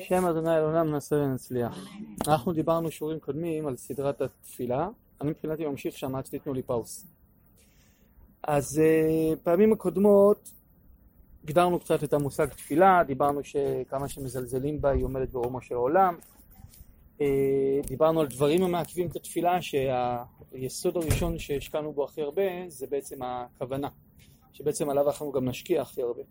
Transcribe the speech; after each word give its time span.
שם 0.00 0.26
אדוני 0.26 0.48
לעולם 0.48 0.90
נעשה 0.90 1.16
ונצליח. 1.16 1.78
אנחנו 2.28 2.52
דיברנו 2.52 2.90
שיעורים 2.90 3.20
קודמים 3.20 3.66
על 3.66 3.76
סדרת 3.76 4.20
התפילה, 4.20 4.88
אני 5.20 5.30
מבחינתי 5.30 5.66
ממשיך 5.66 5.98
שם 5.98 6.14
עד 6.14 6.26
שתיתנו 6.26 6.54
לי 6.54 6.62
פאוס. 6.62 7.06
אז 8.42 8.64
uh, 8.64 9.36
פעמים 9.42 9.72
הקודמות 9.72 10.50
הגדרנו 11.44 11.80
קצת 11.80 12.04
את 12.04 12.12
המושג 12.12 12.46
תפילה, 12.46 13.02
דיברנו 13.06 13.40
שכמה 13.44 14.08
שמזלזלים 14.08 14.80
בה 14.80 14.90
היא 14.90 15.04
עומדת 15.04 15.30
ברומו 15.30 15.60
של 15.60 15.74
העולם. 15.74 16.16
Uh, 17.18 17.22
דיברנו 17.86 18.20
על 18.20 18.26
דברים 18.26 18.62
המעכבים 18.62 19.06
את 19.06 19.16
התפילה, 19.16 19.58
שהיסוד 19.62 20.96
הראשון 20.96 21.38
שהשקענו 21.38 21.92
בו 21.92 22.04
הכי 22.04 22.22
הרבה 22.22 22.42
זה 22.68 22.86
בעצם 22.90 23.22
הכוונה, 23.22 23.88
שבעצם 24.52 24.90
עליו 24.90 25.06
אנחנו 25.06 25.32
גם 25.32 25.48
נשקיע 25.48 25.82
הכי 25.82 26.02
הרבה. 26.02 26.22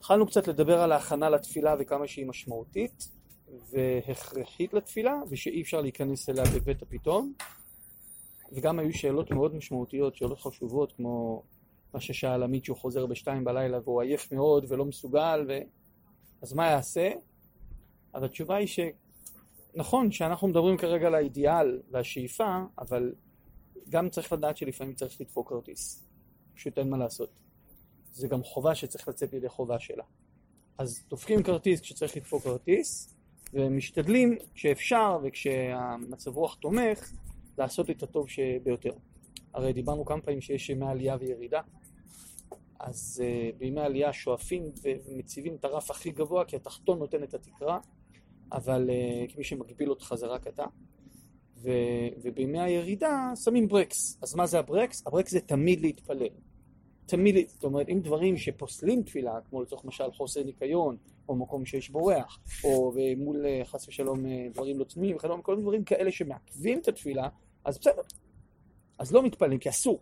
התחלנו 0.00 0.26
קצת 0.26 0.48
לדבר 0.48 0.80
על 0.80 0.92
ההכנה 0.92 1.30
לתפילה 1.30 1.74
וכמה 1.78 2.06
שהיא 2.06 2.26
משמעותית 2.26 3.08
והכרחית 3.70 4.74
לתפילה 4.74 5.14
ושאי 5.28 5.62
אפשר 5.62 5.80
להיכנס 5.80 6.28
אליה 6.28 6.44
בבית 6.54 6.82
הפתאום. 6.82 7.32
וגם 8.52 8.78
היו 8.78 8.92
שאלות 8.92 9.30
מאוד 9.30 9.54
משמעותיות, 9.54 10.16
שאלות 10.16 10.40
חשובות 10.40 10.92
כמו 10.92 11.42
מה 11.94 12.00
ששאל 12.00 12.42
עמית 12.42 12.64
שהוא 12.64 12.76
חוזר 12.76 13.06
בשתיים 13.06 13.44
בלילה 13.44 13.78
והוא 13.84 14.02
עייף 14.02 14.32
מאוד 14.32 14.64
ולא 14.68 14.84
מסוגל 14.84 15.44
ו... 15.48 15.58
אז 16.42 16.52
מה 16.52 16.66
יעשה? 16.66 17.10
אז 18.12 18.22
התשובה 18.22 18.56
היא 18.56 18.68
שנכון 19.74 20.12
שאנחנו 20.12 20.48
מדברים 20.48 20.76
כרגע 20.76 21.06
על 21.06 21.14
האידיאל 21.14 21.80
והשאיפה 21.90 22.62
אבל 22.78 23.12
גם 23.88 24.08
צריך 24.08 24.32
לדעת 24.32 24.56
שלפעמים 24.56 24.94
צריך 24.94 25.20
לדפוק 25.20 25.48
כרטיס. 25.48 26.08
פשוט 26.54 26.78
אין 26.78 26.90
מה 26.90 26.96
לעשות 26.96 27.30
זה 28.12 28.28
גם 28.28 28.42
חובה 28.42 28.74
שצריך 28.74 29.08
לצאת 29.08 29.32
לידי 29.32 29.48
חובה 29.48 29.78
שלה. 29.78 30.04
אז 30.78 31.04
דופקים 31.08 31.42
כרטיס 31.42 31.80
כשצריך 31.80 32.16
לדפוק 32.16 32.42
כרטיס, 32.42 33.14
ומשתדלים 33.52 34.36
כשאפשר 34.54 35.18
וכשהמצב 35.22 36.36
רוח 36.36 36.54
תומך, 36.54 37.12
לעשות 37.58 37.90
את 37.90 38.02
הטוב 38.02 38.26
ביותר. 38.62 38.92
הרי 39.54 39.72
דיברנו 39.72 40.04
כמה 40.04 40.20
פעמים 40.20 40.40
שיש 40.40 40.70
ימי 40.70 40.86
עלייה 40.86 41.16
וירידה, 41.20 41.60
אז 42.80 43.22
uh, 43.22 43.58
בימי 43.58 43.80
עלייה 43.80 44.12
שואפים 44.12 44.72
ומציבים 44.82 45.54
את 45.54 45.64
הרף 45.64 45.90
הכי 45.90 46.10
גבוה, 46.10 46.44
כי 46.44 46.56
התחתון 46.56 46.98
נותן 46.98 47.22
את 47.22 47.34
התקרה, 47.34 47.78
אבל 48.52 48.90
uh, 48.90 49.32
כמי 49.32 49.44
שמגביל 49.44 49.90
אותך 49.90 50.14
זה 50.16 50.26
רק 50.26 50.46
אתה. 50.46 50.64
ובימי 52.22 52.60
הירידה 52.60 53.32
שמים 53.44 53.68
ברקס. 53.68 54.18
אז 54.22 54.34
מה 54.34 54.46
זה 54.46 54.58
הברקס? 54.58 55.06
הברקס 55.06 55.30
זה 55.30 55.40
תמיד 55.40 55.80
להתפלל. 55.80 56.28
תמיד, 57.10 57.48
זאת 57.48 57.64
אומרת, 57.64 57.88
אם 57.88 58.00
דברים 58.00 58.36
שפוסלים 58.36 59.02
תפילה, 59.02 59.40
כמו 59.48 59.62
לצורך 59.62 59.84
משל 59.84 60.12
חוסר 60.12 60.42
ניקיון, 60.42 60.96
או 61.28 61.36
מקום 61.36 61.66
שיש 61.66 61.90
בו 61.90 62.06
ריח, 62.06 62.40
או 62.64 62.92
מול 63.16 63.46
אה, 63.46 63.62
חס 63.64 63.88
ושלום 63.88 64.26
אה, 64.26 64.46
דברים 64.52 64.78
לא 64.78 64.84
צנועים, 64.84 65.16
וכדומה, 65.16 65.42
כל 65.42 65.52
מיני 65.52 65.62
דברים 65.62 65.84
כאלה 65.84 66.12
שמעכבים 66.12 66.78
את 66.78 66.88
התפילה, 66.88 67.28
אז 67.64 67.78
בסדר. 67.78 68.02
אז 68.98 69.12
לא 69.12 69.22
מתפללים, 69.22 69.58
כי 69.58 69.68
אסור. 69.68 70.00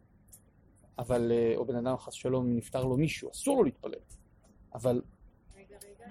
אבל, 0.99 1.33
אה, 1.33 1.57
או 1.57 1.65
בן 1.65 1.77
אדם 1.77 1.97
חס 1.97 2.15
ושלום 2.15 2.57
נפטר 2.57 2.85
לו 2.85 2.97
מישהו, 2.97 3.31
אסור 3.31 3.57
לו 3.57 3.65
להתפלל. 3.65 4.01
אבל... 4.75 5.03
רגע, 5.57 5.77
רגע, 5.85 6.07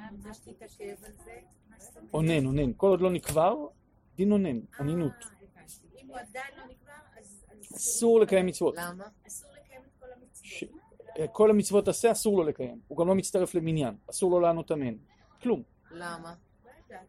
אונן, 2.14 2.46
אונן. 2.46 2.72
כל 2.78 2.88
עוד 2.88 3.02
לא 3.02 3.12
נקבר, 3.12 3.56
דין 4.16 4.32
אונן, 4.32 4.60
אנינות. 4.80 5.14
אם 6.02 6.08
הוא 6.08 6.18
עדיין 6.18 6.54
לא 6.58 6.64
נקבר, 6.66 6.92
אז... 7.20 7.46
אסור 7.76 8.20
לקיים 8.20 8.46
מצוות. 8.46 8.76
למה? 8.78 9.04
אסור 9.28 9.50
לקיים 9.52 9.82
את 9.82 9.92
כל 10.00 10.06
המצוות. 10.16 10.87
כל 11.32 11.50
המצוות 11.50 11.88
עשה, 11.88 12.12
אסור 12.12 12.38
לו 12.38 12.44
לקיים. 12.44 12.80
הוא 12.88 12.98
גם 12.98 13.08
לא 13.08 13.16
מצטרף 13.16 13.56
למניין, 13.56 13.96
אסור 14.10 14.32
לו 14.32 14.40
לענות 14.40 14.72
אמן. 14.72 14.96
כלום. 15.42 15.64
למה? 15.92 16.34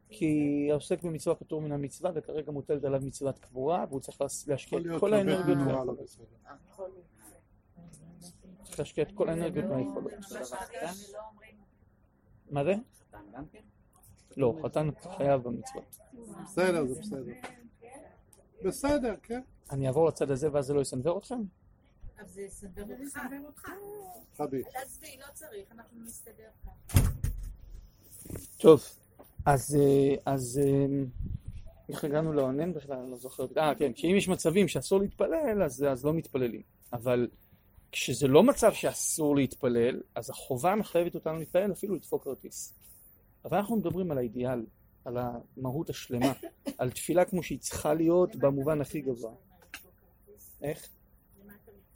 כי 0.09 0.69
העוסק 0.71 1.03
במצווה 1.03 1.35
פטור 1.35 1.63
מן 1.63 1.73
המצווה, 1.73 2.11
וכרגע 2.15 2.53
מוטלת 2.53 2.85
עליו 2.85 3.01
מצוות 3.05 3.39
קבורה, 3.39 3.85
והוא 3.89 4.01
צריך 4.01 4.21
להשקיע 4.47 4.79
את 4.79 5.01
כל 5.01 5.15
האנרגיות 5.15 5.59
מהיכולות. 5.59 5.99
צריך 8.63 8.79
להשקיע 8.79 9.05
את 9.05 9.13
כל 9.15 9.29
האנרגיות 9.29 9.65
מהיכולות. 9.65 10.13
מה 12.51 12.65
זה? 12.65 12.75
לא, 14.37 14.55
חתן 14.63 14.89
חייב 15.17 15.43
במצוות. 15.43 15.99
בסדר, 16.45 16.87
זה 16.87 17.01
בסדר. 17.01 17.33
בסדר, 18.65 19.15
כן. 19.23 19.41
אני 19.71 19.87
אעבור 19.87 20.09
לצד 20.09 20.31
הזה 20.31 20.53
ואז 20.53 20.67
זה 20.67 20.75
לא 20.75 20.81
יסנוור 20.81 21.19
אתכם? 21.19 21.43
אז 22.19 22.33
זה 22.33 22.43
יסדר 22.43 22.85
אותך. 23.47 23.69
חבי. 24.37 24.63
עזבי, 24.75 25.17
לא 25.21 25.27
צריך, 25.35 25.73
אנחנו 25.73 26.05
נסתדר 26.05 26.49
כאן. 26.65 27.03
טוב, 28.59 28.83
אז, 29.47 29.77
אה, 29.81 30.33
אז 30.33 30.61
אה, 30.65 30.87
איך 31.89 32.05
הגענו 32.05 32.33
לעונן 32.33 32.73
בכלל? 32.73 32.97
אני 32.97 33.11
לא 33.11 33.17
זוכר. 33.17 33.47
אה, 33.57 33.75
כן, 33.75 33.93
כי 33.93 34.11
אם 34.13 34.17
יש 34.17 34.29
מצבים 34.29 34.69
שאסור 34.69 35.01
להתפלל, 35.01 35.63
אז, 35.63 35.85
אז 35.91 36.05
לא 36.05 36.15
מתפללים. 36.15 36.63
אבל 36.93 37.29
כשזה 37.93 38.29
לא 38.29 38.43
מצב 38.43 38.73
שאסור 38.73 39.37
להתפלל, 39.37 40.01
אז 40.15 40.31
החובה 40.31 40.75
מחייבת 40.75 41.15
אותנו 41.15 41.39
להתפלל 41.39 41.73
אפילו 41.73 41.95
לדפוק 41.95 42.25
כרטיס. 42.25 42.75
אבל 43.45 43.57
אנחנו 43.57 43.77
מדברים 43.77 44.11
על 44.11 44.19
האידיאל, 44.19 44.67
על 45.05 45.17
המהות 45.19 45.91
השלמה, 45.91 46.33
על 46.79 46.91
תפילה 46.91 47.25
כמו 47.25 47.43
שהיא 47.43 47.59
צריכה 47.59 47.95
להיות 47.95 48.37
במובן 48.37 48.81
הכי 48.81 49.01
גבוה. 49.01 49.33
איך? 50.63 50.89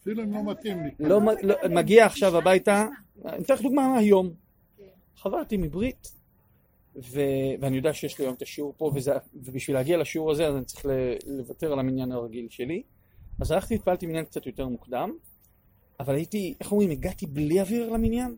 אפילו 0.02 0.22
אם 0.22 0.32
לא 0.32 0.44
מתאים 0.44 0.82
לי. 0.84 0.90
לא, 1.00 1.20
לא, 1.42 1.54
מגיע 1.70 2.06
עכשיו 2.06 2.36
הביתה, 2.36 2.86
אני 3.24 3.42
אתן 3.44 3.54
לך 3.54 3.62
דוגמה 3.62 3.88
מהיום. 3.88 4.30
חברתי 5.16 5.56
מברית, 5.56 6.08
ו, 6.96 7.20
ואני 7.60 7.76
יודע 7.76 7.92
שיש 7.92 8.18
לי 8.18 8.24
היום 8.24 8.34
את 8.34 8.42
השיעור 8.42 8.74
פה, 8.76 8.90
וזה, 8.94 9.12
ובשביל 9.34 9.76
להגיע 9.76 9.96
לשיעור 9.96 10.30
הזה 10.30 10.46
אז 10.46 10.56
אני 10.56 10.64
צריך 10.64 10.86
לוותר 11.26 11.72
על 11.72 11.78
המניין 11.78 12.12
הרגיל 12.12 12.46
שלי. 12.50 12.82
אז 13.40 13.50
הלכתי 13.50 13.74
והתפללתי 13.74 14.06
מניין 14.06 14.24
קצת 14.24 14.46
יותר 14.46 14.68
מוקדם, 14.68 15.12
אבל 16.00 16.14
הייתי, 16.14 16.54
איך 16.60 16.72
אומרים, 16.72 16.90
הגעתי 16.90 17.26
בלי 17.26 17.60
אוויר 17.60 17.90
למניין, 17.90 18.36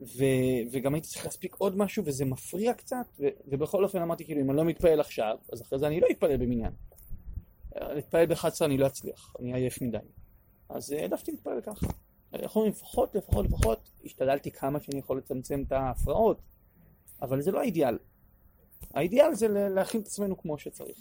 ו, 0.00 0.24
וגם 0.72 0.94
הייתי 0.94 1.08
צריך 1.08 1.24
להספיק 1.24 1.54
עוד 1.58 1.76
משהו, 1.76 2.04
וזה 2.06 2.24
מפריע 2.24 2.74
קצת, 2.74 3.06
ו, 3.20 3.26
ובכל 3.46 3.84
אופן 3.84 4.02
אמרתי, 4.02 4.24
כאילו, 4.24 4.40
אם 4.40 4.50
אני 4.50 4.56
לא 4.56 4.64
מתפעל 4.64 5.00
עכשיו, 5.00 5.36
אז 5.52 5.62
אחרי 5.62 5.78
זה 5.78 5.86
אני 5.86 6.00
לא 6.00 6.06
אתפלל 6.10 6.36
במניין. 6.36 6.72
להתפעל 7.74 8.26
ב-11 8.26 8.64
אני 8.64 8.78
לא 8.78 8.86
אצליח, 8.86 9.34
אני 9.40 9.54
עייף 9.54 9.82
מדי. 9.82 9.98
אז 10.74 10.90
העדפתי 10.90 11.30
להתפלל 11.30 11.60
ככה. 11.60 11.86
איך 12.32 12.56
אומרים, 12.56 12.72
לפחות, 12.72 13.14
לפחות, 13.14 13.46
לפחות, 13.46 13.90
השתדלתי 14.04 14.50
כמה 14.50 14.80
שאני 14.80 14.98
יכול 14.98 15.18
לצמצם 15.18 15.62
את 15.66 15.72
ההפרעות, 15.72 16.38
אבל 17.22 17.40
זה 17.42 17.52
לא 17.52 17.60
האידיאל. 17.60 17.98
האידיאל 18.94 19.34
זה 19.34 19.48
להכין 19.48 20.00
את 20.00 20.06
עצמנו 20.06 20.38
כמו 20.38 20.58
שצריך. 20.58 20.98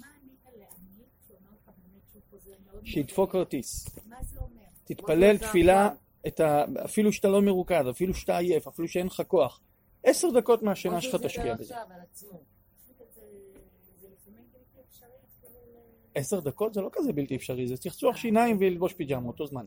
שידפוק 2.83 3.31
כרטיס. 3.31 3.87
תתפלל 4.83 5.37
תפילה, 5.37 5.89
ה... 6.39 6.65
אפילו 6.85 7.13
שאתה 7.13 7.27
לא 7.27 7.41
מרוכז, 7.41 7.89
אפילו 7.89 8.13
שאתה 8.13 8.37
עייף, 8.37 8.67
אפילו 8.67 8.87
שאין 8.87 9.07
לך 9.07 9.21
כוח. 9.27 9.61
עשר 10.03 10.29
דקות 10.29 10.63
מהשינה 10.63 11.01
שלך 11.01 11.15
תשקיע 11.15 11.55
בזה. 11.55 11.75
עשר 16.15 16.39
דקות 16.39 16.73
זה 16.73 16.81
לא 16.81 16.89
כזה 16.91 17.13
בלתי 17.13 17.35
אפשרי, 17.35 17.67
זה 17.67 17.77
צחצוח 17.77 18.17
שיניים 18.17 18.57
וללבוש 18.59 18.93
פיג'מה 18.93 19.27
אותו 19.27 19.45
זמן. 19.45 19.65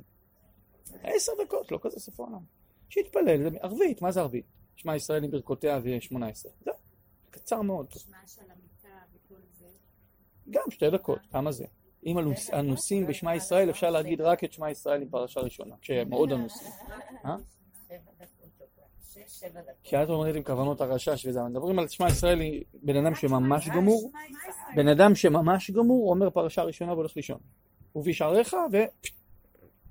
עשר 1.02 1.32
דקות, 1.44 1.72
לא 1.72 1.78
כזה 1.82 2.00
סוף 2.00 2.20
העולם. 2.20 2.40
שיתפלל, 2.88 3.42
זה 3.42 3.48
ערבית, 3.60 4.02
מה 4.02 4.12
זה 4.12 4.20
ערבית? 4.20 4.44
שמע 4.76 4.96
ישראל 4.96 5.24
עם 5.24 5.30
ברכותיה 5.30 5.80
ושמונה 5.82 6.28
עשרה. 6.28 6.52
זהו, 6.64 6.74
קצר 7.30 7.62
מאוד. 7.62 7.86
גם 10.50 10.70
שתי 10.70 10.90
דקות, 10.90 11.18
כמה 11.30 11.52
זה? 11.52 11.66
אם 12.06 12.16
אנוסים 12.52 13.06
בשמע 13.06 13.34
ישראל 13.34 13.70
אפשר 13.70 13.90
להגיד 13.90 14.20
רק 14.20 14.44
את 14.44 14.52
שמע 14.52 14.70
ישראל 14.70 15.02
עם 15.02 15.08
פרשה 15.08 15.40
ראשונה, 15.40 15.74
כשהם 15.80 16.10
מאוד 16.10 16.32
אנוסים. 16.32 16.68
אה? 19.16 19.60
כי 19.82 20.02
את 20.02 20.08
אומרת 20.08 20.36
עם 20.36 20.42
כוונות 20.42 20.80
הרשש 20.80 21.26
וזה, 21.26 21.42
מדברים 21.42 21.78
על 21.78 21.88
שמע 21.88 22.08
ישראל, 22.08 22.40
בן 22.82 22.96
אדם 22.96 23.14
שממש 23.14 23.68
גמור, 23.68 24.10
בן 24.76 24.88
אדם 24.88 25.14
שממש 25.14 25.70
גמור, 25.70 26.10
אומר 26.10 26.30
פרשה 26.30 26.62
ראשונה 26.62 26.92
והולך 26.92 27.16
לישון. 27.16 27.38
ובשעריך, 27.96 28.56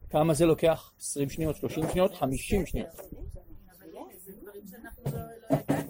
וכמה 0.10 0.34
זה 0.34 0.46
לוקח? 0.46 0.92
20 1.00 1.30
שניות, 1.30 1.56
30 1.56 1.84
שניות, 1.92 2.14
50 2.14 2.66
שניות. 2.66 2.88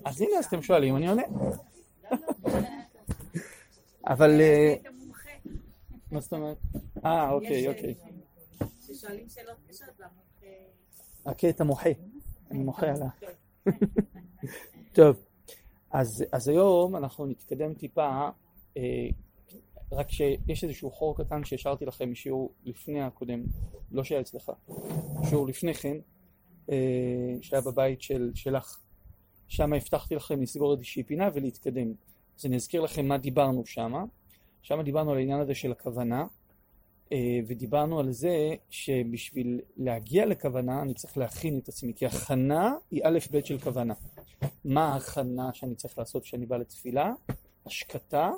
אז 0.06 0.22
הנה, 0.22 0.38
אז 0.40 0.46
אתם 0.46 0.62
שואלים, 0.62 0.96
אני 0.96 1.08
עונה. 1.08 1.24
אבל... 4.08 4.42
אה, 4.42 4.76
מה 6.12 6.20
זאת 6.20 6.34
אומרת? 6.34 6.58
אה, 7.06 7.32
אוקיי, 7.32 7.68
אוקיי. 7.68 7.96
ששואלים 8.82 9.30
שאלות 9.30 9.58
אני 12.52 12.64
מוחה 12.64 12.88
עליה. 12.88 13.10
טוב, 14.94 15.16
אז, 15.92 16.24
אז 16.32 16.48
היום 16.48 16.96
אנחנו 16.96 17.26
נתקדם 17.26 17.74
טיפה, 17.74 18.30
אה, 18.78 19.08
רק 19.92 20.12
שיש 20.12 20.64
איזשהו 20.64 20.92
חור 20.92 21.18
קטן 21.18 21.44
שהשארתי 21.44 21.86
לכם 21.86 22.12
משיעור 22.12 22.54
לפני 22.66 23.02
הקודם, 23.02 23.44
לא 23.92 24.04
שהיה 24.04 24.22
אצלך, 24.22 24.52
שיעור 25.30 25.48
לפני 25.48 25.74
כן, 25.74 25.98
אה, 26.70 27.36
שהיה 27.42 27.62
בבית 27.62 28.02
של, 28.02 28.32
שלך. 28.36 28.80
שם 29.48 29.74
הבטחתי 29.74 30.16
לכם 30.16 30.42
לסגור 30.42 30.74
איזושהי 30.74 31.04
פינה 31.04 31.30
ולהתקדם. 31.34 31.94
אז 32.40 32.46
אני 32.46 32.56
אזכיר 32.56 32.82
לכם 32.82 33.06
מה 33.06 33.18
דיברנו 33.18 33.66
שם. 33.66 33.94
שם 34.62 34.82
דיברנו 34.82 35.12
על 35.12 35.18
העניין 35.18 35.40
הזה 35.40 35.56
של 35.56 35.72
הכוונה, 35.72 36.26
ודיברנו 37.48 38.00
על 38.00 38.12
זה 38.12 38.56
שבשביל 38.70 39.62
להגיע 39.78 40.26
לכוונה 40.26 40.82
אני 40.82 40.94
צריך 40.94 41.18
להכין 41.18 41.60
את 41.64 41.68
עצמי, 41.68 41.94
כי 41.94 42.06
הכנה 42.06 42.74
היא 42.92 43.02
א' 43.04 43.20
ב' 43.32 43.46
של 43.46 43.60
כוונה. 43.60 43.94
מה 44.66 44.94
ההכנה 44.94 45.54
שאני 45.54 45.76
צריך 45.76 45.98
לעשות 45.98 46.24
כשאני 46.24 46.46
בא 46.46 46.58
לתפילה? 46.58 47.14
השקטה 47.66 48.32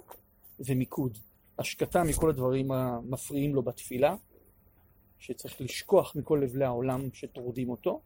ומיקוד. 0.60 1.18
השקטה 1.60 2.04
מכל 2.04 2.30
הדברים 2.30 2.72
המפריעים 2.72 3.56
לו 3.56 3.64
בתפילה, 3.64 4.16
שצריך 5.20 5.62
לשכוח 5.62 6.16
מכל 6.16 6.42
לבלי 6.44 6.66
העולם 6.66 7.10
שטורדים 7.14 7.70
אותו, 7.70 8.02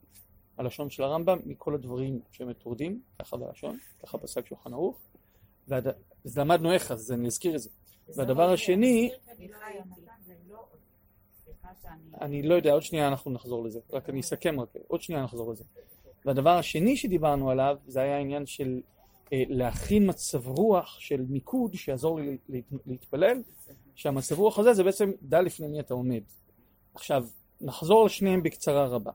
הלשון 0.58 0.90
של 0.90 1.04
הרמב"ם, 1.04 1.40
מכל 1.46 1.76
הדברים 1.76 2.20
שמטורדים, 2.32 3.02
ככה 3.20 3.38
בלשון, 3.38 3.78
ככה 4.04 4.18
פסק 4.18 4.46
שולחן 4.48 4.74
ערוך, 4.74 4.98
אז 6.26 6.38
למדנו 6.38 6.74
איך, 6.74 6.92
אז 6.92 7.12
אני 7.12 7.28
אזכיר 7.28 7.56
את 7.56 7.62
זה. 7.62 7.70
והדבר 8.16 8.50
השני, 8.50 9.12
אני 12.22 12.42
לא 12.42 12.56
יודע, 12.56 12.72
עוד 12.72 12.82
שנייה 12.82 13.08
אנחנו 13.08 13.32
נחזור 13.32 13.64
לזה, 13.64 13.80
רק 13.94 14.10
אני 14.10 14.20
אסכם 14.20 14.60
רק, 14.60 14.70
עוד 14.88 15.02
שנייה 15.02 15.24
נחזור 15.24 15.52
לזה. 15.52 15.64
והדבר 16.26 16.50
השני 16.50 16.98
שדיברנו 16.98 17.50
עליו, 17.50 17.78
זה 17.88 18.02
היה 18.02 18.18
העניין 18.18 18.46
של 18.46 18.82
אה, 19.34 19.44
להכין 19.50 20.10
מצב 20.10 20.48
רוח 20.48 21.00
של 21.00 21.22
מיקוד 21.30 21.74
שיעזור 21.74 22.20
לי 22.20 22.38
להתפלל, 22.86 23.42
שהמצב 23.96 24.40
רוח 24.40 24.60
הזה 24.60 24.74
זה 24.74 24.84
בעצם 24.84 25.12
דע 25.22 25.42
לפני 25.42 25.68
מי 25.68 25.80
אתה 25.80 25.94
עומד. 25.94 26.22
עכשיו, 26.94 27.26
נחזור 27.62 28.06
לשניהם 28.06 28.44
בקצרה 28.44 28.86
רבה. 28.88 29.12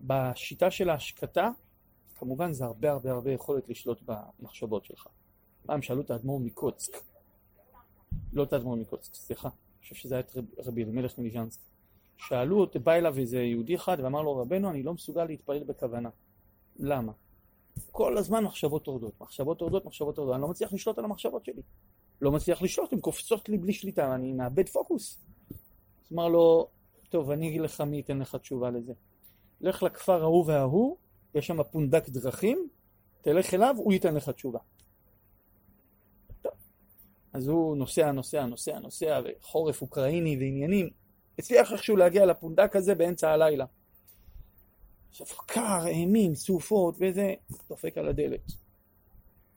בשיטה 0.00 0.70
של 0.70 0.90
ההשקטה, 0.90 1.50
כמובן 2.14 2.52
זה 2.52 2.64
הרבה 2.64 2.90
הרבה 2.90 3.12
הרבה 3.12 3.32
יכולת 3.32 3.68
לשלוט 3.68 4.02
במחשבות 4.02 4.84
שלך. 4.84 5.06
פעם 5.66 5.82
שאלו 5.82 6.00
את 6.00 6.10
האדמו"ר 6.10 6.40
מקוצק, 6.40 6.92
לא 8.32 8.42
את 8.42 8.52
האדמו"ר 8.52 8.76
מקוצק, 8.76 9.14
סליחה, 9.14 9.48
אני 9.48 9.82
חושב 9.82 9.94
שזה 9.94 10.14
היה 10.14 10.20
את 10.20 10.36
רבי 10.66 10.84
אלימלך 10.84 11.18
מליז'נסק. 11.18 11.60
שאלו, 12.16 12.66
בא 12.82 12.92
אליו 12.92 13.18
איזה 13.18 13.42
יהודי 13.42 13.74
אחד 13.74 13.96
ואמר 14.02 14.22
לו, 14.22 14.36
רבנו, 14.36 14.70
אני 14.70 14.82
לא 14.82 14.94
מסוגל 14.94 15.24
להתפלל 15.24 15.64
בכוונה. 15.64 16.08
למה? 16.76 17.12
כל 17.90 18.18
הזמן 18.18 18.44
מחשבות 18.44 18.84
טורדות, 18.84 19.20
מחשבות 19.20 19.58
טורדות, 19.58 19.84
מחשבות 19.84 20.16
טורדות, 20.16 20.34
אני 20.34 20.42
לא 20.42 20.48
מצליח 20.48 20.72
לשלוט 20.72 20.98
על 20.98 21.04
המחשבות 21.04 21.44
שלי. 21.44 21.62
לא 22.20 22.32
מצליח 22.32 22.62
לשלוט, 22.62 22.92
הן 22.92 23.00
קופצות 23.00 23.48
לי 23.48 23.58
בלי 23.58 23.72
שליטה, 23.72 24.14
אני 24.14 24.32
מאבד 24.32 24.68
פוקוס. 24.68 25.18
אז 25.50 26.12
אמר 26.12 26.28
לו, 26.28 26.68
טוב, 27.08 27.30
אני 27.30 27.48
אגיד 27.48 27.60
לך 27.60 27.80
מי 27.80 27.96
ייתן 27.96 28.18
לך 28.18 28.36
תשובה 28.36 28.70
לזה. 28.70 28.92
לך 29.60 29.82
לכפר 29.82 30.22
ההוא 30.22 30.44
וההוא, 30.46 30.96
יש 31.34 31.46
שם 31.46 31.62
פונדק 31.62 32.08
דרכים, 32.08 32.68
תלך 33.20 33.54
אליו, 33.54 33.74
הוא 33.78 33.92
ייתן 33.92 34.14
לך 34.14 34.28
תשובה. 34.28 34.58
טוב. 36.42 36.52
אז 37.32 37.48
הוא 37.48 37.76
נוסע, 37.76 38.12
נוסע, 38.12 38.46
נוסע, 38.46 38.78
נוסע, 38.78 39.20
וחורף 39.24 39.82
אוקראיני 39.82 40.36
ועניינים. 40.36 40.90
הצליח 41.38 41.72
איכשהו 41.72 41.96
להגיע 41.96 42.26
לפונדק 42.26 42.76
הזה 42.76 42.94
באמצע 42.94 43.30
הלילה. 43.30 43.64
עכשיו 45.10 45.26
קר, 45.46 45.86
אימים, 45.86 46.34
סופות 46.34 46.94
וזה, 47.00 47.34
דופק 47.68 47.98
על 47.98 48.08
הדלת. 48.08 48.52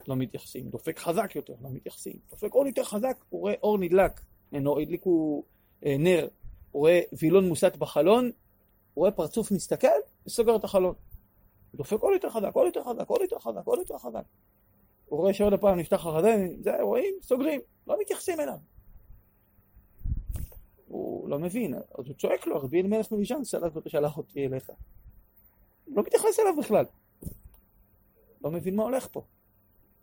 לא 0.08 0.16
מתייחסים. 0.16 0.70
דופק 0.70 1.00
חזק 1.00 1.36
יותר, 1.36 1.54
לא 1.62 1.70
מתייחסים. 1.70 2.16
דופק 2.30 2.54
עוד 2.54 2.68
יותר 2.68 2.84
חזק, 2.84 3.18
הוא 3.30 3.42
רואה 3.42 3.54
אור 3.64 3.78
נדלק. 3.78 4.22
הדליקו 4.82 5.44
אה, 5.86 5.96
נר. 6.00 6.28
הוא 6.72 6.80
רואה 6.80 7.02
וילון 7.20 7.48
מוסט 7.48 7.76
בחלון, 7.78 8.26
הוא 8.26 8.32
רואה 9.02 9.12
פרצוף 9.12 9.52
מסתכל, 9.52 9.88
וסוגר 10.26 10.56
את 10.56 10.64
החלון. 10.64 10.94
דופק 11.76 12.00
עוד 12.00 12.14
יותר 12.14 12.30
חזק, 12.30 12.52
עוד 12.54 12.66
יותר 12.66 12.84
חזק, 12.84 13.08
עוד 13.08 13.22
יותר 13.22 13.40
חזק, 13.40 13.62
עוד 13.66 13.80
יותר 13.80 13.98
חזק. 13.98 14.24
הוא 15.06 15.20
רואה 15.20 15.34
שעוד 15.34 15.54
הפעם 15.54 15.80
נפתח 15.80 16.06
החזה, 16.06 16.48
זה, 16.62 16.72
רואים, 16.82 17.16
סוגרים, 17.22 17.62
לא 17.88 17.96
מתייחסים 18.02 18.40
אליו. 18.40 18.58
הוא 20.88 21.30
לא 21.30 21.40
מבין, 21.40 21.74
אז 21.76 22.08
הוא 22.08 22.16
צועק 22.16 22.48
לו, 22.48 22.60
רבי 22.62 22.80
אלימלך 22.80 23.12
מלישן 23.12 23.42
שלח 23.88 24.18
אותי 24.18 24.46
אליך. 24.46 24.70
לא 25.88 26.04
מתייחס 26.04 26.40
אליו 26.40 26.54
בכלל. 26.60 26.86
לא 28.44 28.52
מבין 28.52 28.76
מה 28.76 28.84
הולך 28.84 29.08
פה. 29.12 29.22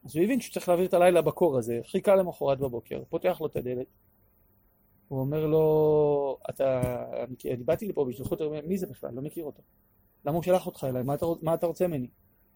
אז 0.04 0.16
הוא 0.16 0.24
הבין 0.24 0.40
שהוא 0.40 0.54
צריך 0.54 0.68
להעביר 0.68 0.86
את 0.86 0.94
הלילה 0.94 1.22
בקור 1.22 1.58
הזה, 1.58 1.80
חיכה 1.84 2.16
למחרת 2.16 2.58
בבוקר, 2.58 3.02
פותח 3.08 3.40
לו 3.40 3.46
את 3.46 3.56
הדלת, 3.56 3.86
הוא 5.08 5.20
אומר 5.20 5.46
לו, 5.46 6.38
אתה, 6.50 6.80
אני 7.44 7.56
באתי 7.56 7.88
לפה 7.88 8.04
בשליחות, 8.04 8.40
מי 8.66 8.78
זה 8.78 8.86
בכלל? 8.86 9.14
לא 9.14 9.22
מכיר 9.22 9.44
אותו. 9.44 9.62
למה 10.24 10.36
הוא 10.36 10.42
שלח 10.42 10.66
אותך 10.66 10.86
אליי? 10.88 11.02
מה 11.02 11.14
אתה, 11.14 11.26
מה 11.42 11.54
אתה 11.54 11.66
רוצה 11.66 11.86
ממני? 11.86 12.08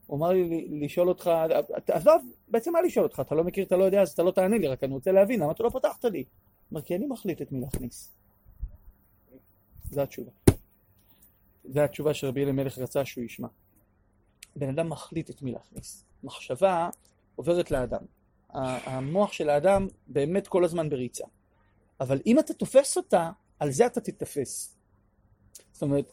הוא 0.07 0.17
אמר 0.17 0.29
לי 0.33 0.69
לשאול 0.81 1.09
אותך, 1.09 1.31
עזוב, 1.87 2.23
בעצם 2.49 2.73
מה 2.73 2.83
לשאול 2.83 3.05
אותך? 3.05 3.21
אתה 3.21 3.35
לא 3.35 3.45
מכיר, 3.45 3.65
אתה 3.65 3.77
לא 3.77 3.85
יודע, 3.85 4.03
אז 4.03 4.11
אתה 4.13 4.23
לא 4.23 4.31
תענה 4.31 4.59
לי, 4.59 4.69
רק 4.69 4.85
אני 4.85 4.95
רוצה 4.95 5.13
להבין, 5.13 5.41
למה 5.41 5.53
אתה 5.53 5.63
לא 5.63 5.69
פתחת 5.69 6.05
לי? 6.05 6.19
הוא 6.19 6.27
אומר, 6.71 6.83
כי 6.83 6.97
אני 6.97 7.07
מחליט 7.07 7.43
את 7.43 7.53
מי 7.53 7.61
להכניס. 7.61 8.18
התשובה. 9.97 10.31
זו 11.65 11.81
התשובה 11.81 12.15
שרבי 12.15 12.45
אלימלך 12.45 12.79
רצה 12.79 13.05
שהוא 13.05 13.25
ישמע. 13.25 13.49
בן 14.57 14.69
אדם 14.69 14.89
מחליט 14.89 15.31
את 15.31 15.43
מי 15.43 15.53
להכניס. 15.53 16.05
מחשבה 16.25 16.91
עוברת 17.37 17.71
לאדם. 17.71 18.03
המוח 18.51 19.33
של 19.33 19.51
האדם 19.51 19.87
באמת 20.07 20.49
כל 20.49 20.65
הזמן 20.65 20.89
בריצה. 20.89 21.25
אבל 22.01 22.21
אם 22.27 22.39
אתה 22.39 22.55
תופס 22.55 22.97
אותה, 22.97 23.31
על 23.59 23.71
זה 23.71 23.87
אתה 23.87 24.01
תתפס. 24.01 24.77
זאת 25.73 25.83
אומרת, 25.83 26.13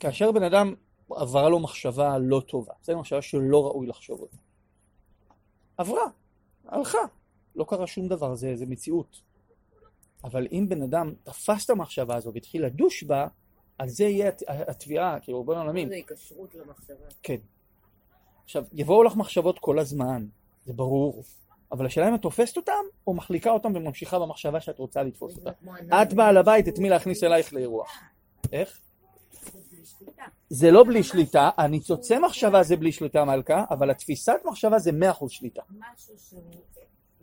כאשר 0.00 0.32
בן 0.32 0.42
אדם 0.42 0.74
עברה 1.10 1.48
לו 1.48 1.60
מחשבה 1.60 2.18
לא 2.18 2.42
טובה, 2.48 2.72
זו 2.82 2.98
מחשבה 2.98 3.22
שלא 3.22 3.66
ראוי 3.66 3.86
לחשוב 3.86 4.20
אותה. 4.20 4.36
עברה, 5.76 6.02
הלכה, 6.64 6.98
לא 7.56 7.64
קרה 7.68 7.86
שום 7.86 8.08
דבר, 8.08 8.34
זה, 8.34 8.56
זה 8.56 8.66
מציאות. 8.66 9.20
אבל 10.24 10.46
אם 10.52 10.66
בן 10.68 10.82
אדם 10.82 11.14
תפס 11.22 11.64
את 11.64 11.70
המחשבה 11.70 12.16
הזו 12.16 12.30
והתחיל 12.34 12.66
לדוש 12.66 13.02
בה, 13.02 13.26
על 13.78 13.88
זה 13.88 14.04
יהיה 14.04 14.30
התביעה, 14.48 15.20
כאילו, 15.20 15.44
בוא 15.44 15.54
נעלמים. 15.54 15.88
זה 15.88 15.94
היקשרות 15.94 16.54
למחשבה. 16.54 17.06
כן. 17.22 17.36
עכשיו, 18.44 18.64
יבואו 18.72 19.02
לך 19.02 19.16
מחשבות 19.16 19.58
כל 19.58 19.78
הזמן, 19.78 20.26
זה 20.64 20.72
ברור. 20.72 21.22
אבל 21.72 21.86
השאלה 21.86 22.08
אם 22.08 22.14
את 22.14 22.22
תופסת 22.22 22.56
אותם, 22.56 22.72
או 23.06 23.14
מחליקה 23.14 23.50
אותם 23.50 23.72
וממשיכה 23.74 24.18
במחשבה 24.18 24.60
שאת 24.60 24.78
רוצה 24.78 25.02
לתפוס 25.02 25.36
אותם. 25.36 25.50
את 26.02 26.12
בעל 26.12 26.36
הבית, 26.36 26.68
את 26.68 26.78
מי 26.78 26.88
להכניס 26.88 27.24
אלייך 27.24 27.52
לאירוע. 27.52 27.84
איך? 28.52 28.80
זה 30.50 30.70
לא 30.70 30.84
בלי 30.84 31.02
שליטה, 31.02 31.50
הניצוצי 31.56 32.18
מחשבה 32.18 32.62
זה 32.62 32.76
בלי 32.76 32.92
שליטה 32.92 33.24
מלכה, 33.24 33.64
אבל 33.70 33.90
התפיסת 33.90 34.40
מחשבה 34.44 34.78
זה 34.78 34.92
מאה 34.92 35.10
אחוז 35.10 35.30
שליטה. 35.30 35.62
משהו 35.70 36.14
שהוא, 36.18 36.42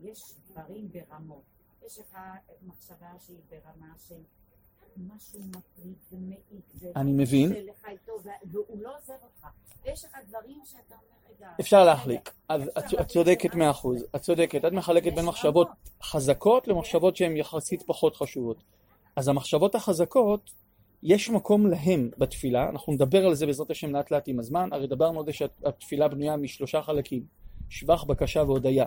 יש 0.03 0.23
דברים 0.49 0.89
ברמות. 0.91 1.54
יש 1.85 1.99
לך 1.99 2.17
מחשבה 2.61 3.07
שהיא 3.25 3.37
ברמה 3.49 3.93
של 4.07 4.21
משהו 4.97 5.39
מטריד 5.43 5.95
ומעיק. 6.11 6.95
אני 6.95 7.11
מבין. 7.11 7.53
והוא 8.51 8.79
לא 8.81 8.97
עוזב 8.97 9.13
אותך. 9.23 9.47
ויש 9.83 10.05
לך 10.05 10.17
דברים 10.27 10.61
שאתה 10.65 10.95
אומר... 10.95 11.53
אפשר 11.59 11.85
להחליק. 11.85 12.33
אז 12.49 12.61
את 13.01 13.07
צודקת 13.07 13.55
מאה 13.55 13.71
אחוז. 13.71 14.05
את 14.15 14.21
צודקת. 14.21 14.65
את 14.65 14.71
מחלקת 14.71 15.13
בין 15.13 15.25
מחשבות 15.25 15.67
חזקות 16.03 16.67
למחשבות 16.67 17.15
שהן 17.15 17.37
יחסית 17.37 17.83
פחות 17.83 18.15
חשובות. 18.15 18.63
אז 19.15 19.27
המחשבות 19.27 19.75
החזקות, 19.75 20.51
יש 21.03 21.29
מקום 21.29 21.67
להם 21.67 22.09
בתפילה. 22.17 22.69
אנחנו 22.69 22.93
נדבר 22.93 23.25
על 23.25 23.35
זה 23.35 23.45
בעזרת 23.45 23.71
השם 23.71 23.95
לאט 23.95 24.11
לאט 24.11 24.27
עם 24.27 24.39
הזמן. 24.39 24.69
הרי 24.71 24.87
דיברנו 24.87 25.19
על 25.19 25.25
זה 25.25 25.33
שהתפילה 25.33 26.07
בנויה 26.07 26.37
משלושה 26.37 26.81
חלקים. 26.81 27.25
שבח, 27.69 28.03
בקשה 28.03 28.43
והודיה. 28.43 28.85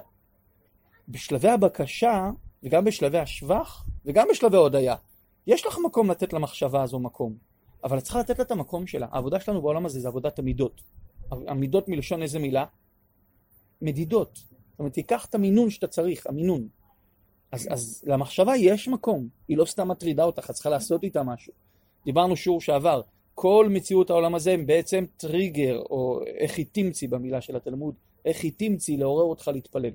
בשלבי 1.09 1.49
הבקשה, 1.49 2.31
וגם 2.63 2.85
בשלבי 2.85 3.19
השבח, 3.19 3.85
וגם 4.05 4.29
בשלבי 4.31 4.57
ההודיה, 4.57 4.97
יש 5.47 5.67
לך 5.67 5.79
מקום 5.85 6.11
לתת 6.11 6.33
למחשבה 6.33 6.83
הזו 6.83 6.99
מקום. 6.99 7.35
אבל 7.85 7.99
את 7.99 8.03
צריכה 8.03 8.21
לתת 8.21 8.39
לה 8.39 8.45
את 8.45 8.51
המקום 8.51 8.87
שלה. 8.87 9.07
העבודה 9.11 9.41
שלנו 9.41 9.63
בעולם 9.63 9.87
הזה 9.87 10.01
זה 10.01 10.09
עבודת 10.09 10.39
המידות. 10.39 10.81
המידות 11.31 11.89
מלשון 11.89 12.23
איזה 12.23 12.39
מילה? 12.39 12.65
מדידות. 13.83 14.35
זאת 14.35 14.79
אומרת, 14.79 14.93
תיקח 14.93 15.27
את 15.27 15.35
המינון 15.35 15.71
שאתה 15.71 15.87
צריך, 15.87 16.27
המינון. 16.27 16.69
אז, 17.53 17.69
אז 17.71 18.05
למחשבה 18.07 18.57
יש 18.57 18.89
מקום, 18.89 19.29
היא 19.49 19.57
לא 19.57 19.65
סתם 19.65 19.89
מטרידה 19.89 20.25
אותך, 20.25 20.51
את 20.51 20.55
צריכה 20.55 20.71
לעשות 20.71 21.05
איתה 21.05 21.23
משהו. 21.23 21.53
דיברנו 22.05 22.37
שיעור 22.37 22.61
שעבר, 22.61 23.01
כל 23.35 23.69
מציאות 23.71 24.11
העולם 24.11 24.35
הזה 24.35 24.53
הם 24.53 24.67
בעצם 24.67 25.05
טריגר, 25.17 25.79
או 25.91 26.21
איך 26.39 26.59
היא 26.59 26.67
תמצי 26.73 27.09
במילה 27.09 27.41
של 27.41 27.57
התלמוד, 27.57 27.95
איך 28.25 28.45
היא 28.45 28.53
תמצי 28.57 28.97
לעורר 28.97 29.25
אותך 29.25 29.49
להתפלל. 29.49 29.93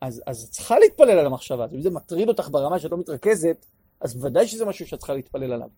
אז, 0.00 0.22
אז 0.26 0.42
את 0.42 0.50
צריכה 0.50 0.78
להתפלל 0.78 1.18
על 1.18 1.26
המחשבה, 1.26 1.66
אם 1.74 1.80
זה 1.80 1.90
מטריד 1.90 2.28
אותך 2.28 2.48
ברמה 2.50 2.78
שאת 2.78 2.90
לא 2.90 2.98
מתרכזת, 2.98 3.66
אז 4.00 4.14
בוודאי 4.14 4.46
שזה 4.46 4.64
משהו 4.64 4.86
שאת 4.86 4.98
צריכה 4.98 5.14
להתפלל 5.14 5.52
עליו. 5.52 5.68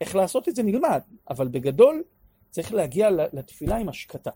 איך 0.00 0.16
לעשות 0.16 0.48
את 0.48 0.56
זה 0.56 0.62
נלמד, 0.62 1.00
אבל 1.30 1.48
בגדול 1.48 2.02
צריך 2.50 2.74
להגיע 2.74 3.10
לתפילה 3.10 3.76
עם 3.76 3.88
השקטה. 3.88 4.30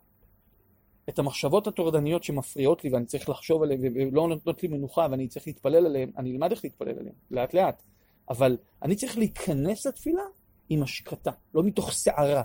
את 1.09 1.19
המחשבות 1.19 1.67
הטורדניות 1.67 2.25
שמפריעות 2.25 2.85
לי 2.85 2.91
ואני 2.91 3.07
צריך 3.07 3.29
לחשוב 3.29 3.63
עליהן 3.63 3.81
ולא 3.95 4.29
נותנות 4.29 4.63
לי 4.63 4.69
מנוחה 4.69 5.07
ואני 5.11 5.29
צריך 5.29 5.47
להתפלל 5.47 5.87
עליהן, 5.87 6.11
אני 6.19 6.33
אלמד 6.33 6.51
איך 6.51 6.65
להתפלל 6.65 6.99
עליהן, 6.99 7.15
לאט 7.31 7.55
לאט. 7.55 7.83
אבל 8.31 8.57
אני 8.83 8.97
צריך 8.97 9.19
להיכנס 9.19 9.87
לתפילה 9.87 10.23
עם 10.69 10.83
השקטה, 10.83 11.31
לא 11.55 11.63
מתוך 11.63 11.93
סערה. 11.93 12.43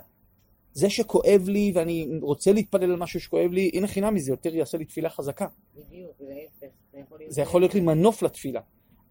זה 0.76 0.90
שכואב 0.90 1.48
לי 1.48 1.72
ואני 1.74 2.08
רוצה 2.22 2.52
להתפלל 2.52 2.82
על 2.82 2.96
משהו 2.96 3.20
שכואב 3.20 3.50
לי, 3.50 3.70
הנה 3.74 3.86
חינם 3.86 4.14
מזה, 4.14 4.32
יותר 4.32 4.54
יעשה 4.54 4.78
לי 4.78 4.84
תפילה 4.84 5.10
חזקה. 5.10 5.46
בדיוק, 5.76 6.10
להפך. 6.20 6.74
זה 7.28 7.40
יכול 7.40 7.60
להיות... 7.60 7.72
זה 7.72 7.78
לי 7.78 7.84
מנוף 7.84 8.22
לתפילה. 8.22 8.60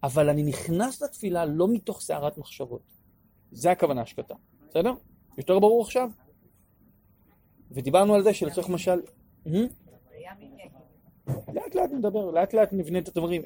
אבל 0.02 0.28
אני 0.28 0.42
נכנס 0.42 1.02
לתפילה 1.02 1.44
לא 1.44 1.68
מתוך 1.68 2.00
סערת 2.00 2.38
מחשבות. 2.38 2.82
זה 3.52 3.70
הכוונה 3.70 4.02
השקטה, 4.02 4.34
בסדר? 4.68 4.92
יותר 5.38 5.58
ברור 5.58 5.82
עכשיו? 5.82 6.10
ודיברנו 7.70 8.14
על 8.14 8.22
זה 8.22 8.34
שלצורך 8.34 8.68
משל... 8.68 9.00
לאט 11.54 11.74
לאט 11.74 11.90
נדבר, 11.92 12.30
לאט 12.30 12.54
לאט 12.54 12.72
נבנה 12.72 12.98
את 12.98 13.08
הדברים. 13.08 13.42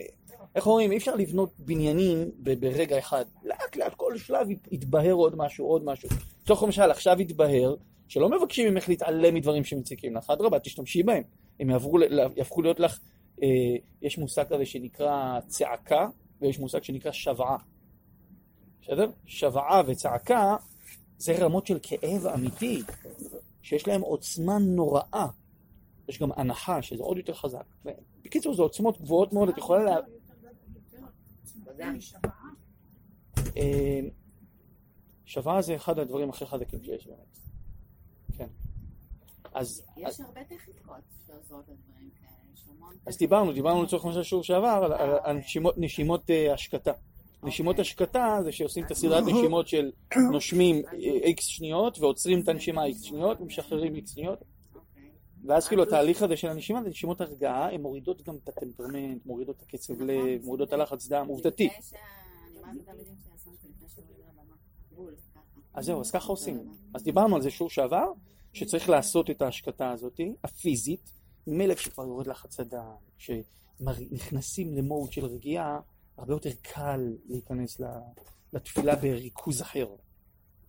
איך 0.54 0.66
אומרים, 0.66 0.92
אי 0.92 0.96
אפשר 0.96 1.14
לבנות 1.14 1.52
בניינים 1.58 2.30
ברגע 2.38 2.98
אחד. 2.98 3.24
לאט 3.44 3.76
לאט 3.76 3.94
כל 3.94 4.16
שלב 4.18 4.50
ית- 4.50 4.68
יתבהר 4.72 5.12
עוד 5.12 5.36
משהו, 5.36 5.66
עוד 5.66 5.84
משהו. 5.84 6.08
לצורך 6.42 6.62
למשל, 6.62 6.90
עכשיו 6.90 7.20
יתבהר 7.20 7.76
שלא 8.10 8.28
מבקשים 8.28 8.74
ממך 8.74 8.88
להתעלם 8.88 9.34
מדברים 9.34 9.64
שמציקים 9.64 10.16
לך, 10.16 10.30
אדרבה, 10.30 10.58
תשתמשי 10.58 11.02
בהם. 11.02 11.22
הם 11.60 11.70
יעברו, 11.70 11.98
יהפכו 12.36 12.62
להיות 12.62 12.80
לך, 12.80 12.98
אה, 13.42 13.48
יש 14.02 14.18
מושג 14.18 14.44
כזה 14.48 14.66
שנקרא 14.66 15.40
צעקה, 15.46 16.08
ויש 16.40 16.58
מושג 16.58 16.82
שנקרא 16.82 17.12
שוועה. 17.12 17.56
בסדר? 18.82 19.10
שוועה 19.26 19.82
וצעקה 19.86 20.56
זה 21.18 21.38
רמות 21.38 21.66
של 21.66 21.78
כאב 21.82 22.26
אמיתי, 22.26 22.82
שיש 23.62 23.88
להם 23.88 24.00
עוצמה 24.00 24.58
נוראה. 24.58 25.26
יש 26.08 26.18
גם 26.18 26.30
הנחה, 26.36 26.82
שזה 26.82 27.02
עוד 27.02 27.16
יותר 27.16 27.34
חזק. 27.34 27.64
בקיצור, 28.22 28.54
זה 28.54 28.62
עוצמות 28.62 29.00
גבוהות 29.00 29.32
מאוד, 29.32 29.48
את 29.48 29.58
יכולה 29.58 29.84
לה... 29.84 29.96
אה, 33.56 34.00
שוועה 35.24 35.62
זה 35.62 35.76
אחד 35.76 35.98
הדברים 35.98 36.30
הכי 36.30 36.46
חזקים 36.46 36.82
שיש 36.82 37.06
באמת. 37.06 37.39
אז, 39.54 39.82
יש 39.96 40.20
הרבה 40.20 40.44
טכניקות 40.44 40.94
שעוזרות 41.26 41.64
לדברים 41.68 42.10
כאלה, 42.20 42.30
אז 43.06 43.18
דיברנו, 43.18 43.52
דיברנו 43.52 43.82
לצורך 43.82 44.04
מה 44.04 44.12
שהשיעור 44.12 44.44
שעבר, 44.44 44.68
על, 44.68 44.92
על, 44.92 45.10
על 45.22 45.38
נשימות, 45.76 46.30
אה, 46.30 46.54
השקטה. 46.54 46.92
נשימות 47.42 47.78
השקטה 47.78 48.38
זה 48.44 48.52
שעושים 48.52 48.84
את 48.84 48.90
הסדרת 48.90 49.24
נשימות 49.32 49.68
של 49.68 49.90
נושמים 50.32 50.82
איקס 51.22 51.44
שניות 51.44 51.98
ועוצרים 51.98 52.40
את 52.40 52.48
הנשימה 52.48 52.84
איקס 52.84 53.02
שניות 53.02 53.40
ומשחררים 53.40 53.94
איקס 53.94 54.14
שניות 54.14 54.38
אוקיי. 54.74 55.10
ואז 55.46 55.68
כאילו 55.68 55.82
התהליך 55.82 56.22
הזה 56.22 56.36
של 56.36 56.48
הנשימה 56.48 56.82
זה 56.82 56.88
נשימות 56.88 57.20
הרגעה, 57.20 57.72
הן 57.72 57.80
מורידות 57.80 58.22
גם 58.22 58.36
את 58.44 58.48
הטמפרמנט, 58.48 59.26
מורידות 59.26 59.56
את 59.56 59.62
הקצב 59.62 60.00
לב, 60.00 60.44
מורידות 60.44 60.68
את 60.68 60.72
הלחץ 60.72 61.08
דם, 61.08 61.26
עובדתי. 61.28 61.68
אז 65.74 65.84
זהו, 65.84 66.00
אז 66.00 66.10
ככה 66.10 66.28
עושים. 66.28 66.58
אז 66.94 67.02
דיברנו 67.02 67.36
על 67.36 67.42
זה 67.42 67.50
שיעור 67.50 67.70
שעבר, 67.70 68.06
שצריך 68.52 68.88
לעשות 68.88 69.30
את 69.30 69.42
ההשקטה 69.42 69.90
הזאת, 69.90 70.20
הפיזית, 70.44 71.12
ממילא 71.46 71.74
כשכבר 71.74 72.04
יורד 72.04 72.26
לחץ 72.26 72.60
הדם, 72.60 72.94
כשנכנסים 73.18 74.74
למוד 74.74 75.12
של 75.12 75.24
רגיעה, 75.24 75.80
הרבה 76.16 76.32
יותר 76.32 76.50
קל 76.62 77.00
להיכנס 77.28 77.80
לתפילה 78.52 78.96
בריכוז 78.96 79.62
אחר. 79.62 79.86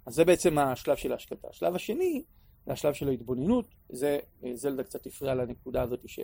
אז 0.06 0.14
זה 0.14 0.26
בעצם 0.26 0.58
השלב 0.58 0.96
של 0.96 1.12
ההשקטה. 1.12 1.48
השלב 1.50 1.76
השני, 1.76 2.24
זה 2.66 2.74
השלב 2.74 2.94
של 2.94 3.08
ההתבוננות, 3.08 3.66
זה, 3.90 4.20
זלדה 4.54 4.84
קצת 4.84 5.08
הפריעה 5.08 5.36
לנקודה 5.36 5.82
הזאת 5.82 6.10
ש, 6.10 6.20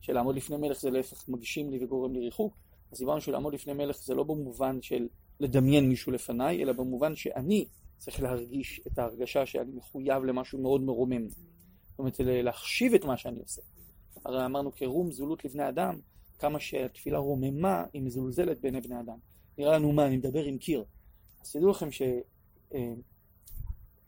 של 0.00 0.12
לעמוד 0.12 0.36
לפני 0.36 0.56
מלך 0.56 0.80
זה 0.80 0.90
להפך 0.90 1.28
מגשים 1.28 1.70
לי 1.70 1.84
וגורם 1.84 2.12
לי 2.14 2.20
ריחוק. 2.20 2.56
אז 2.92 2.98
דיברנו 2.98 3.20
שלעמוד 3.20 3.54
לפני 3.54 3.72
מלך 3.72 3.96
זה 3.96 4.14
לא 4.14 4.22
במובן 4.22 4.82
של 4.82 5.08
לדמיין 5.40 5.88
מישהו 5.88 6.12
לפניי, 6.12 6.62
אלא 6.62 6.72
במובן 6.72 7.16
שאני 7.16 7.66
צריך 8.04 8.22
להרגיש 8.22 8.80
את 8.86 8.98
ההרגשה 8.98 9.46
שאני 9.46 9.72
מחויב 9.72 10.24
למשהו 10.24 10.62
מאוד 10.62 10.80
מרומם. 10.80 11.28
זאת 11.28 11.98
אומרת, 11.98 12.16
להחשיב 12.20 12.94
את 12.94 13.04
מה 13.04 13.16
שאני 13.16 13.40
עושה. 13.40 13.62
הרי 14.24 14.44
אמרנו 14.44 14.72
כרום 14.74 15.12
זולות 15.12 15.44
לבני 15.44 15.68
אדם, 15.68 15.98
כמה 16.38 16.60
שהתפילה 16.60 17.18
רוממה, 17.18 17.84
היא 17.92 18.02
מזולזלת 18.02 18.60
בעיני 18.60 18.80
בני 18.80 19.00
אדם. 19.00 19.18
נראה 19.58 19.72
לנו 19.72 19.92
מה, 19.92 20.06
אני 20.06 20.16
מדבר 20.16 20.44
עם 20.44 20.58
קיר. 20.58 20.84
אז 21.40 21.52
תדעו 21.52 21.70
לכם 21.70 21.90
ש... 21.90 22.02
אה, 22.74 22.92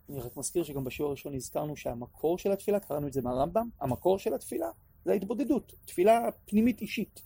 אני 0.08 0.20
רק 0.20 0.36
מזכיר 0.36 0.64
שגם 0.64 0.84
בשיעור 0.84 1.08
הראשון 1.08 1.34
הזכרנו 1.34 1.76
שהמקור 1.76 2.38
של 2.38 2.52
התפילה, 2.52 2.80
קראנו 2.80 3.06
את 3.06 3.12
זה 3.12 3.22
מהרמב"ם, 3.22 3.68
המקור 3.80 4.18
של 4.18 4.34
התפילה 4.34 4.70
זה 5.04 5.12
ההתבודדות, 5.12 5.72
תפילה 5.84 6.28
פנימית 6.44 6.80
אישית. 6.80 7.22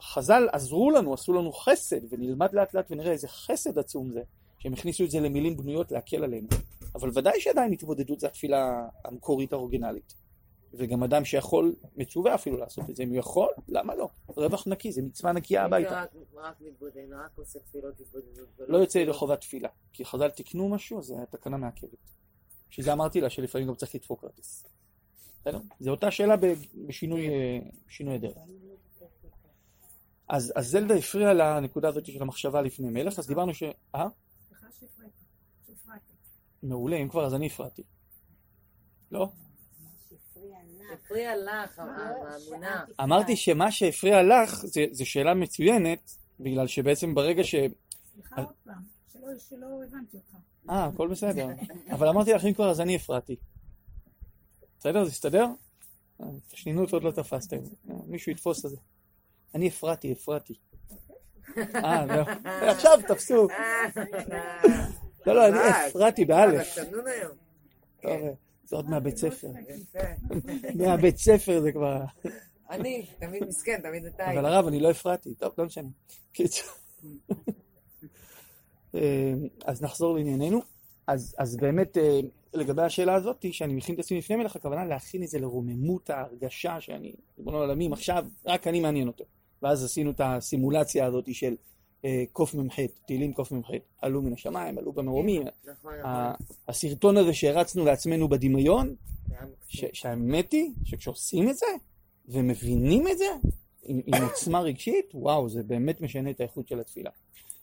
חז"ל 0.00 0.48
עזרו 0.52 0.90
לנו, 0.90 1.14
עשו 1.14 1.32
לנו 1.32 1.52
חסד, 1.52 2.00
ונלמד 2.12 2.52
לאט 2.52 2.74
לאט 2.74 2.90
ונראה 2.90 3.12
איזה 3.12 3.28
חסד 3.28 3.78
עצום 3.78 4.12
זה, 4.12 4.22
שהם 4.60 4.72
הכניסו 4.72 5.04
את 5.04 5.10
זה 5.10 5.20
למילים 5.20 5.56
בנויות 5.56 5.92
להקל 5.92 6.24
עלינו. 6.24 6.48
אבל 6.94 7.10
ודאי 7.14 7.40
שעדיין 7.40 7.72
התבודדות 7.72 8.20
זה 8.20 8.26
התפילה 8.26 8.88
המקורית 9.04 9.52
האורגינלית. 9.52 10.14
וגם 10.74 11.02
אדם 11.02 11.24
שיכול, 11.24 11.74
מצווה 11.96 12.34
אפילו 12.34 12.56
לעשות 12.56 12.90
את 12.90 12.96
זה, 12.96 13.02
אם 13.02 13.08
הוא 13.08 13.16
יכול, 13.16 13.48
למה 13.68 13.94
לא? 13.94 14.08
רווח 14.28 14.66
נקי, 14.66 14.92
זה 14.92 15.02
מצווה 15.02 15.32
נקייה 15.32 15.64
הביתה. 15.64 16.04
רק- 16.34 16.60
מתבודד, 16.60 17.12
רק 17.12 17.30
עושה 17.36 17.58
תפילות 17.58 18.00
התבודדות. 18.00 18.48
לא 18.58 18.78
יוצא 18.78 18.98
ידי 18.98 19.12
חובת 19.12 19.40
תפילה. 19.40 19.68
כי 19.92 20.04
חז"ל 20.04 20.28
תיקנו 20.28 20.68
משהו, 20.68 20.98
אז 20.98 21.14
התקנה 21.22 21.56
מעכבת. 21.56 21.90
בשביל 22.70 22.84
זה 22.84 22.92
אמרתי 22.92 23.20
לה 23.20 23.30
שלפעמים 23.30 23.68
גם 23.68 23.74
צריך 23.74 23.94
לדפוק 23.94 24.20
כרטיס. 24.20 24.64
בסדר? 25.40 25.58
זו 25.80 25.90
אותה 25.90 26.10
שאלה 26.10 26.34
בשינוי 26.86 27.28
אה, 27.28 28.14
הדרך. 28.14 28.36
אז 30.28 30.52
זלדה 30.60 30.94
הפריעה 30.94 31.32
לנקודה 31.34 31.88
הזאת 31.88 32.06
של 32.06 32.22
המחשבה 32.22 32.62
לפני 32.62 32.90
מלך, 32.90 33.18
אז 33.18 33.26
דיברנו 33.26 33.54
ש... 33.54 33.62
אה? 33.94 34.08
מעולה, 36.62 36.96
אם 36.96 37.08
כבר 37.08 37.26
אז 37.26 37.34
אני 37.34 37.46
הפרעתי. 37.46 37.82
לא? 39.10 39.28
הפריע 40.94 41.30
לך, 41.36 41.78
האמונה. 41.78 42.84
אמרתי 43.00 43.36
שמה 43.36 43.70
שהפריע 43.72 44.22
לך 44.22 44.54
זה, 44.66 44.84
זה 44.90 45.04
שאלה 45.04 45.34
מצוינת, 45.34 46.16
בגלל 46.40 46.66
שבעצם 46.66 47.14
ברגע 47.14 47.44
ש... 47.44 47.54
סליחה 48.14 48.36
עוד 48.36 48.46
פעם, 48.64 48.82
שלא- 49.38 49.84
הבנתי 49.88 50.16
אותך. 50.16 50.36
אה, 50.70 50.84
הכל 50.84 51.08
בסדר. 51.08 51.48
אבל 51.90 52.08
אמרתי 52.08 52.32
לך 52.32 52.44
אם 52.44 52.52
כבר 52.54 52.70
אז 52.70 52.80
אני 52.80 52.96
הפרעתי. 52.96 53.36
בסדר? 54.78 55.04
זה 55.04 55.10
הסתדר? 55.10 55.46
אה, 56.20 56.26
השנינות 56.52 56.92
עוד 56.92 57.02
לא 57.02 57.10
תפסתם. 57.10 57.56
אה, 57.90 57.94
מישהו 58.06 58.32
יתפוס 58.32 58.64
את 58.64 58.70
זה. 58.70 58.76
אני 59.54 59.68
הפרעתי, 59.68 60.12
הפרעתי. 60.12 60.54
אה, 61.74 62.06
לא. 62.06 62.22
עכשיו 62.44 62.98
תפסו. 63.08 63.48
לא, 65.26 65.34
לא, 65.34 65.48
אני 65.48 65.58
הפרעתי 65.58 66.24
באלף. 66.24 66.74
צנון 66.74 67.06
היום. 67.06 67.32
טוב, 68.02 68.10
אה, 68.10 68.32
זה 68.64 68.76
עוד 68.76 68.90
מהבית 68.90 69.16
ספר. 69.16 69.48
יפה. 69.68 69.98
מהבית 70.74 71.16
ספר 71.16 71.60
זה 71.60 71.72
כבר... 71.72 72.00
אני, 72.70 73.06
תמיד 73.18 73.44
מסכן, 73.48 73.80
תמיד 73.82 74.04
אתה. 74.04 74.32
אבל 74.32 74.46
הרב, 74.46 74.66
אני 74.66 74.80
לא 74.80 74.90
הפרעתי. 74.90 75.34
טוב, 75.34 75.52
לא 75.58 75.64
משנה. 75.64 75.88
קיצור. 76.32 76.68
אה, 78.94 79.32
אז 79.64 79.82
נחזור 79.82 80.16
לענייננו. 80.16 80.60
אז, 81.06 81.34
אז 81.38 81.56
באמת, 81.56 81.98
אה, 81.98 82.20
לגבי 82.54 82.82
השאלה 82.82 83.14
הזאת, 83.14 83.44
שאני 83.52 83.74
מכין 83.74 83.94
את 83.94 84.00
עצמי 84.00 84.18
לפני 84.18 84.36
מלך, 84.36 84.56
הכוונה 84.56 84.84
להכין 84.84 85.22
את 85.22 85.28
זה 85.28 85.38
לרוממות 85.38 86.10
ההרגשה 86.10 86.80
שאני, 86.80 87.14
ריבונו 87.38 87.58
העולמים, 87.58 87.92
עכשיו 87.92 88.26
רק 88.46 88.66
אני 88.66 88.80
מעניין 88.80 89.08
אותו. 89.08 89.24
ואז 89.62 89.84
עשינו 89.84 90.10
את 90.10 90.20
הסימולציה 90.24 91.06
הזאת 91.06 91.34
של 91.34 91.46
אה, 91.46 91.56
קמ"ח, 92.32 92.74
תהילים 93.06 93.32
קמ"ח, 93.32 93.70
עלו 93.98 94.22
מן 94.22 94.32
השמיים, 94.32 94.78
עלו 94.78 94.92
במרומים. 94.92 95.42
נכון, 95.64 95.94
ה- 96.04 96.32
נכון. 96.32 96.46
הסרטון 96.68 97.16
הזה 97.16 97.34
שהרצנו 97.34 97.84
לעצמנו 97.84 98.28
בדמיון, 98.28 98.94
שהאמת 99.68 100.52
היא 100.52 100.72
שכשעושים 100.84 101.48
את 101.48 101.56
זה, 101.56 101.66
ומבינים 102.28 103.08
את 103.08 103.18
זה, 103.18 103.24
עם, 103.82 104.00
עם 104.06 104.22
עוצמה 104.28 104.60
רגשית, 104.60 105.06
וואו, 105.14 105.48
זה 105.48 105.62
באמת 105.62 106.00
משנה 106.00 106.30
את 106.30 106.40
האיכות 106.40 106.68
של 106.68 106.80
התפילה. 106.80 107.10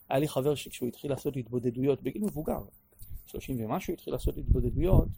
היה 0.08 0.18
לי 0.18 0.28
חבר 0.28 0.54
שכשהוא 0.54 0.88
התחיל 0.88 1.10
לעשות 1.10 1.36
התבודדויות, 1.36 2.02
בגיל 2.02 2.24
מבוגר, 2.24 2.60
30 3.26 3.64
ומשהו, 3.64 3.92
התחיל 3.92 4.12
לעשות 4.12 4.38
התבודדויות, 4.38 5.08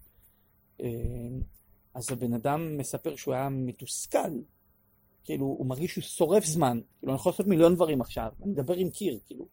אה, 0.80 0.86
אז 1.94 2.12
הבן 2.12 2.34
אדם 2.34 2.76
מספר 2.78 3.16
שהוא 3.16 3.34
היה 3.34 3.48
מתוסכל, 3.48 4.18
כאילו, 5.24 5.46
הוא 5.46 5.66
מרגיש 5.66 5.92
שהוא 5.92 6.02
שורף 6.02 6.44
זמן, 6.44 6.80
כאילו, 6.98 7.12
אני 7.12 7.20
יכול 7.20 7.32
לעשות 7.32 7.46
מיליון 7.46 7.74
דברים 7.74 8.00
עכשיו, 8.00 8.32
אני 8.42 8.50
מדבר 8.50 8.74
עם 8.74 8.90
קיר, 8.90 9.18
כאילו, 9.26 9.46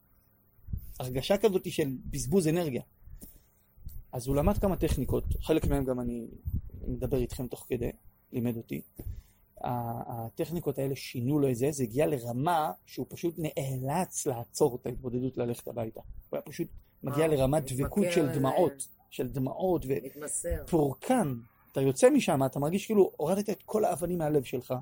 הרגשה 1.00 1.38
כזאת 1.38 1.71
של 1.71 1.89
בזבוז 2.05 2.47
אנרגיה. 2.47 2.81
אז 4.12 4.27
הוא 4.27 4.36
למד 4.36 4.57
כמה 4.57 4.75
טכניקות, 4.75 5.24
חלק 5.41 5.67
מהם 5.67 5.86
גם 5.86 6.00
אני 6.00 6.27
מדבר 6.88 7.17
איתכם 7.17 7.47
תוך 7.47 7.65
כדי, 7.69 7.91
לימד 8.31 8.57
אותי. 8.57 8.81
הטכניקות 9.62 10.79
האלה 10.79 10.95
שינו 10.95 11.39
לו 11.39 11.50
את 11.50 11.55
זה, 11.55 11.71
זה 11.71 11.83
הגיע 11.83 12.07
לרמה 12.07 12.71
שהוא 12.86 13.05
פשוט 13.09 13.36
נאלץ 13.38 14.27
לעצור 14.27 14.75
את 14.75 14.86
ההתבודדות 14.86 15.38
ללכת 15.38 15.67
הביתה. 15.67 16.00
הוא 16.29 16.38
היה 16.38 16.41
פשוט 16.41 16.67
מגיע 17.03 17.27
לרמת 17.27 17.71
דבקות 17.71 18.05
של 18.12 18.27
דמעות, 18.33 18.88
של 19.09 19.27
דמעות. 19.27 19.86
ופורקן. 20.65 21.33
אתה 21.71 21.81
יוצא 21.81 22.09
משם, 22.09 22.45
אתה 22.45 22.59
מרגיש 22.59 22.86
כאילו 22.86 23.12
הורדת 23.17 23.50
את 23.50 23.63
כל 23.65 23.86
האבנים 23.86 24.17
מהלב 24.17 24.43
שלך, 24.43 24.74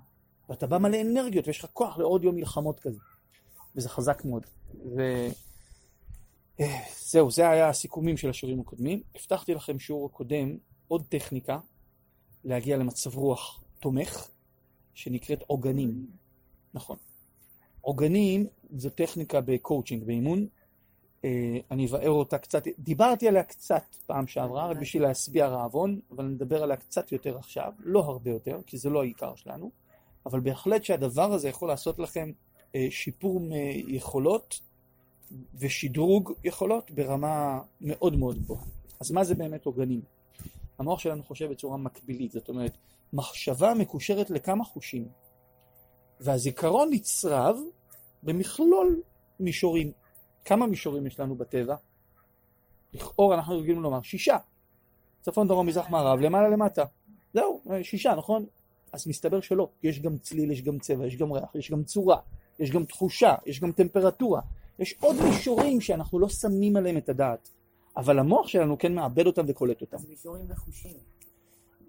ואתה 0.50 0.68
בא 0.68 0.78
מלא 0.78 1.02
אנרגיות, 1.02 1.48
ויש 1.48 1.60
לך 1.60 1.70
כוח 1.74 1.98
לעוד 1.98 2.24
יום 2.24 2.36
מלחמות 2.36 2.80
כזה. 2.80 3.00
וזה 3.75 3.90
חזק 3.90 4.25
מאוד. 4.25 4.46
ו... 4.96 5.28
אה, 6.60 6.80
זה 7.30 7.50
היה 7.50 7.70
הסיכומים 7.70 8.18
של 8.18 8.30
השיעורים 8.30 8.60
הקודמים. 8.60 9.02
הבטחתי 9.16 9.54
לכם 9.54 9.80
שיעור 9.80 10.06
הקודם 10.06 10.58
עוד 10.88 11.04
טכניקה 11.10 11.60
להגיע 12.44 12.78
למצב 12.78 13.16
רוח 13.16 13.64
תומך, 13.80 14.28
שנקראת 14.94 15.44
עוגנים. 15.48 16.08
נכון. 16.74 16.98
עוגנים 17.82 18.48
זו 18.78 18.90
טכניקה 18.90 19.42
בקואוצ'ינג, 19.42 20.04
באימון. 20.04 20.48
אה, 21.25 21.58
אני 21.72 21.88
אבאר 21.88 22.10
אותה 22.10 22.38
קצת, 22.38 22.64
דיברתי 22.80 23.28
עליה 23.28 23.44
קצת 23.44 23.84
פעם 24.06 24.28
שעברה, 24.28 24.68
רק 24.68 24.78
בשביל 24.78 25.04
להשביע 25.04 25.48
רעבון, 25.48 26.00
אבל 26.12 26.25
נדבר 26.25 26.64
עליה 26.64 26.78
קצת 26.78 27.12
יותר 27.12 27.38
עכשיו, 27.38 27.72
לא 27.80 28.00
הרבה 28.00 28.32
יותר, 28.32 28.60
כי 28.66 28.78
זה 28.78 28.90
לא 28.90 29.02
העיקר 29.02 29.36
שלנו, 29.36 29.72
אבל 30.25 30.39
בהחלט 30.39 30.84
שהדבר 30.84 31.34
הזה 31.34 31.50
יכול 31.50 31.67
לעשות 31.67 32.00
לכם 32.00 32.32
אה, 32.75 32.88
שיפור 32.89 33.41
יכולות 33.88 34.60
ושדרוג 35.55 36.34
יכולות 36.44 36.91
ברמה 36.91 37.60
מאוד 37.82 38.15
מאוד 38.15 38.38
גבוהה. 38.38 38.63
אז 39.00 39.12
מה 39.12 39.24
זה 39.24 39.36
באמת 39.36 39.65
עוגנים? 39.65 40.01
המוח 40.79 41.00
שלנו 41.00 41.24
חושב 41.24 41.50
בצורה 41.51 41.77
מקבילית, 41.77 42.32
זאת 42.32 42.50
אומרת, 42.50 42.77
מחשבה 43.13 43.74
מקושרת 43.74 44.29
לכמה 44.29 44.63
חושים, 44.63 45.08
והזיכרון 46.20 46.89
נצרב 46.91 47.58
במכלול 48.24 49.01
מישורים. 49.39 49.91
כמה 50.46 50.67
מישורים 50.67 51.08
יש 51.08 51.20
לנו 51.20 51.36
בטבע? 51.36 51.75
לכאורה 52.94 53.36
אנחנו 53.36 53.58
רגילים 53.58 53.82
לומר 53.82 54.01
שישה. 54.01 54.38
צפון, 55.22 55.48
דרום, 55.48 55.67
מזרח, 55.67 55.89
מערב, 55.89 56.20
למעלה, 56.20 56.50
למטה. 56.50 56.84
זהו, 57.34 57.62
שישה, 57.84 58.15
נכון? 58.15 58.46
אז 58.96 59.08
מסתבר 59.08 59.42
שלא. 59.42 59.70
יש 59.84 60.00
גם 60.00 60.18
צליל, 60.18 60.52
יש 60.52 60.62
גם 60.62 60.80
צבע, 60.80 61.08
יש 61.08 61.16
גם 61.16 61.32
ריח, 61.32 61.56
יש 61.56 61.72
גם 61.72 61.84
צורה, 61.84 62.18
יש 62.60 62.72
גם 62.72 62.86
תחושה, 62.86 63.36
יש 63.46 63.60
גם 63.60 63.72
טמפרטורה. 63.72 64.42
יש 64.80 64.96
עוד 65.00 65.16
מישורים 65.24 65.82
שאנחנו 65.82 66.20
לא 66.20 66.30
שמים 66.30 66.75
עליהם 66.75 66.98
את 66.98 67.10
הדעת, 67.10 67.50
אבל 67.98 68.20
המוח 68.20 68.48
שלנו 68.48 68.78
כן 68.78 68.96
מאבד 68.96 69.25
אותם 69.28 69.46
וקולט 69.48 69.82
אותם. 69.82 69.98
זה 69.98 70.08
מישורים 70.10 70.46
וחושים. 70.50 70.98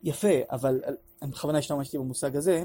יפה, 0.03 0.29
אבל 0.51 0.81
אני 1.23 1.31
בכוונה 1.31 1.59
השתמשתי 1.59 1.99
במושג 1.99 2.37
הזה, 2.37 2.65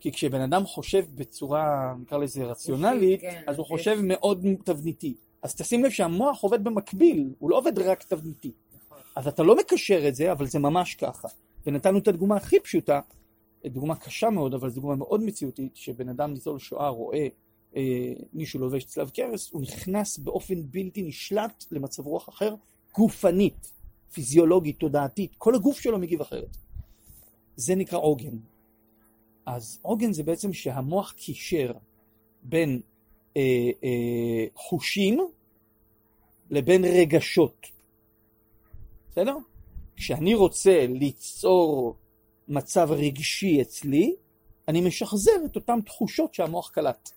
כי 0.00 0.12
כשבן 0.12 0.40
אדם 0.40 0.66
חושב 0.66 1.04
בצורה, 1.14 1.94
נקרא 2.00 2.18
לזה 2.18 2.44
רציונלית, 2.44 3.20
כן, 3.20 3.42
אז 3.46 3.58
הוא 3.58 3.66
חושב 3.66 3.98
מאוד 4.02 4.46
תבניתי. 4.64 5.14
אז 5.42 5.54
תשים 5.54 5.84
לב 5.84 5.90
שהמוח 5.90 6.42
עובד 6.42 6.64
במקביל, 6.64 7.34
הוא 7.38 7.50
לא 7.50 7.58
עובד 7.58 7.78
רק 7.78 8.02
תבניתי. 8.02 8.52
נכון. 8.76 8.98
אז 9.16 9.28
אתה 9.28 9.42
לא 9.42 9.56
מקשר 9.56 10.08
את 10.08 10.14
זה, 10.14 10.32
אבל 10.32 10.46
זה 10.46 10.58
ממש 10.58 10.94
ככה. 10.94 11.28
ונתנו 11.66 11.98
את 11.98 12.08
הדוגמה 12.08 12.36
הכי 12.36 12.60
פשוטה, 12.60 13.00
דוגמה 13.68 13.96
קשה 13.96 14.30
מאוד, 14.30 14.54
אבל 14.54 14.70
זו 14.70 14.80
דוגמה 14.80 14.96
מאוד 14.96 15.22
מציאותית, 15.22 15.76
שבן 15.76 16.08
אדם 16.08 16.32
ניצול 16.32 16.58
שואה 16.58 16.88
רואה 16.88 17.28
אה, 17.76 18.12
מישהו 18.32 18.60
לובש 18.60 18.84
צלב 18.84 19.10
קרס, 19.10 19.52
הוא 19.52 19.62
נכנס 19.62 20.18
באופן 20.18 20.54
בלתי 20.70 21.02
נשלט 21.02 21.64
למצב 21.70 22.06
רוח 22.06 22.28
אחר, 22.28 22.54
גופנית, 22.94 23.72
פיזיולוגית, 24.12 24.78
תודעתית, 24.78 25.34
כל 25.38 25.54
הגוף 25.54 25.80
שלו 25.80 25.98
מגיב 25.98 26.20
אחרת. 26.20 26.56
זה 27.56 27.74
נקרא 27.74 27.98
עוגן. 27.98 28.36
אז 29.46 29.78
עוגן 29.82 30.12
זה 30.12 30.22
בעצם 30.22 30.52
שהמוח 30.52 31.12
קישר 31.12 31.72
בין 32.42 32.80
אה, 33.36 33.42
אה, 33.84 34.44
חושים 34.54 35.20
לבין 36.50 36.84
רגשות. 36.84 37.66
בסדר? 39.10 39.36
כשאני 39.96 40.34
רוצה 40.34 40.86
ליצור 40.88 41.96
מצב 42.48 42.88
רגשי 42.90 43.62
אצלי, 43.62 44.16
אני 44.68 44.80
משחזר 44.80 45.44
את 45.44 45.56
אותן 45.56 45.80
תחושות 45.80 46.34
שהמוח 46.34 46.70
קלט. 46.70 47.10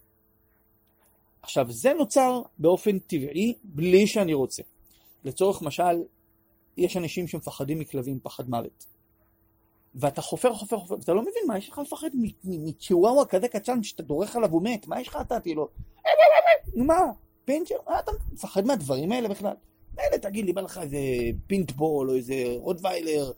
עכשיו, 1.41 1.71
זה 1.71 1.93
נוצר 1.93 2.41
באופן 2.57 2.99
טבעי 2.99 3.53
בלי 3.63 4.07
שאני 4.07 4.33
רוצה. 4.33 4.63
לצורך 5.23 5.61
משל, 5.61 6.03
יש 6.77 6.97
אנשים 6.97 7.27
שמפחדים 7.27 7.79
מכלבים 7.79 8.19
פחד 8.23 8.49
מוות. 8.49 8.85
ואתה 9.95 10.21
חופר, 10.21 10.53
חופר, 10.53 10.79
חופר, 10.79 10.95
ואתה 10.95 11.13
לא 11.13 11.21
מבין 11.21 11.43
מה 11.47 11.57
יש 11.57 11.69
לך 11.69 11.77
לפחד 11.77 12.09
מ- 12.13 12.25
מ- 12.43 12.65
מצ'יוואווה 12.65 13.25
כזה 13.25 13.47
קטן 13.47 13.83
שאתה 13.83 14.03
דורך 14.03 14.35
עליו 14.35 14.51
הוא 14.51 14.63
מת, 14.63 14.87
מה 14.87 15.01
יש 15.01 15.07
לך 15.07 15.17
אתה? 15.21 15.39
כאילו, 15.39 15.67
נו 16.75 16.85
מה, 16.85 16.99
פינצ'ר, 17.45 17.75
מה 17.87 17.99
אתה 17.99 18.11
מפחד 18.33 18.65
מהדברים 18.65 19.11
האלה 19.11 19.27
בכלל? 19.27 19.53
מילא 19.97 20.17
תגיד 20.17 20.45
לי, 20.45 20.53
בא 20.53 20.61
לך 20.61 20.77
איזה 20.77 20.97
פינטבול 21.47 22.09
או 22.09 22.15
איזה 22.15 22.55
רוטוויילר, 22.57 23.31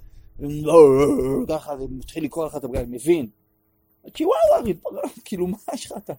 ככה, 1.47 1.73
ומתחיל 1.79 2.23
לקרוא 2.23 2.45
לך 2.45 2.55
את 2.55 2.63
הבגלל, 2.63 2.85
מבין. 2.85 3.27
צ'יוואווה, 4.13 4.73
כאילו, 5.25 5.47
מה 5.47 5.57
יש 5.73 5.85
לך 5.85 5.97
אתה? 5.97 6.13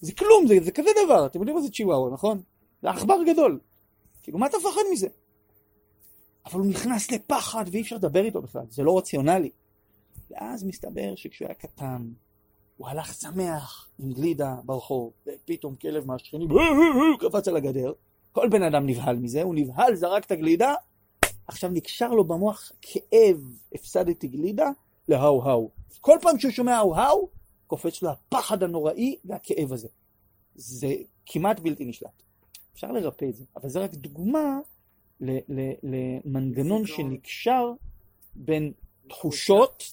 זה 0.00 0.12
כלום, 0.12 0.46
זה, 0.46 0.54
זה 0.62 0.72
כזה 0.72 0.90
דבר, 1.06 1.26
אתם 1.26 1.38
יודעים 1.38 1.56
מה 1.56 1.62
זה 1.62 1.70
צ'יוואווה, 1.70 2.10
נכון? 2.10 2.42
זה 2.82 2.90
עכבר 2.90 3.16
גדול. 3.26 3.60
כאילו, 4.22 4.38
מה 4.38 4.46
אתה 4.46 4.56
מפחד 4.58 4.80
מזה? 4.92 5.08
אבל 6.46 6.60
הוא 6.60 6.66
נכנס 6.70 7.10
לפחד 7.10 7.64
ואי 7.72 7.80
אפשר 7.80 7.96
לדבר 7.96 8.24
איתו 8.24 8.42
בכלל, 8.42 8.64
זה 8.70 8.82
לא 8.82 8.98
רציונלי. 8.98 9.50
ואז 10.30 10.64
מסתבר 10.64 11.14
שכשהוא 11.16 11.48
היה 11.48 11.54
קטן, 11.54 12.08
הוא 12.76 12.88
הלך 12.88 13.14
שמח 13.14 13.88
עם 13.98 14.12
גלידה 14.12 14.56
ברחוב, 14.64 15.12
ופתאום 15.26 15.76
כלב 15.76 16.06
מהשכנים 16.06 16.48
קפץ 17.20 17.48
על 17.48 17.56
הגדר, 17.56 17.92
כל 18.32 18.48
בן 18.48 18.62
אדם 18.62 18.86
נבהל 18.86 19.16
מזה, 19.16 19.42
הוא 19.42 19.54
נבהל, 19.54 19.94
זרק 19.94 20.24
את 20.24 20.30
הגלידה, 20.30 20.74
עכשיו 21.46 21.70
נקשר 21.70 22.08
לו 22.08 22.24
במוח 22.24 22.72
כאב, 22.82 23.56
הפסדתי 23.74 24.28
גלידה, 24.28 24.68
להאו 25.08 25.42
האו. 25.44 25.70
כל 26.00 26.18
פעם 26.22 26.38
שהוא 26.38 26.52
שומע 26.52 26.76
האו 26.76 26.96
האו, 26.96 27.28
קופץ 27.66 28.02
לו 28.02 28.10
הפחד 28.10 28.62
הנוראי 28.62 29.16
והכאב 29.24 29.72
הזה. 29.72 29.88
זה 30.54 30.94
כמעט 31.26 31.60
בלתי 31.60 31.84
נשלט. 31.84 32.22
אפשר 32.74 32.92
לרפא 32.92 33.24
את 33.24 33.34
זה, 33.36 33.44
אבל 33.56 33.68
זה 33.68 33.80
רק 33.80 33.94
דוגמה 33.94 34.58
ל- 35.20 35.38
ל- 35.48 35.72
למנגנון 35.82 36.86
זיכרון. 36.86 37.10
שנקשר 37.10 37.72
בין 38.34 38.72
תחושות. 39.08 39.92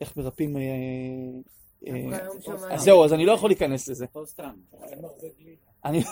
איך 0.00 0.16
מרפאים... 0.16 0.56
אה, 0.56 0.62
אה. 1.86 2.18
אז 2.70 2.80
זהו, 2.80 3.04
אז 3.04 3.12
אני 3.12 3.26
לא 3.26 3.32
יכול 3.32 3.50
להיכנס 3.50 3.88
לזה. 3.88 4.06
אני 5.84 6.04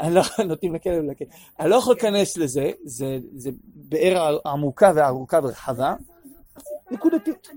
אני 0.00 0.14
לא 0.14 0.22
נותנים 0.48 0.74
לכלב 0.74 1.04
לקט. 1.04 1.26
אני 1.60 1.70
לא 1.70 1.76
יכול 1.76 1.94
להיכנס 1.94 2.36
לזה, 2.36 2.70
זה 2.84 3.18
זה 3.34 3.50
באר 3.64 4.38
עמוקה 4.46 4.92
וארוכה 4.94 5.40
ורחבה. 5.42 5.94
נקודתית. 6.90 7.48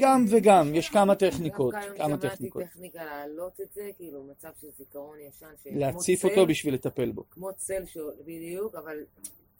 גם 0.00 0.24
וגם, 0.30 0.74
יש 0.74 0.88
כמה 0.88 1.14
טכניקות, 1.14 1.74
כמה 1.74 2.06
שמעתי 2.06 2.28
טכניקות. 2.28 2.62
טכניקה 2.62 3.04
להעלות 3.04 3.60
את 3.60 3.72
זה, 3.72 3.90
כאילו 3.96 4.24
מצב 4.24 4.48
של 4.60 4.66
זיכרון 4.78 5.18
ישן. 5.18 5.46
להציף 5.66 6.24
אותו 6.24 6.46
בשביל 6.46 6.74
לטפל 6.74 7.12
בו. 7.12 7.24
כמו 7.30 7.52
צל, 7.52 7.82
בדיוק, 8.24 8.74
אבל 8.74 8.96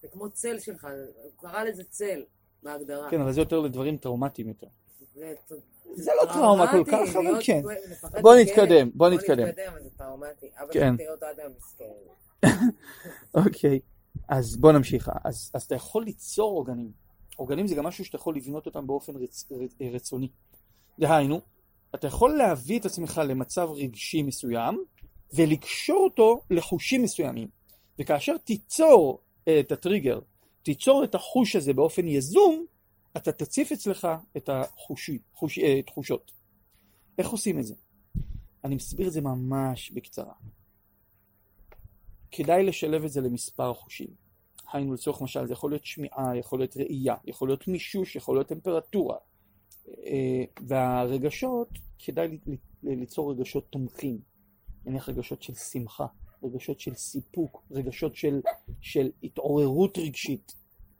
זה 0.03 0.09
כמו 0.09 0.31
צל 0.31 0.59
שלך, 0.61 0.87
הוא 1.23 1.33
קרא 1.37 1.65
לזה 1.65 1.85
צל 1.85 2.23
בהגדרה. 2.63 3.11
כן, 3.11 3.21
אבל 3.21 3.33
זה 3.33 3.41
יותר 3.41 3.61
לדברים 3.61 3.97
טראומטיים 3.97 4.49
יותר. 4.49 4.67
זה, 5.95 6.11
לא 6.23 6.33
טראומה 6.33 6.73
כל 6.73 6.85
כך, 6.93 7.17
אבל 7.17 7.23
להיות- 7.23 7.43
כן. 7.45 7.63
בוא. 8.23 8.35
נתקדם, 8.35 8.91
בוא 8.95 9.09
בוא 9.09 9.17
נתקדם. 9.17 9.47
כן. 10.73 10.95
שלי 10.97 11.05
תראה 11.05 11.15
אותו 11.15 11.27
עד 11.27 11.41
היום 11.41 11.53
מסכן. 11.59 11.85
אוקיי, 13.47 13.81
אז 14.29 14.57
בוא 14.57 14.73
נמשיך. 14.73 15.11
אז, 15.25 15.51
אז 15.55 15.63
אתה 15.63 15.75
יכול 15.75 16.05
ליצור 16.05 16.57
עוגנים. 16.59 16.91
עוגנים 17.37 17.67
זה 17.67 17.75
גם 17.75 17.85
משהו 17.85 18.05
שאתה 18.05 18.17
יכול 18.17 18.37
לבנות 18.37 18.67
אותם 18.67 18.87
באופן 18.87 19.17
רצ, 19.17 19.53
רצ, 19.53 19.75
רצוני. 19.93 20.29
דהיינו, 20.99 21.41
אתה 21.95 22.07
יכול 22.07 22.35
להביא 22.37 22.79
את 22.81 22.87
עצמך 22.87 23.21
למצב 23.25 23.69
רגשי 23.71 24.23
מסוים 24.23 24.85
ולקשור 25.35 26.05
אותו 26.05 26.41
לחושים 26.51 27.03
מסוימים. 27.03 27.49
וכאשר 27.99 28.37
תיצור 28.37 29.21
את 29.61 29.73
הטריגר, 29.73 30.19
תיצור 30.63 31.05
את 31.05 31.15
החוש 31.15 31.57
הזה 31.57 31.73
באופן 31.73 32.09
יזום, 32.09 32.67
אתה 33.17 33.33
תציף 33.33 33.73
אצלך 33.73 34.09
את 34.37 34.49
החושי, 34.49 35.19
חוש, 35.33 35.59
אה. 35.59 35.81
איך 37.19 37.29
עושים 37.29 37.59
את 37.59 37.65
זה? 37.65 37.75
אני 38.65 38.75
מסביר 38.75 39.09
את 39.09 39.13
זה 39.13 39.21
ממש 39.21 39.91
בקצרה. 39.91 40.35
כדאי 42.31 42.65
לשלב 42.65 43.05
את 43.05 43.11
זה 43.11 43.21
למספר 43.21 43.75
חושים. 43.75 44.09
היינו 44.73 44.95
לצורך 44.95 45.23
משל, 45.23 45.47
זה 45.47 45.53
יכול 45.53 45.71
להיות 45.71 45.87
שמיעה, 45.87 46.37
יכול 46.37 46.59
להיות 46.59 46.77
ראייה, 46.77 47.15
יכול 47.25 47.49
להיות 47.49 47.69
מישוש, 47.69 48.17
יכול 48.17 48.37
להיות 48.37 48.49
טמפרטורה. 48.49 49.17
אה, 49.89 50.45
והרגשות, 50.67 51.69
כדאי 51.99 52.39
ליצור 52.83 53.33
רגשות 53.33 53.67
תומכים. 53.71 54.19
נניח 54.85 55.09
רגשות 55.09 55.43
של 55.43 55.55
שמחה, 55.55 56.07
רגשות 56.43 56.81
של 56.81 56.95
סיפוק, 56.95 57.65
רגשות 57.71 58.17
של, 58.17 58.41
של 58.81 59.11
התעוררות 59.23 59.99
רגשית. 59.99 60.55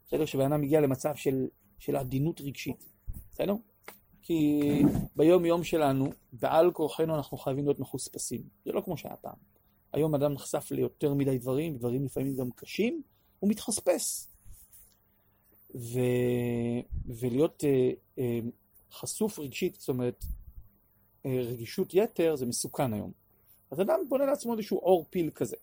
בסדר? 0.07 0.25
שבן 0.25 0.51
אדם 0.51 0.61
מגיע 0.61 0.81
למצב 0.81 1.15
של, 1.15 1.47
של 1.83 1.95
עדינות 1.95 2.41
רגשית. 2.41 2.85
בסדר? 3.31 3.55
כי 4.21 4.61
ביום 5.15 5.45
יום 5.45 5.63
שלנו, 5.63 6.09
בעל 6.33 6.71
כורחנו 6.71 7.15
אנחנו 7.15 7.37
חייבים 7.37 7.65
להיות 7.65 7.79
מחוספסים. 7.79 8.41
זה 8.65 8.71
לא 8.71 8.81
כמו 8.81 8.97
שהיה 8.97 9.15
פעם. 9.15 9.35
היום 9.93 10.15
אדם 10.15 10.33
נחשף 10.33 10.71
ליותר 10.71 11.13
מדי 11.13 11.37
דברים, 11.37 11.77
דברים 11.77 12.05
לפעמים 12.05 12.35
גם 12.35 12.51
קשים, 12.51 13.01
הוא 13.39 13.49
מתחספס. 13.49 14.29
ו... 15.75 15.99
ולהיות 17.05 17.63
אה, 17.63 17.91
אה, 18.19 18.39
חשוף 18.91 19.39
רגשית, 19.39 19.75
זאת 19.75 19.89
אומרת, 19.89 20.25
אה, 21.25 21.39
רגישות 21.41 21.93
יתר, 21.93 22.35
זה 22.35 22.45
מסוכן 22.45 22.93
היום. 22.93 23.11
אז 23.71 23.81
אדם 23.81 23.99
בונה 24.09 24.25
לעצמו 24.25 24.53
איזשהו 24.53 24.77
עור 24.77 25.05
פיל 25.09 25.29
כזה, 25.29 25.55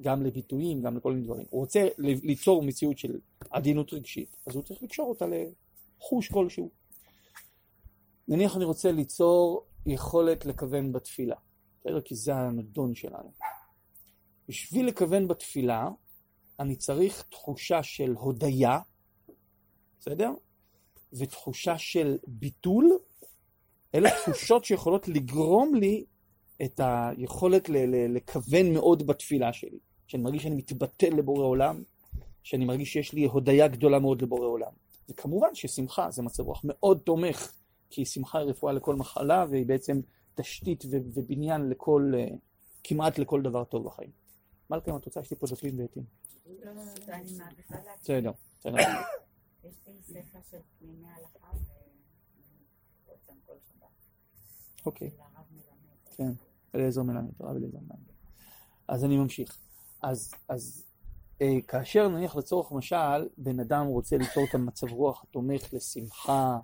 גם 0.00 0.22
לביטויים, 0.22 0.82
גם 0.82 0.96
לכל 0.96 1.12
מיני 1.12 1.24
דברים. 1.24 1.46
הוא 1.50 1.60
רוצה 1.60 1.88
ליצור 1.98 2.62
מציאות 2.62 2.98
של 2.98 3.18
עדינות 3.50 3.92
רגשית, 3.92 4.36
אז 4.46 4.54
הוא 4.54 4.62
צריך 4.62 4.82
לקשור 4.82 5.08
אותה 5.08 5.26
לחוש 5.26 6.28
כלשהו. 6.28 6.70
נניח 8.28 8.56
אני 8.56 8.64
רוצה 8.64 8.92
ליצור 8.92 9.64
יכולת 9.86 10.46
לכוון 10.46 10.92
בתפילה, 10.92 11.36
בסדר? 11.80 12.00
כי 12.00 12.14
זה 12.14 12.34
הנדון 12.34 12.94
שלנו. 12.94 13.32
בשביל 14.48 14.86
לכוון 14.86 15.28
בתפילה, 15.28 15.88
אני 16.60 16.76
צריך 16.76 17.22
תחושה 17.30 17.82
של 17.82 18.14
הודיה, 18.18 18.78
בסדר? 20.00 20.30
ותחושה 21.12 21.78
של 21.78 22.18
ביטול. 22.26 22.98
אלה 23.94 24.10
תחושות 24.10 24.64
שיכולות 24.64 25.08
לגרום 25.08 25.74
לי 25.74 26.04
את 26.64 26.80
היכולת 26.84 27.68
לכוון 28.08 28.72
מאוד 28.72 29.06
בתפילה 29.06 29.52
שלי. 29.52 29.78
שאני 30.06 30.22
מרגיש 30.22 30.42
שאני 30.42 30.54
מתבטל 30.54 31.14
לבורא 31.16 31.44
עולם, 31.44 31.82
שאני 32.42 32.64
מרגיש 32.64 32.92
שיש 32.92 33.12
לי 33.12 33.24
הודיה 33.24 33.68
גדולה 33.68 33.98
מאוד 33.98 34.22
לבורא 34.22 34.46
עולם. 34.46 34.72
וכמובן 35.08 35.54
ששמחה 35.54 36.10
זה 36.10 36.22
מצב 36.22 36.42
רוח 36.42 36.60
מאוד 36.64 36.98
תומך, 36.98 37.52
כי 37.90 38.04
שמחה 38.04 38.38
היא 38.38 38.48
רפואה 38.48 38.72
לכל 38.72 38.96
מחלה, 38.96 39.44
והיא 39.50 39.66
בעצם 39.66 40.00
תשתית 40.34 40.84
ובניין 40.90 41.68
לכל, 41.68 42.12
אה, 42.16 42.28
כמעט 42.84 43.18
לכל 43.18 43.42
דבר 43.42 43.64
טוב 43.64 43.84
בחיים. 43.84 44.10
מלכה, 44.70 44.90
אם 44.90 44.96
את 44.96 45.04
רוצה, 45.04 45.20
יש 45.20 45.30
לי 45.30 45.36
פה 45.36 45.46
דפים 45.46 45.78
להקשיב. 45.78 46.04
בסדר, 48.00 48.30
בסדר. 48.62 48.76
שבת. 48.76 48.86
אוקיי. 54.86 55.10
כן, 56.16 56.32
אליעזר 56.74 57.02
מלמד, 57.02 57.30
הרב 57.40 57.56
אליעזר 57.56 57.78
מלמד. 57.78 58.12
אז 58.88 59.04
אני 59.04 59.16
ממשיך. 59.16 59.65
אז, 60.06 60.34
אז 60.48 60.84
אה, 61.42 61.58
כאשר 61.68 62.08
נניח 62.08 62.36
לצורך 62.36 62.72
משל, 62.72 63.28
בן 63.38 63.60
אדם 63.60 63.86
רוצה 63.86 64.16
ליצור 64.16 64.44
את 64.48 64.54
המצב 64.54 64.92
רוח 64.92 65.24
התומך 65.24 65.72
לשמחה, 65.72 66.58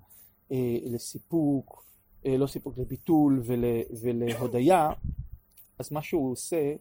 אה, 0.52 0.76
לסיפוק, 0.85 1.85
אה, 2.26 2.37
לא 2.37 2.46
סיפוק, 2.46 2.78
לביטול 2.78 3.42
ול, 3.44 3.64
ולהודיה, 4.00 4.90
אז 5.78 5.92
מה 5.92 6.02
שהוא 6.02 6.33
עושה, 6.33 6.74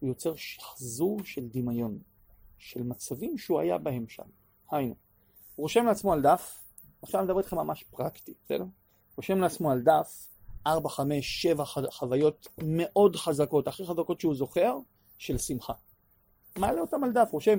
הוא 0.00 0.08
יוצר 0.08 0.34
שחזור 0.36 1.24
של 1.24 1.48
דמיון, 1.48 1.98
של 2.58 2.82
מצבים 2.82 3.38
שהוא 3.38 3.60
היה 3.60 3.78
בהם 3.78 4.08
שם. 4.08 4.26
היינו, 4.70 4.94
הוא 5.54 5.64
רושם 5.64 5.86
לעצמו 5.86 6.12
על 6.12 6.22
דף, 6.22 6.62
עכשיו 7.02 7.20
אני 7.20 7.26
מדבר 7.26 7.38
איתכם 7.38 7.56
ממש 7.56 7.84
פרקטי, 7.90 8.34
בסדר? 8.44 8.64
רושם 9.16 9.38
לעצמו 9.38 9.70
על 9.70 9.82
דף 9.82 10.28
ארבע, 10.66 10.88
חמש, 10.88 11.42
שבע 11.42 11.64
ח- 11.64 11.90
חוויות 11.90 12.48
מאוד 12.62 13.16
חזקות, 13.16 13.68
הכי 13.68 13.86
חזקות 13.86 14.20
שהוא 14.20 14.34
זוכר, 14.34 14.78
של 15.22 15.38
שמחה. 15.38 15.72
מעלה 16.58 16.80
אותם 16.80 17.04
על 17.04 17.12
דף, 17.12 17.28
רושם, 17.32 17.58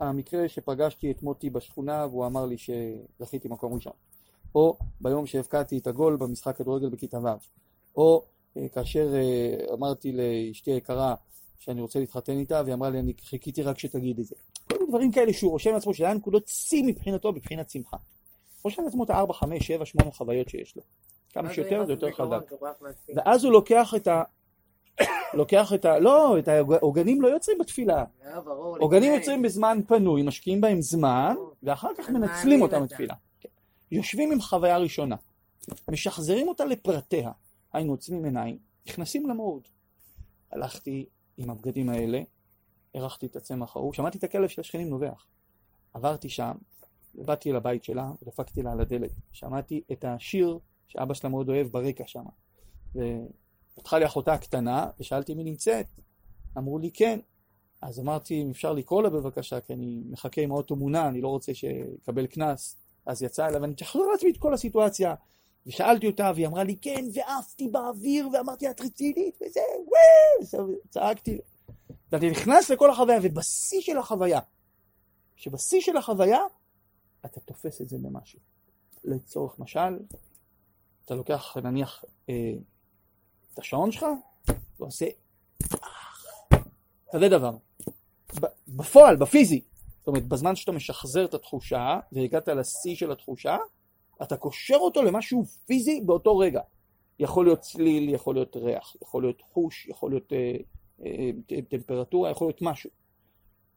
המקרה 0.00 0.48
שפגשתי 0.48 1.10
את 1.10 1.22
מוטי 1.22 1.50
בשכונה 1.50 2.06
והוא 2.06 2.26
אמר 2.26 2.46
לי 2.46 2.56
שזכיתי 2.58 3.48
מקום 3.48 3.74
ראשון. 3.74 3.92
או 4.54 4.76
ביום 5.00 5.26
שהבקעתי 5.26 5.78
את 5.78 5.86
הגול 5.86 6.16
במשחק 6.16 6.56
כדורגל 6.56 6.88
בכיתה 6.88 7.18
ו'. 7.18 7.26
או 7.96 8.24
אה, 8.56 8.68
כאשר 8.68 9.14
אה, 9.14 9.74
אמרתי 9.74 10.12
לאשתי 10.12 10.72
היקרה 10.72 11.14
שאני 11.58 11.80
רוצה 11.80 11.98
להתחתן 11.98 12.38
איתה, 12.38 12.62
והיא 12.64 12.74
אמרה 12.74 12.90
לי, 12.90 12.98
אני 12.98 13.12
חיכיתי 13.20 13.62
רק 13.62 13.78
שתגיד 13.78 14.18
את 14.18 14.24
זה. 14.24 14.36
כל 14.68 14.74
מיני 14.78 14.88
דברים 14.88 15.12
כאלה 15.12 15.32
שהוא 15.32 15.50
רושם 15.50 15.72
לעצמו, 15.72 15.94
שזה 15.94 16.04
היה 16.04 16.14
נקודות 16.14 16.48
שיא 16.48 16.84
מבחינתו, 16.86 17.32
מבחינת 17.32 17.70
שמחה. 17.70 17.96
רושם 18.64 18.82
לעצמו 18.84 19.04
את 19.04 19.10
הארבע, 19.10 19.32
חמש, 19.32 19.66
שבע, 19.66 19.84
שמונה 19.84 20.10
חוויות 20.10 20.48
שיש 20.48 20.76
לו. 20.76 20.82
כמה 21.32 21.54
שיותר 21.54 21.86
זה 21.86 21.92
יותר 21.92 22.12
חזק. 22.12 22.52
ואז 23.16 23.44
הוא 23.44 23.52
לוקח 23.52 23.94
את 23.96 24.06
ה... 24.06 24.22
לוקח 25.34 25.72
את 25.72 25.84
ה... 25.84 25.98
לא, 25.98 26.38
את 26.38 26.48
העוגנים 26.48 27.22
לא 27.22 27.28
יוצרים 27.28 27.58
בתפילה. 27.58 28.04
עוגנים 28.78 29.14
יוצרים 29.14 29.42
בזמן 29.42 29.78
פנוי, 29.86 30.22
משקיעים 30.22 30.60
בהם 30.60 30.80
זמן, 30.80 31.34
ואחר 31.62 31.90
כך 31.98 32.10
מנצלים 32.10 32.62
אותם 32.62 32.82
בתפילה. 32.82 33.14
יושבים 33.90 34.32
עם 34.32 34.40
חוויה 34.40 34.78
ראשונה, 34.78 35.16
משחזרים 35.90 36.48
אותה 36.48 36.64
לפרטיה, 36.64 37.30
היינו 37.72 37.92
עוצמים 37.92 38.24
עיניים, 38.24 38.58
נכנסים 38.86 39.30
למוד. 39.30 39.62
הלכתי 40.52 41.06
עם 41.36 41.50
הבגדים 41.50 41.88
האלה, 41.88 42.20
הרחתי 42.94 43.26
את 43.26 43.36
הצמח 43.36 43.76
ההוא, 43.76 43.92
שמעתי 43.92 44.18
את 44.18 44.24
הכלב 44.24 44.48
של 44.48 44.60
השכנים 44.60 44.88
נובח. 44.88 45.26
עברתי 45.94 46.28
שם, 46.28 46.52
באתי 47.14 47.50
אל 47.50 47.56
הבית 47.56 47.84
שלה, 47.84 48.10
ודפקתי 48.22 48.62
לה 48.62 48.72
על 48.72 48.80
הדלת. 48.80 49.10
שמעתי 49.32 49.82
את 49.92 50.04
השיר 50.04 50.58
שאבא 50.88 51.14
שלה 51.14 51.30
מאוד 51.30 51.48
אוהב 51.48 51.66
ברקע 51.66 52.04
שם. 52.06 52.24
ופתחה 53.78 53.98
לי 53.98 54.06
אחותה 54.06 54.32
הקטנה, 54.32 54.90
ושאלתי 55.00 55.34
מי 55.34 55.44
נמצאת. 55.44 55.86
אמרו 56.58 56.78
לי 56.78 56.90
כן. 56.94 57.18
אז 57.82 58.00
אמרתי, 58.00 58.42
אם 58.42 58.50
אפשר 58.50 58.72
לקרוא 58.72 59.02
לה 59.02 59.10
בבקשה, 59.10 59.60
כי 59.60 59.72
אני 59.72 60.02
מחכה 60.10 60.40
עם 60.40 60.50
האוטו 60.50 60.76
מונע, 60.76 61.08
אני 61.08 61.20
לא 61.20 61.28
רוצה 61.28 61.54
שיקבל 61.54 62.26
קנס. 62.26 62.76
אז 63.06 63.22
יצא 63.22 63.46
אליי, 63.46 63.60
ואני 63.60 63.74
תחזור 63.74 64.12
לעצמי 64.12 64.30
את 64.30 64.36
כל 64.36 64.54
הסיטואציה. 64.54 65.14
ושאלתי 65.66 66.06
אותה, 66.06 66.32
והיא 66.34 66.46
אמרה 66.46 66.64
לי 66.64 66.76
כן, 66.76 67.04
ועפתי 67.14 67.68
באוויר, 67.68 68.28
ואמרתי, 68.32 68.70
את 68.70 68.80
רצינית, 68.80 69.38
וזה, 69.42 69.60
וואו, 70.56 70.68
צעקתי. 70.90 71.38
ואני 72.12 72.30
נכנס 72.30 72.70
לכל 72.70 72.90
החוויה, 72.90 73.18
ובשיא 73.22 73.80
של 73.80 73.98
החוויה, 73.98 74.40
שבשיא 75.36 75.80
של 75.80 75.96
החוויה, 75.96 76.40
אתה 77.26 77.40
תופס 77.40 77.80
את 77.80 77.88
זה 77.88 77.98
במשהו. 77.98 78.38
לצורך 79.04 79.58
משל, 79.58 79.98
אתה 81.04 81.14
לוקח 81.14 81.56
נניח 81.56 82.04
אה, 82.28 82.52
את 83.56 83.60
השעון 83.60 83.92
שלך, 83.92 84.06
ועושה 84.80 85.06
כזה 87.12 87.28
דבר. 87.28 87.56
בפועל, 88.68 89.16
בפיזי. 89.16 89.60
זאת 89.98 90.08
אומרת, 90.08 90.26
בזמן 90.28 90.56
שאתה 90.56 90.72
משחזר 90.72 91.24
את 91.24 91.34
התחושה, 91.34 91.98
והגעת 92.12 92.48
לשיא 92.48 92.96
של 92.96 93.12
התחושה, 93.12 93.56
אתה 94.22 94.36
קושר 94.36 94.76
אותו 94.76 95.02
למשהו 95.02 95.44
פיזי 95.66 96.00
באותו 96.00 96.38
רגע. 96.38 96.60
יכול 97.18 97.46
להיות 97.46 97.60
צליל, 97.60 98.08
יכול 98.08 98.34
להיות 98.34 98.56
ריח, 98.56 98.96
יכול 99.02 99.22
להיות 99.22 99.42
חוש, 99.42 99.86
יכול 99.86 100.10
להיות 100.10 100.32
אה, 100.32 100.56
אה, 101.06 101.30
טמפרטורה, 101.68 102.30
יכול 102.30 102.46
להיות 102.46 102.62
משהו. 102.62 102.90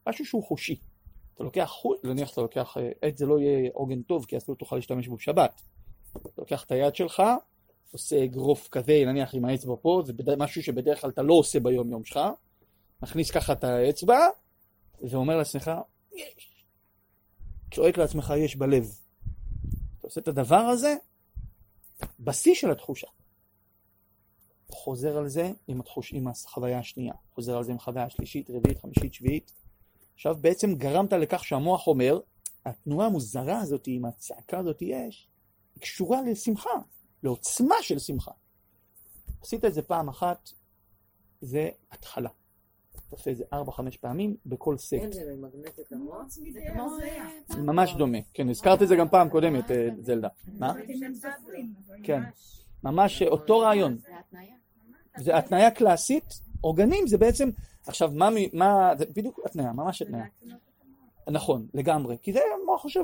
משהו 0.07 0.25
שהוא 0.25 0.43
חושי. 0.43 0.79
אתה 1.35 1.43
לוקח 1.43 1.69
חוש, 1.69 1.97
נניח 2.03 2.33
אתה 2.33 2.41
לוקח 2.41 2.77
אה, 2.77 2.91
עט, 3.01 3.17
זה 3.17 3.25
לא 3.25 3.39
יהיה 3.39 3.69
עוגן 3.73 4.01
טוב, 4.01 4.25
כי 4.25 4.35
אז 4.35 4.49
לא 4.49 4.55
תוכל 4.55 4.75
להשתמש 4.75 5.07
בו 5.07 5.15
בשבת. 5.15 5.61
אתה 6.11 6.29
לוקח 6.37 6.63
את 6.63 6.71
היד 6.71 6.95
שלך, 6.95 7.23
עושה 7.91 8.23
אגרוף 8.23 8.67
כזה, 8.71 9.03
נניח 9.05 9.35
עם 9.35 9.45
האצבע 9.45 9.75
פה, 9.81 10.03
זה. 10.05 10.13
משהו 10.37 10.63
שבדרך 10.63 11.01
כלל 11.01 11.09
אתה 11.09 11.21
לא 11.21 11.33
עושה 11.33 11.59
ביום 11.59 11.91
יום 11.91 12.03
שלך, 12.03 12.19
מכניס 13.01 13.31
ככה 13.31 13.53
את 13.53 13.63
האצבע, 13.63 14.19
ואומר 15.01 15.37
לעצמך, 15.37 15.71
יש. 16.13 16.65
צועק 17.73 17.97
לעצמך, 17.97 18.33
יש 18.37 18.55
בלב. 18.55 18.83
אתה 19.99 20.07
עושה 20.07 20.21
את 20.21 20.27
הדבר 20.27 20.55
הזה, 20.55 20.95
בשיא 22.19 22.55
של 22.55 22.71
התחושה. 22.71 23.07
חוזר 24.71 25.17
על 25.17 25.27
זה 25.27 25.51
עם, 25.67 25.79
התחוש, 25.79 26.13
עם 26.13 26.27
החוויה 26.27 26.79
השנייה, 26.79 27.13
חוזר 27.35 27.57
על 27.57 27.63
זה 27.63 27.71
עם 27.71 27.77
החוויה 27.77 28.05
השלישית, 28.05 28.49
רביעית, 28.49 28.81
חמישית, 28.81 29.13
שביעית. 29.13 29.51
עכשיו 30.13 30.35
בעצם 30.41 30.75
גרמת 30.75 31.13
לכך 31.13 31.43
שהמוח 31.43 31.87
אומר, 31.87 32.19
התנועה 32.65 33.07
המוזרה 33.07 33.61
הזאת 33.61 33.83
עם 33.87 34.05
הצעקה 34.05 34.59
הזאת 34.59 34.81
יש, 34.81 35.27
היא 35.75 35.81
קשורה 35.81 36.21
לשמחה, 36.21 36.69
לעוצמה 37.23 37.75
של 37.81 37.99
שמחה. 37.99 38.31
עשית 39.41 39.65
את 39.65 39.73
זה 39.73 39.81
פעם 39.81 40.09
אחת, 40.09 40.49
זה 41.41 41.69
התחלה. 41.91 42.29
אתה 42.91 43.15
עושה 43.15 43.31
את 43.31 43.37
זה 43.37 43.43
ארבע, 43.53 43.71
חמש 43.71 43.97
פעמים 43.97 44.35
בכל 44.45 44.77
סט. 44.77 44.93
כן, 44.93 45.11
זה 45.11 45.35
ממגנט 45.35 45.79
את 45.79 45.91
המוח. 45.91 46.29
זה 46.29 46.61
כמו 46.73 46.89
זה. 47.47 47.61
ממש 47.61 47.93
דומה. 47.97 48.17
כן, 48.33 48.49
הזכרת 48.49 48.81
את 48.81 48.87
זה 48.87 48.95
גם 48.95 49.09
פעם 49.09 49.29
קודמת, 49.29 49.71
אה, 49.71 49.89
זלדה. 50.01 50.27
מה? 50.47 50.73
כן. 52.03 52.19
ממש. 52.19 52.65
ממש 52.83 53.21
אותו 53.21 53.59
רעיון. 53.59 53.97
זה 53.97 54.19
התניה. 54.19 54.55
זה 55.17 55.37
התניה 55.37 55.71
קלאסית, 55.71 56.41
אורגנים 56.63 57.07
זה 57.07 57.17
בעצם, 57.17 57.49
עכשיו 57.85 58.11
מה, 58.13 58.29
מה, 58.53 58.91
זה 58.97 59.05
בדיוק 59.05 59.39
התניה, 59.45 59.73
ממש 59.73 60.01
התניה. 60.01 60.25
נכון, 61.27 61.67
לגמרי, 61.73 62.17
כי 62.21 62.33
זה 62.33 62.39
המוח 62.61 62.81
חושב, 62.81 63.03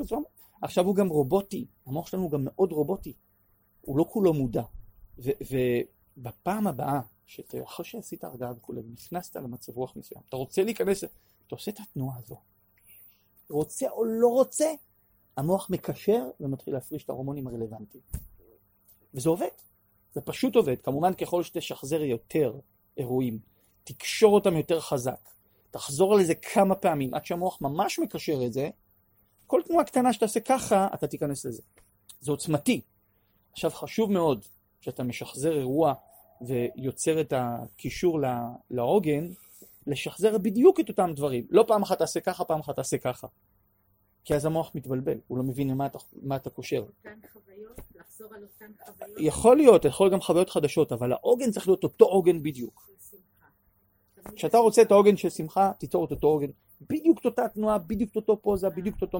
עכשיו 0.61 0.85
הוא 0.85 0.95
גם 0.95 1.07
רובוטי, 1.07 1.65
המוח 1.85 2.07
שלנו 2.07 2.23
הוא 2.23 2.31
גם 2.31 2.41
מאוד 2.43 2.71
רובוטי, 2.71 3.13
הוא 3.85 3.97
לא 3.97 4.05
כולו 4.09 4.33
מודע. 4.33 4.63
ובפעם 5.17 6.67
הבאה, 6.67 6.99
שאתה, 7.25 7.57
אחרי 7.63 7.85
שעשית 7.85 8.23
הרגעה 8.23 8.51
וכולי, 8.57 8.81
נכנסת 8.93 9.35
למצב 9.35 9.77
רוח 9.77 9.95
מסוים, 9.95 10.21
אתה 10.29 10.37
רוצה 10.37 10.63
להיכנס, 10.63 11.03
אתה 11.03 11.55
עושה 11.55 11.71
את 11.71 11.79
התנועה 11.79 12.17
הזו. 12.17 12.35
רוצה 13.49 13.89
או 13.89 14.05
לא 14.05 14.27
רוצה, 14.27 14.65
המוח 15.37 15.69
מקשר 15.69 16.29
ומתחיל 16.39 16.73
להפריש 16.73 17.03
את 17.03 17.09
ההורמונים 17.09 17.47
הרלוונטיים. 17.47 18.03
וזה 19.13 19.29
עובד. 19.29 19.47
זה 20.13 20.21
פשוט 20.21 20.55
עובד. 20.55 20.81
כמובן, 20.81 21.13
ככל 21.13 21.43
שתשחזר 21.43 22.01
יותר 22.01 22.59
אירועים, 22.97 23.39
תקשור 23.83 24.33
אותם 24.33 24.57
יותר 24.57 24.79
חזק, 24.79 25.29
תחזור 25.71 26.13
על 26.13 26.23
זה 26.23 26.35
כמה 26.35 26.75
פעמים 26.75 27.13
עד 27.13 27.25
שהמוח 27.25 27.61
ממש 27.61 27.99
מקשר 27.99 28.45
את 28.45 28.53
זה, 28.53 28.69
כל 29.47 29.61
תנועה 29.65 29.85
קטנה 29.85 30.13
שתעשה 30.13 30.39
ככה, 30.39 30.87
אתה 30.93 31.07
תיכנס 31.07 31.45
לזה. 31.45 31.61
זה 32.21 32.31
עוצמתי. 32.31 32.81
עכשיו, 33.55 33.71
חשוב 33.71 34.11
מאוד 34.11 34.45
שאתה 34.81 35.03
משחזר 35.03 35.57
אירוע 35.57 35.93
ויוצר 36.41 37.21
את 37.21 37.33
הקישור 37.35 38.19
לעוגן, 38.69 39.27
לשחזר 39.87 40.37
בדיוק 40.37 40.79
את 40.79 40.89
אותם 40.89 41.11
דברים. 41.15 41.47
לא 41.49 41.65
פעם 41.67 41.81
אחת 41.81 41.97
תעשה 41.97 42.19
ככה, 42.19 42.45
פעם 42.45 42.59
אחת 42.59 42.75
תעשה 42.75 42.97
ככה. 42.97 43.27
כי 44.23 44.35
אז 44.35 44.45
המוח 44.45 44.71
מתבלבל, 44.75 45.17
הוא 45.27 45.37
לא 45.37 45.43
מבין 45.43 45.69
למה 45.69 45.85
אתה, 45.85 45.97
מה 46.21 46.35
אתה 46.35 46.49
קושר. 46.49 46.77
אותן 46.77 47.19
חוויות, 47.33 47.81
לחזור 47.95 48.33
על 48.35 48.43
אותן 48.43 48.71
חוויות 48.85 49.17
יכול 49.19 49.57
להיות, 49.57 49.85
יכול 49.85 50.05
להיות 50.05 50.13
גם 50.13 50.21
חוויות 50.21 50.49
חדשות, 50.49 50.91
אבל 50.91 51.11
העוגן 51.11 51.51
צריך 51.51 51.67
להיות 51.67 51.83
אותו 51.83 52.05
עוגן 52.05 52.43
בדיוק. 52.43 52.89
כשאתה 54.35 54.57
רוצה 54.57 54.81
את 54.81 54.91
העוגן 54.91 55.17
של 55.17 55.29
שמחה, 55.29 55.71
תיצור 55.79 56.05
את 56.05 56.11
אותו 56.11 56.27
עוגן. 56.27 56.49
בדיוק 56.81 57.19
את 57.19 57.25
אותה 57.25 57.47
תנועה, 57.47 57.77
בדיוק 57.77 58.11
את 58.11 58.15
אותו 58.15 58.41
פוזה, 58.41 58.69
בדיוק 58.69 58.97
את 58.97 59.01
אותו... 59.01 59.19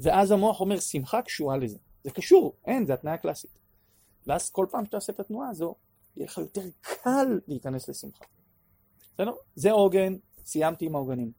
ואז 0.00 0.30
המוח 0.30 0.60
אומר, 0.60 0.80
שמחה 0.80 1.22
קשורה 1.22 1.56
לזה. 1.56 1.78
זה 2.04 2.10
קשור, 2.10 2.52
אין, 2.66 2.86
זה 2.86 2.94
התנאה 2.94 3.16
קלאסית. 3.16 3.63
ואז 4.26 4.50
כל 4.50 4.66
פעם 4.70 4.84
שאתה 4.84 4.96
עושה 4.96 5.12
את 5.12 5.20
התנועה 5.20 5.48
הזו, 5.48 5.74
יהיה 6.16 6.26
לך 6.26 6.38
יותר 6.38 6.62
קל 6.80 7.40
להיכנס 7.48 7.88
לשמחה. 7.88 8.24
בסדר? 9.14 9.32
זה 9.54 9.72
עוגן, 9.72 10.16
סיימתי 10.44 10.86
עם 10.86 10.94
העוגנים. 10.94 11.32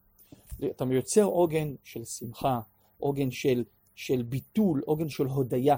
אתה 0.70 0.84
יוצר 0.90 1.24
עוגן 1.24 1.74
של 1.84 2.04
שמחה, 2.04 2.60
עוגן 2.98 3.30
של, 3.30 3.64
של 3.94 4.22
ביטול, 4.22 4.82
עוגן 4.86 5.08
של 5.08 5.26
הודיה. 5.26 5.76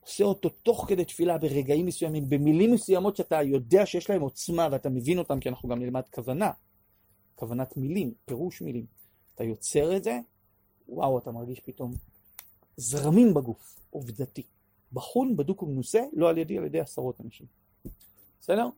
עושה 0.00 0.24
אותו 0.24 0.48
תוך 0.48 0.84
כדי 0.88 1.04
תפילה 1.04 1.38
ברגעים 1.38 1.86
מסוימים, 1.86 2.28
במילים 2.28 2.72
מסוימות 2.72 3.16
שאתה 3.16 3.42
יודע 3.42 3.86
שיש 3.86 4.10
להם 4.10 4.20
עוצמה 4.20 4.68
ואתה 4.72 4.88
מבין 4.88 5.18
אותם, 5.18 5.40
כי 5.40 5.48
אנחנו 5.48 5.68
גם 5.68 5.78
נלמד 5.78 6.02
כוונה, 6.14 6.50
כוונת 7.34 7.76
מילים, 7.76 8.14
פירוש 8.24 8.62
מילים. 8.62 8.86
אתה 9.34 9.44
יוצר 9.44 9.96
את 9.96 10.04
זה, 10.04 10.18
וואו, 10.88 11.18
אתה 11.18 11.30
מרגיש 11.30 11.60
פתאום 11.60 11.92
זרמים 12.76 13.34
בגוף, 13.34 13.80
עובדתי. 13.90 14.42
בחון, 14.96 15.36
בדוק 15.36 15.62
ומנוסה, 15.62 16.00
לא 16.12 16.28
על 16.28 16.38
ידי, 16.38 16.58
על 16.58 16.64
ידי 16.64 16.80
עשרות 16.80 17.20
אנשים. 17.20 17.46
בסדר? 18.40 18.68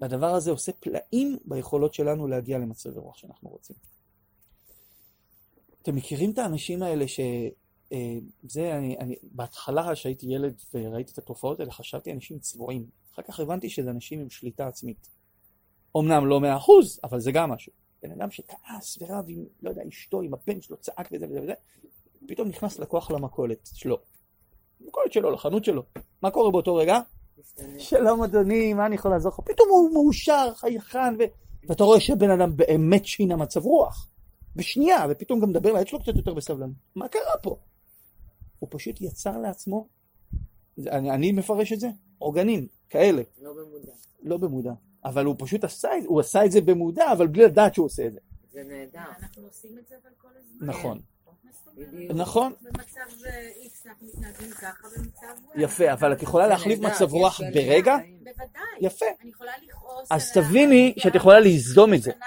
והדבר 0.00 0.34
הזה 0.34 0.50
עושה 0.50 0.72
פלאים 0.72 1.38
ביכולות 1.44 1.94
שלנו 1.94 2.28
להגיע 2.28 2.58
למצבי 2.58 2.98
רוח 2.98 3.16
שאנחנו 3.16 3.48
רוצים. 3.48 3.76
אתם 5.82 5.96
מכירים 5.96 6.30
את 6.30 6.38
האנשים 6.38 6.82
האלה 6.82 7.08
ש... 7.08 7.20
אה, 7.92 8.18
זה, 8.42 8.76
אני, 8.76 8.96
אני, 8.98 9.16
בהתחלה 9.22 9.94
כשהייתי 9.94 10.26
ילד 10.26 10.54
וראיתי 10.74 11.12
את 11.12 11.18
התופעות 11.18 11.60
האלה, 11.60 11.72
חשבתי 11.72 12.12
אנשים 12.12 12.38
צבועים. 12.38 12.86
אחר 13.14 13.22
כך 13.22 13.40
הבנתי 13.40 13.68
שזה 13.68 13.90
אנשים 13.90 14.20
עם 14.20 14.30
שליטה 14.30 14.68
עצמית. 14.68 15.08
אמנם 15.96 16.26
לא 16.26 16.40
מאה 16.40 16.56
אחוז, 16.56 17.00
אבל 17.04 17.20
זה 17.20 17.32
גם 17.32 17.50
משהו. 17.50 17.72
בן 18.02 18.10
אדם 18.10 18.30
שכעס 18.30 18.98
ורב 19.00 19.24
עם, 19.28 19.44
לא 19.62 19.70
יודע, 19.70 19.82
אשתו, 19.88 20.20
עם 20.20 20.34
הבן 20.34 20.60
שלו, 20.60 20.76
צעק 20.76 21.08
וזה 21.12 21.26
וזה 21.26 21.42
וזה, 21.42 21.54
פתאום 22.28 22.48
נכנס 22.48 22.78
לקוח 22.78 23.10
למכולת 23.10 23.70
שלו. 23.74 23.98
למכולת 24.84 25.12
שלו, 25.12 25.30
לחנות 25.30 25.64
שלו. 25.64 25.82
מה 26.22 26.30
קורה 26.30 26.50
באותו 26.50 26.74
רגע? 26.74 27.00
שלום 27.78 28.22
אדוני, 28.22 28.74
מה 28.74 28.86
אני 28.86 28.94
יכול 28.94 29.10
לעזור 29.10 29.32
לך? 29.32 29.40
פתאום 29.40 29.68
הוא 29.68 29.94
מאושר, 29.94 30.54
חייכן, 30.54 31.14
ו... 31.18 31.22
ואתה 31.68 31.84
רואה 31.84 32.00
שהבן 32.00 32.30
אדם 32.30 32.56
באמת 32.56 33.06
שינה 33.06 33.36
מצב 33.36 33.64
רוח. 33.64 34.08
בשנייה, 34.56 35.06
ופתאום 35.10 35.40
גם 35.40 35.50
מדבר 35.50 35.72
לעד 35.72 35.86
שלו 35.86 36.00
קצת 36.00 36.16
יותר 36.16 36.34
בסבלנות. 36.34 36.76
מה 36.94 37.08
קרה 37.08 37.36
פה? 37.42 37.56
הוא 38.58 38.68
פשוט 38.72 39.00
יצר 39.00 39.38
לעצמו, 39.38 39.88
אני, 40.78 41.10
אני 41.10 41.32
מפרש 41.32 41.72
את 41.72 41.80
זה, 41.80 41.88
עוגנים, 42.18 42.66
כאלה, 42.90 43.22
לא 43.42 43.52
במודע. 43.52 43.92
לא 44.22 44.36
במודע. 44.36 44.72
אבל 45.04 45.24
הוא 45.24 45.34
פשוט 45.38 45.64
עשה 45.64 45.96
את 45.96 46.02
זה, 46.02 46.08
הוא 46.08 46.20
עשה 46.20 46.44
את 46.44 46.52
זה 46.52 46.60
במודע, 46.60 47.12
אבל 47.12 47.26
בלי 47.26 47.44
לדעת 47.44 47.74
שהוא 47.74 47.86
עושה 47.86 48.06
את 48.06 48.12
זה. 48.12 48.20
זה 48.52 48.62
נהדר. 48.64 49.00
אנחנו 49.18 49.42
עושים 49.42 49.78
את 49.78 49.88
זה 49.88 49.94
אבל 50.02 50.10
כל 50.18 50.28
הזמן. 50.38 50.66
נכון. 50.66 51.00
נכון, 52.14 52.52
במצב 52.62 53.00
אה, 53.26 53.48
X 53.64 53.88
אנחנו 53.88 54.06
מתנהגים 54.06 54.50
ככה, 54.50 54.88
במצב 54.96 55.26
Y. 55.54 55.60
יפה, 55.60 55.92
אבל 55.92 56.12
את 56.12 56.22
יכולה 56.22 56.44
זה 56.44 56.50
להחליף 56.50 56.80
מצב 56.80 57.12
רוח 57.12 57.40
ברגע? 57.54 57.96
בוודאי. 57.96 58.62
יפה. 58.80 59.06
אני 59.22 59.30
יכולה 59.30 59.52
לכעוס. 59.66 60.08
אז 60.10 60.32
תביני 60.32 60.94
שאת 60.98 61.14
יכולה 61.14 61.40
ליזום 61.40 61.94
את 61.94 62.02
זה. 62.02 62.10
אה. 62.10 62.26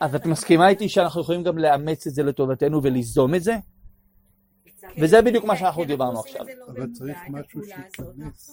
אז 0.00 0.14
את 0.14 0.26
מסכימה 0.26 0.68
איתי 0.68 0.88
שאנחנו 0.88 1.20
יכולים 1.20 1.42
גם 1.42 1.58
לאמץ 1.58 2.06
את 2.06 2.14
זה 2.14 2.22
לטובתנו 2.22 2.82
וליזום 2.82 3.34
את 3.34 3.42
זה? 3.42 3.56
וזה 4.98 5.22
בדיוק 5.22 5.44
מה 5.44 5.56
שאנחנו 5.56 5.82
כן, 5.82 5.88
דיברנו 5.88 6.18
עושים 6.18 6.36
את 6.36 6.40
עכשיו. 6.40 6.56
לא 6.58 6.66
אבל 6.72 6.92
צריך 6.92 7.18
משהו 7.28 7.60
שייכנס. 7.64 8.50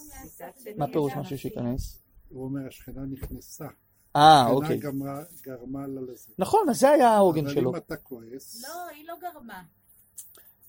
מה 0.76 0.86
פירוש 0.86 1.12
משהו. 1.16 1.38
שייכנס? 1.38 2.02
הוא 2.28 2.44
אומר, 2.44 2.68
השכנה 2.68 3.02
נכנסה. 3.10 3.66
אה, 4.16 4.46
אוקיי. 4.50 4.78
גמרה- 4.78 5.24
גרמה 5.42 5.86
לה 5.86 6.00
לזה. 6.00 6.28
נכון, 6.38 6.68
אז 6.68 6.80
זה 6.80 6.90
היה 6.90 7.08
העוגן 7.08 7.44
אבל 7.44 7.54
שלו. 7.54 7.70
אם 7.70 7.76
אתה 7.76 7.96
כועס, 7.96 8.62
לא, 8.62 8.88
היא 8.88 9.08
לא 9.08 9.14
גרמה. 9.20 9.62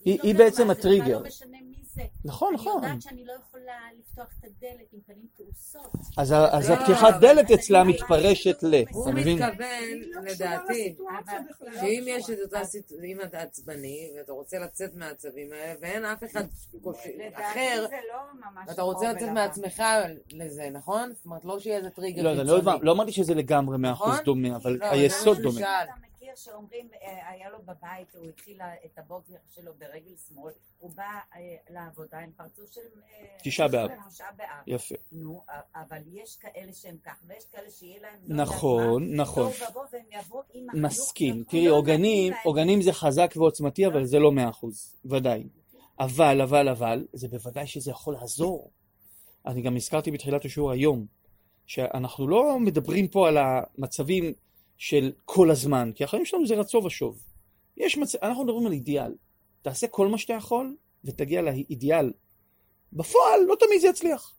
היא- 0.05 0.17
לא 0.17 0.23
היא 0.23 0.34
גרמה, 0.34 0.45
בעצם 0.45 0.65
זה 0.65 0.71
הטריגר. 0.71 1.19
לא 1.21 1.27
משנה 1.27 1.58
מי 1.62 1.85
זה. 1.95 2.03
נכון, 2.25 2.53
נכון. 2.53 2.77
אני 2.84 2.88
יודעת 2.88 3.01
שאני 3.01 3.25
לא 3.25 3.34
יכולה 3.47 3.73
לפתוח 3.99 4.27
את 4.39 4.43
הדלת 4.43 4.93
עם 4.93 4.99
פנים 5.05 5.27
כעוסות. 5.38 5.91
אז 6.17 6.31
ה- 6.31 6.58
אז 6.58 6.69
לא, 6.69 6.73
הפתיחת 6.75 7.10
אבל- 7.13 7.19
דלת 7.21 7.51
אצלה 7.51 7.81
אני- 7.81 7.93
מתפרשת 7.93 8.63
ל... 8.63 8.84
הוא? 8.91 9.12
מתכוון, 9.13 9.65
לא 10.15 10.21
לדעתי. 10.21 10.95
שאם 11.79 12.03
יש 12.08 12.29
את 12.29 12.38
אותה 12.43 12.63
סיטואציה, 12.63 13.05
אם 13.05 13.21
אתה 13.21 13.41
עצבני, 13.41 14.12
ואתה 14.17 14.31
רוצה 14.31 14.60
לצאת 14.60 14.95
מהעצבים 14.95 15.51
האלה, 15.51 15.73
ואין 15.81 16.05
אף 16.05 16.23
אחד 16.23 16.43
אחר, 17.34 17.86
לא 18.12 18.17
ואתה 18.67 18.81
רוצה 18.81 19.13
לצאת. 19.13 19.29
מעצמך 19.29 19.84
לזה, 20.31 20.69
נכון? 20.73 21.12
זאת 21.13 21.25
אומרת, 21.25 21.45
לא 21.45 21.60
שיהיה 21.60 21.77
איזה 21.77 21.89
טריגר 21.89 22.23
לא 22.23 22.29
יודע, 22.29 22.43
לא 22.43 22.51
יודע, 22.53 22.71
לא 22.81 22.91
אמרתי 22.91 23.12
שזה 23.12 23.34
לגמרי 23.34 23.77
מאה 23.77 23.91
אחוז 23.91 24.10
נכון? 24.13 24.23
דומה, 24.25 24.55
אבל 24.55 24.77
לא, 24.81 24.86
היסוד 24.86 25.38
דומה. 25.41 25.62
מכיר 26.25 26.35
שאומרים, 26.35 26.89
אה, 27.01 27.29
היה 27.29 27.49
לו 27.49 27.57
בבית, 27.65 28.15
הוא 28.15 28.29
התחיל 28.29 28.61
את 28.85 28.99
הבוקר 28.99 29.33
שלו 29.51 29.71
ברגל 29.79 30.15
שמאל, 30.27 30.53
הוא 30.79 30.91
בא 30.95 31.03
אה, 31.35 31.39
לעבודה 31.69 32.19
עם 32.19 32.31
פרצוף 32.38 32.71
של... 32.71 32.81
תשעה 33.43 33.67
באב. 33.67 33.89
תשעה 34.09 34.31
באב. 34.31 34.47
יפה. 34.67 34.95
נו, 35.11 35.41
אבל 35.75 36.01
יש 36.07 36.38
כאלה 36.38 36.73
שהם 36.73 36.97
כך, 37.03 37.23
ויש 37.27 37.45
כאלה 37.51 37.69
שיהיה 37.69 38.01
להם... 38.01 38.19
נכון, 38.27 39.15
נכון. 39.15 39.51
והם 39.91 40.05
יבואו 40.11 40.41
עם 40.53 40.67
מסכים. 40.73 41.35
והם 41.35 41.43
תראי, 41.43 41.67
לא 41.67 41.75
עוגנים. 41.75 42.33
עוגנים 42.43 42.81
זה 42.81 42.93
חזק 42.93 43.33
ועוצמתי, 43.35 43.88
אבל 43.88 44.05
זה 44.05 44.19
לא 44.19 44.31
מאה 44.31 44.49
אחוז. 44.49 44.95
ודאי. 45.05 45.43
אבל, 45.99 46.41
אבל, 46.41 46.69
אבל, 46.69 47.07
זה 47.13 47.27
בוודאי 47.27 47.67
שזה 47.67 47.91
יכול 47.91 48.13
לעזור. 48.13 48.71
אני 49.45 49.61
גם 49.61 49.75
הזכרתי 49.75 50.11
בתחילת 50.11 50.45
השיעור 50.45 50.71
היום, 50.71 51.05
שאנחנו 51.65 52.27
לא 52.27 52.59
מדברים 52.59 53.07
פה 53.07 53.27
על 53.27 53.38
המצבים 53.38 54.33
של 54.77 55.11
כל 55.25 55.51
הזמן, 55.51 55.91
כי 55.95 56.03
החיים 56.03 56.25
שלנו 56.25 56.47
זה 56.47 56.55
רצו 56.55 56.81
ושוב. 56.85 57.23
יש 57.77 57.97
מצב, 57.97 58.17
אנחנו 58.21 58.43
מדברים 58.43 58.65
על 58.65 58.71
אידיאל. 58.71 59.15
תעשה 59.61 59.88
כל 59.88 60.07
מה 60.07 60.17
שאתה 60.17 60.33
יכול, 60.33 60.75
ותגיע 61.03 61.41
לאידיאל. 61.41 62.13
בפועל, 62.93 63.39
לא 63.47 63.55
תמיד 63.59 63.81
זה 63.81 63.88
יצליח, 63.88 64.35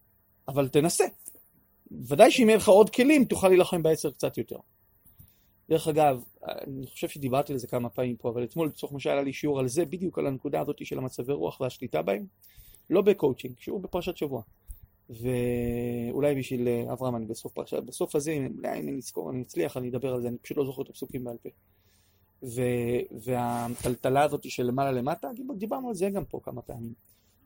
אבל 0.49 0.68
תנסה. 0.68 1.05
ודאי 2.09 2.31
שאם 2.31 2.49
יהיה 2.49 2.57
לך 2.57 2.68
עוד 2.68 2.90
כלים, 2.90 3.25
תוכל 3.25 3.49
להילחם 3.49 3.83
בעצר 3.83 4.11
קצת 4.11 4.38
יותר. 4.38 4.57
דרך 5.68 5.88
אגב, 5.88 6.25
אני 6.44 6.87
חושב 6.87 7.09
שדיברתי 7.09 7.53
על 7.53 7.59
זה 7.59 7.66
כמה 7.66 7.88
פעמים 7.88 8.16
פה, 8.16 8.29
אבל 8.29 8.44
אתמול 8.44 8.68
לצורך 8.68 8.92
מה 8.92 9.01
שהיה 9.01 9.22
לי 9.22 9.33
שיעור 9.33 9.59
על 9.59 9.68
זה, 9.68 9.85
בדיוק 9.85 10.18
על 10.18 10.27
הנקודה 10.27 10.61
הזאת 10.61 10.87
של 10.87 10.99
המצבי 10.99 11.33
רוח 11.33 11.61
והשליטה 11.61 12.03
בהם, 12.03 12.27
לא 12.90 13.03
בקואוצ'ינג, 13.03 13.55
שיעור 13.59 13.81
בפרשת 13.81 14.16
שבוע. 14.16 14.42
ואולי 15.11 16.35
בשביל 16.35 16.69
אה, 16.69 16.92
אברהם, 16.92 17.16
אני 17.16 17.27
בסוף 17.27 17.53
פרשת, 17.53 17.83
בסוף 17.83 18.16
הזה, 18.16 18.33
אם 18.33 18.49
אולי 18.57 18.81
אם 18.81 18.88
אני 18.88 18.99
אזכור, 18.99 19.31
אני 19.31 19.42
אצליח, 19.42 19.77
אני 19.77 19.88
אדבר 19.88 20.14
על 20.14 20.23
זה, 20.23 20.29
אני 20.29 20.38
פשוט 20.38 20.57
לא 20.57 20.64
זוכר 20.64 20.83
את 20.83 20.88
הפסוקים 20.88 21.25
בעל 21.25 21.37
פה. 21.42 21.49
ו, 22.42 22.62
והטלטלה 23.25 24.23
הזאת 24.23 24.51
של 24.51 24.62
למעלה 24.62 24.92
למטה, 24.92 25.29
דיברנו 25.57 25.88
על 25.88 25.95
זה 25.95 26.11
גם 26.11 26.25
פה 26.25 26.40
כמה 26.42 26.62
פעמים. 26.62 26.92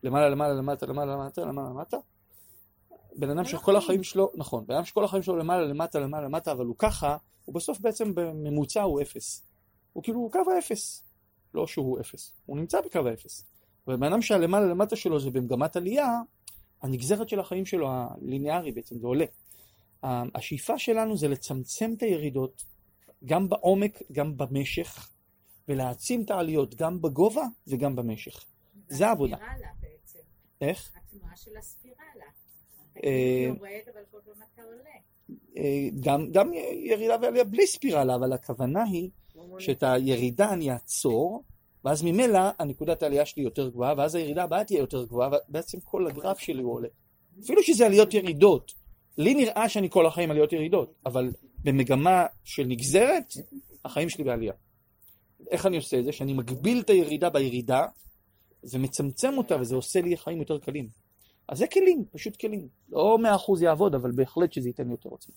למעלה 0.03 0.29
למעלה 0.29 0.55
למטה, 0.55 0.87
למעלה 0.87 1.15
למטה, 1.15 1.41
למעלה 1.45 1.69
למטה. 1.69 1.97
בן 3.17 3.31
אדם 3.31 3.45
שכל 3.45 3.77
החיים 3.77 4.03
שלו, 4.03 4.31
נכון, 4.35 4.67
בן 4.67 4.75
אדם 4.75 4.85
שכל 4.85 5.05
החיים 5.05 5.23
שלו 5.23 5.37
למעלה 5.37 5.67
למטה, 5.67 6.01
למעלה 6.01 6.27
למטה, 6.27 6.53
אבל 6.53 6.67
הוא 6.67 6.75
ככה, 6.79 7.17
הוא 7.45 7.55
בסוף 7.55 7.81
בעצם 7.81 8.15
בממוצע 8.15 8.83
הוא 8.83 9.03
אפס. 9.03 9.47
הוא 9.93 10.03
כאילו 10.03 10.19
הוא 10.19 10.33
קו 10.33 10.41
האפס. 10.57 11.05
לא 11.55 11.67
שהוא 11.67 12.01
אפס, 12.01 12.33
הוא 12.47 12.57
נמצא 12.57 12.81
בקו 12.81 13.09
האפס. 13.09 13.45
ובן 13.89 14.13
אדם 14.13 14.23
שהלמעלה 14.23 14.67
למטה 14.67 14.97
שלו 14.97 15.21
זה 15.21 15.31
במגמת 15.31 15.77
עלייה, 15.77 16.21
הנגזרת 16.83 17.29
של 17.29 17.41
החיים 17.41 17.67
שלו, 17.67 17.89
הליניארי 17.91 18.73
בעצם, 18.73 18.99
זה 18.99 19.07
עולה. 19.07 19.25
השאיפה 20.03 20.79
שלנו 20.79 21.17
זה 21.17 21.29
לצמצם 21.29 21.93
את 21.97 22.03
הירידות, 22.03 22.65
גם 23.25 23.49
בעומק, 23.49 24.03
גם 24.13 24.37
במשך, 24.37 25.11
ולהעצים 25.69 26.23
את 26.23 26.31
העליות, 26.31 26.75
גם 26.75 27.03
בגובה 27.03 27.45
וגם 27.67 27.97
במשך. 27.97 28.45
זה 28.89 29.07
העבודה. 29.07 29.37
איך? 30.61 30.93
התנועה 30.97 31.37
של 31.37 31.57
הספירלה. 31.57 32.25
אה, 32.97 33.03
כאילו. 33.03 33.65
אה, 35.57 35.89
גם, 36.01 36.31
גם 36.33 36.53
ירידה 36.85 37.17
ועלייה 37.23 37.45
בלי 37.45 37.67
ספירלה, 37.67 38.15
אבל 38.15 38.33
הכוונה 38.33 38.83
היא 38.83 39.11
שאת 39.59 39.83
הירידה 39.83 40.53
אני 40.53 40.73
אעצור, 40.73 41.43
ואז 41.85 42.03
ממילא 42.03 42.41
הנקודת 42.59 43.03
העלייה 43.03 43.27
שלי 43.27 43.43
יותר 43.43 43.69
גבוהה, 43.69 43.95
ואז 43.97 44.15
הירידה 44.15 44.43
הבאה 44.43 44.65
תהיה 44.65 44.79
יותר 44.79 45.05
גבוהה, 45.05 45.31
ובעצם 45.49 45.79
כל 45.81 46.07
הגרף 46.07 46.39
שלי 46.39 46.63
הוא 46.63 46.75
עולה. 46.75 46.89
אפילו 47.45 47.63
שזה 47.63 47.87
עליות 47.87 48.15
ירידות. 48.15 48.73
לי 49.19 49.35
נראה 49.35 49.69
שאני 49.69 49.91
כל 49.91 50.07
החיים 50.07 50.31
עליות 50.31 50.53
ירידות, 50.53 50.95
אבל 51.07 51.31
במגמה 51.65 52.27
של 52.45 52.65
נגזרת, 52.65 53.35
החיים 53.85 54.09
שלי 54.09 54.25
בעלייה. 54.25 54.53
איך 55.51 55.67
אני 55.67 55.77
עושה 55.77 55.99
את 55.99 56.05
זה? 56.05 56.13
שאני 56.13 56.33
מגביל 56.33 56.81
את 56.81 56.91
הירידה 56.91 57.31
בירידה, 57.31 57.87
ומצמצם 58.73 59.39
אותה, 59.39 59.61
וזה 59.61 59.77
עושה 59.77 60.01
לי 60.01 60.17
חיים 60.17 60.39
יותר 60.39 60.59
קלים. 60.59 60.89
אז 61.49 61.59
זה 61.59 61.67
כלים, 61.67 62.05
פשוט 62.13 62.37
כלים. 62.37 62.69
לא 62.89 63.19
מאה 63.19 63.35
אחוז 63.35 63.63
יעבוד, 63.63 63.95
אבל 63.95 64.11
בהחלט 64.13 64.53
שזה 64.53 64.69
ייתן 64.69 64.85
לי 64.85 64.91
יותר 64.91 65.09
עוצמה. 65.09 65.35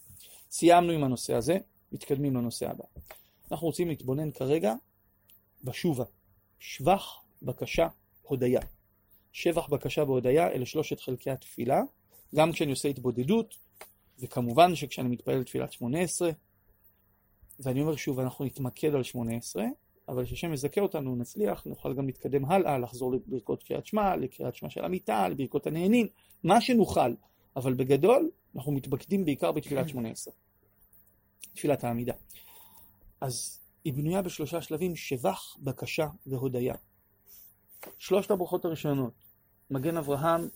סיימנו 0.52 0.92
עם 0.92 1.04
הנושא 1.04 1.34
הזה, 1.34 1.58
מתקדמים 1.92 2.36
לנושא 2.36 2.70
הבא. 2.70 2.84
אנחנו 3.52 3.68
רוצים 3.68 3.88
להתבונן 3.88 4.32
כרגע 4.32 4.74
בשובה. 5.64 6.04
שבח, 6.66 7.22
בקשה, 7.42 7.88
הודיה. 8.22 8.62
שבח, 9.32 9.68
בקשה 9.68 10.04
והודיה 10.04 10.48
אלה 10.48 10.66
שלושת 10.66 11.00
חלקי 11.00 11.32
התפילה, 11.32 11.82
גם 12.36 12.52
כשאני 12.52 12.72
עושה 12.72 12.88
התבודדות, 12.88 13.56
וכמובן 14.20 14.76
שכשאני 14.76 15.10
מתפלל 15.10 15.44
תפילת 15.44 15.72
שמונה 15.72 16.00
עשרה, 16.00 16.30
ואני 17.60 17.82
אומר 17.82 17.96
שוב, 17.96 18.20
אנחנו 18.20 18.46
נתמקד 18.46 18.96
על 18.96 19.04
שמונה 19.04 19.36
עשרה, 19.36 19.66
אבל 20.08 20.26
כשהשם 20.26 20.54
יזכה 20.54 20.82
אותנו, 20.82 21.16
נצליח, 21.16 21.66
נוכל 21.66 21.94
גם 21.94 22.06
להתקדם 22.06 22.46
הלאה, 22.46 22.78
לחזור 22.78 23.14
לברכות 23.14 23.64
קריאת 23.64 23.86
שמע, 23.86 24.16
לקריאת 24.16 24.56
שמע 24.56 24.70
של 24.70 24.86
המיטה, 24.86 25.28
לברכות 25.28 25.68
הנהנים, 25.68 26.08
מה 26.44 26.62
שנוכל. 26.62 27.14
אבל 27.56 27.74
בגדול, 27.74 28.32
אנחנו 28.56 28.72
מתמקדים 28.72 29.26
בעיקר 29.26 29.52
בתפילת 29.52 29.90
שמונה 29.90 30.10
עשרה. 30.10 30.34
תפילת 31.54 31.84
העמידה. 31.84 32.14
אז 33.22 33.63
היא 33.84 33.94
בנויה 33.94 34.22
בשלושה 34.22 34.62
שלבים, 34.62 34.96
שבח, 34.96 35.58
בקשה 35.60 36.08
והודיה. 36.26 36.76
שלושת 37.98 38.32
הברכות 38.32 38.66
הראשונות, 38.66 39.14
מגן 39.70 39.98
אברהם, 39.98 40.50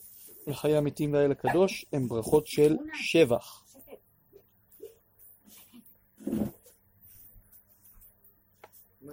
לחיי 0.48 0.78
המתים 0.78 1.14
והאל 1.14 1.32
הקדוש, 1.32 1.86
הן 1.94 2.08
ברכות 2.08 2.48
של 2.48 2.78
שבח. 2.94 3.64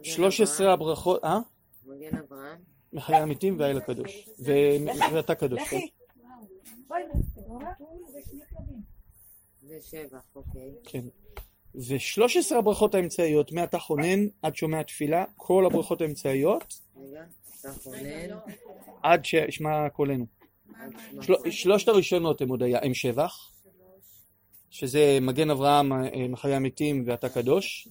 שלוש 0.03 0.41
עשרה 0.41 0.73
הברכות, 0.73 1.25
אה? 1.25 1.39
מגן 1.87 2.17
אברהם. 2.17 2.59
לחיי 2.93 3.17
המתים 3.17 3.59
והאל 3.59 3.77
הקדוש. 3.79 4.29
ו- 4.39 5.13
ואתה 5.15 5.35
קדוש, 5.35 5.63
כן? 5.71 5.77
כלבים. 8.51 8.83
זה 9.63 9.79
שבח, 9.83 10.25
אוקיי. 10.35 10.75
כן. 10.85 11.24
ושלוש 11.75 12.37
עשרה 12.37 12.59
הברכות 12.59 12.95
האמצעיות, 12.95 13.53
מעתה 13.53 13.79
חונן 13.79 14.27
עד 14.43 14.57
שומע 14.57 14.83
תפילה, 14.83 15.25
כל 15.37 15.67
הברכות 15.67 16.01
האמצעיות. 16.01 16.81
עד 19.03 19.25
שישמע 19.25 19.89
קולנו. 19.89 20.27
שלושת 21.51 21.89
הראשונות 21.89 22.41
הם 22.41 22.49
הודיה, 22.49 22.79
הם 22.83 22.95
שבח, 22.95 23.51
שזה 24.71 25.19
מגן 25.21 25.51
אברהם 25.51 25.93
אה, 25.93 26.29
מחיי 26.29 26.55
המתים 26.55 27.05
ואתה 27.07 27.29
קדוש. 27.29 27.89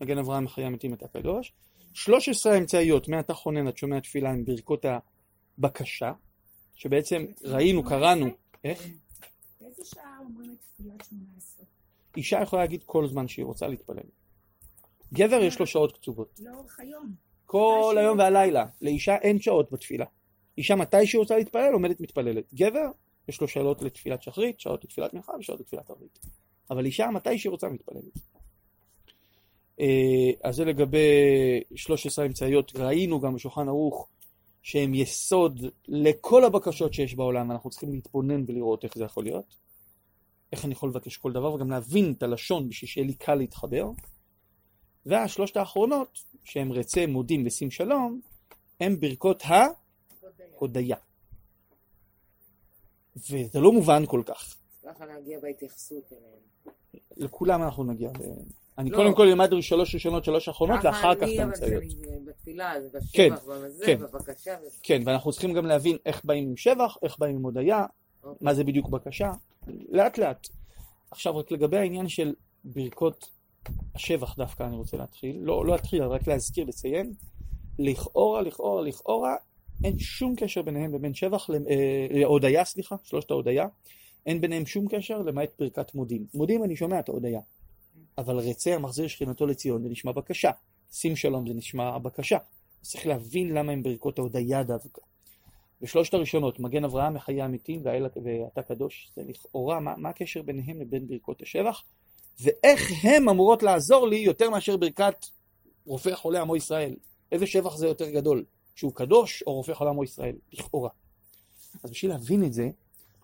מגן 0.00 0.18
אברהם 0.18 0.44
מחיי 0.44 0.64
המתים 0.64 0.90
ואתה 0.90 1.08
קדוש. 1.08 1.52
שלוש 1.94 2.28
עשרה 2.28 2.54
האמצעיות, 2.54 3.08
מעתה 3.08 3.34
חונן 3.34 3.66
עד 3.66 3.76
שומע 3.76 4.00
תפילה, 4.00 4.30
הם 4.30 4.44
ברכות 4.44 4.84
הבקשה, 5.58 6.12
שבעצם 6.74 7.24
ראינו, 7.44 7.84
קראנו, 7.84 8.26
איך? 8.64 8.86
באיזה 9.60 9.84
שעה 9.84 10.18
אומרים 10.20 10.50
את 10.50 10.58
תפילת 10.60 11.04
שמונה 11.04 11.30
עשרה? 11.36 11.64
אישה 12.16 12.42
יכולה 12.42 12.62
להגיד 12.62 12.82
כל 12.86 13.06
זמן 13.06 13.28
שהיא 13.28 13.44
רוצה 13.44 13.66
להתפלל. 13.66 14.06
גבר 15.12 15.42
יש 15.42 15.58
לו 15.58 15.66
שעות 15.66 15.92
קצובות. 15.92 16.40
לאורך 16.42 16.80
היום. 16.80 17.14
כל 17.46 17.96
היום 17.98 18.18
והלילה. 18.18 18.66
לאישה 18.82 19.16
אין 19.16 19.40
שעות 19.40 19.72
בתפילה. 19.72 20.06
אישה 20.58 20.74
מתי 20.74 21.06
שהיא 21.06 21.18
רוצה 21.18 21.36
להתפלל 21.36 21.72
עומדת 21.72 22.00
מתפללת. 22.00 22.54
גבר 22.54 22.90
יש 23.28 23.40
לו 23.40 23.48
שעות 23.48 23.82
לתפילת 23.82 24.22
שחרית, 24.22 24.60
שעות 24.60 24.84
לתפילת 24.84 25.14
מנחה 25.14 25.32
ושעות 25.38 25.60
לתפילת 25.60 25.90
ערבית. 25.90 26.18
אבל 26.70 26.86
אישה 26.86 27.06
מתי 27.06 27.38
שהיא 27.38 27.50
רוצה 27.50 27.68
מתפללת. 27.68 28.18
אה, 29.80 30.30
אז 30.42 30.56
זה 30.56 30.64
לגבי 30.64 31.08
13 31.74 32.26
אמצעיות. 32.26 32.76
ראינו 32.76 33.20
גם 33.20 33.34
בשולחן 33.34 33.68
ערוך 33.68 34.08
שהם 34.62 34.94
יסוד 34.94 35.60
לכל 35.88 36.44
הבקשות 36.44 36.94
שיש 36.94 37.14
בעולם, 37.14 37.48
ואנחנו 37.48 37.70
צריכים 37.70 37.92
להתבונן 37.92 38.44
ולראות 38.46 38.84
איך 38.84 38.94
זה 38.98 39.04
יכול 39.04 39.24
להיות. 39.24 39.63
איך 40.54 40.64
אני 40.64 40.72
יכול 40.72 40.88
לבקש 40.88 41.16
כל 41.16 41.32
דבר, 41.32 41.52
וגם 41.54 41.70
להבין 41.70 42.14
את 42.18 42.22
הלשון 42.22 42.68
בשביל 42.68 42.88
שיהיה 42.88 43.06
לי 43.06 43.14
קל 43.14 43.34
להתחבר. 43.34 43.90
והשלושת 45.06 45.56
האחרונות, 45.56 46.18
שהם 46.44 46.72
רצה, 46.72 47.06
מודים 47.06 47.46
ושים 47.46 47.70
שלום, 47.70 48.20
הם 48.80 49.00
ברכות 49.00 49.42
ההודיה. 49.44 50.96
וזה 53.16 53.60
לא 53.60 53.72
מובן 53.72 54.02
כל 54.06 54.22
כך. 54.26 54.56
ככה 54.84 55.06
להגיע 55.06 55.40
בהתייחסות 55.40 56.12
אליהם. 56.12 56.74
לכולם 57.16 57.62
אנחנו 57.62 57.84
נגיע. 57.84 58.10
אני 58.78 58.90
לא. 58.90 58.96
קודם 58.96 59.14
כל 59.14 59.28
אלמד 59.28 59.50
שלוש 59.60 59.94
ראשונות, 59.94 60.24
שלוש 60.24 60.48
אחרונות, 60.48 60.80
ואחר 60.84 61.14
כך 61.14 61.22
אני, 61.22 61.44
את. 61.44 61.48
כשאני 61.54 61.78
בתפילה, 62.26 62.72
אז 62.72 62.96
כן, 63.12 63.28
כן. 63.86 63.96
בבקשה. 63.96 64.56
כן, 64.82 65.02
ואנחנו 65.06 65.32
צריכים 65.32 65.52
גם 65.52 65.66
להבין 65.66 65.96
איך 66.06 66.24
באים 66.24 66.48
עם 66.48 66.56
שבח, 66.56 66.96
איך 67.02 67.18
באים 67.18 67.36
עם 67.36 67.42
הודיה, 67.42 67.86
אוקיי. 68.24 68.44
מה 68.44 68.54
זה 68.54 68.64
בדיוק 68.64 68.88
בקשה, 68.88 69.32
לאט 69.66 70.18
לאט. 70.18 70.48
עכשיו 71.10 71.36
רק 71.36 71.50
לגבי 71.50 71.76
העניין 71.76 72.08
של 72.08 72.34
ברכות 72.64 73.30
השבח 73.94 74.36
דווקא 74.36 74.62
אני 74.62 74.76
רוצה 74.76 74.96
להתחיל, 74.96 75.36
לא, 75.40 75.66
לא 75.66 75.72
להתחיל, 75.72 76.02
רק 76.02 76.28
להזכיר, 76.28 76.64
לציין, 76.64 77.12
לכאורה, 77.78 78.42
לכאורה, 78.42 78.82
לכאורה, 78.82 79.36
אין 79.84 79.98
שום 79.98 80.34
קשר 80.36 80.62
ביניהם 80.62 80.94
לבין 80.94 81.14
שבח, 81.14 81.50
אה, 81.50 82.24
הודיה, 82.24 82.64
סליחה, 82.64 82.96
שלושת 83.02 83.30
ההודיה, 83.30 83.66
אין 84.26 84.40
ביניהם 84.40 84.66
שום 84.66 84.86
קשר 84.88 85.18
למעט 85.18 85.50
ברכת 85.58 85.94
מודים. 85.94 86.26
מודים 86.34 86.64
אני 86.64 86.76
שומע 86.76 87.00
את 87.00 87.08
ההודיה, 87.08 87.40
אבל 88.18 88.38
רצה 88.38 88.74
המחזיר 88.74 89.08
שכינתו 89.08 89.46
לציון 89.46 89.82
זה 89.82 89.88
נשמע 89.88 90.12
בקשה, 90.12 90.50
שים 90.92 91.16
שלום 91.16 91.46
זה 91.48 91.54
נשמע 91.54 91.98
בקשה. 91.98 92.38
צריך 92.80 93.06
להבין 93.06 93.54
למה 93.54 93.72
הם 93.72 93.82
ברכות 93.82 94.18
ההודיה 94.18 94.62
דווקא. 94.62 95.00
בשלושת 95.84 96.14
הראשונות, 96.14 96.60
מגן 96.60 96.84
אברהם 96.84 97.14
מחיי 97.14 97.42
המתים 97.42 97.82
ואתה 97.84 98.62
קדוש, 98.62 99.10
זה 99.16 99.22
לכאורה, 99.28 99.80
מה, 99.80 99.94
מה 99.96 100.08
הקשר 100.08 100.42
ביניהם 100.42 100.80
לבין 100.80 101.08
ברכות 101.08 101.42
השבח, 101.42 101.82
ואיך 102.40 103.04
הן 103.04 103.28
אמורות 103.28 103.62
לעזור 103.62 104.08
לי 104.08 104.16
יותר 104.16 104.50
מאשר 104.50 104.76
ברכת 104.76 105.26
רופא 105.86 106.14
חולה 106.14 106.40
עמו 106.40 106.56
ישראל. 106.56 106.96
איזה 107.32 107.46
שבח 107.46 107.76
זה 107.76 107.86
יותר 107.86 108.10
גדול, 108.10 108.44
שהוא 108.74 108.92
קדוש 108.94 109.42
או 109.46 109.54
רופא 109.54 109.74
חולה 109.74 109.90
עמו 109.90 110.04
ישראל, 110.04 110.36
לכאורה. 110.52 110.90
אז 111.82 111.90
בשביל 111.90 112.10
להבין 112.10 112.44
את 112.44 112.52
זה, 112.52 112.70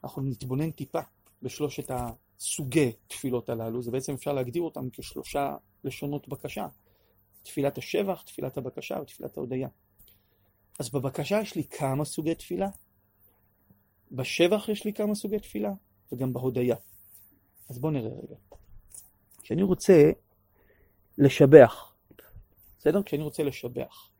אנחנו 0.05 0.23
נתבונן 0.23 0.70
טיפה 0.70 1.01
בשלושת 1.42 1.90
הסוגי 1.90 2.92
תפילות 3.09 3.49
הללו, 3.49 3.83
זה 3.83 3.90
בעצם 3.90 4.14
אפשר 4.14 4.33
להגדיר 4.33 4.62
אותם 4.62 4.90
כשלושה 4.92 5.57
לשונות 5.85 6.29
בקשה. 6.29 6.66
תפילת 7.42 7.79
השבח, 7.79 8.23
תפילת 8.23 8.57
הבקשה 8.57 9.01
ותפילת 9.03 9.37
ההודיה. 9.37 9.68
אז 10.81 10.90
בבקשה 10.90 11.40
יש 11.40 11.55
לי 11.55 11.64
כמה 11.64 12.05
סוגי 12.05 12.35
תפילה, 12.35 12.69
בשבח 14.12 14.69
יש 14.69 14.85
לי 14.85 14.93
כמה 14.93 15.14
סוגי 15.14 15.38
תפילה, 15.38 15.73
וגם 16.12 16.33
בהודיה. 16.33 16.77
אז 17.71 17.79
בואו 17.79 17.93
נראה 17.93 18.11
רגע. 18.11 18.37
כשאני 19.43 19.62
רוצה 19.62 20.11
לשבח, 21.19 21.95
בסדר? 22.79 23.03
כשאני 23.03 23.23
רוצה 23.23 23.43
לשבח, 23.43 24.11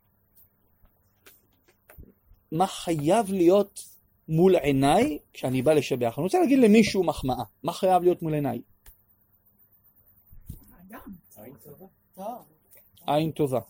מה 2.53 2.66
חייב 2.66 3.33
להיות 3.33 3.81
מול 4.29 4.57
עיניי 4.57 5.18
כשאני 5.33 5.62
בא 5.62 5.73
לשבח? 5.73 6.14
אני 6.18 6.25
רוצה 6.25 6.38
להגיד 6.38 6.59
למישהו 6.59 7.05
מחמאה, 7.05 7.44
מה 7.62 7.73
חייב 7.73 8.03
להיות 8.03 8.23
מול 8.23 8.35
עיניי? 8.35 8.62
עין 13.07 13.31
טובה. 13.33 13.61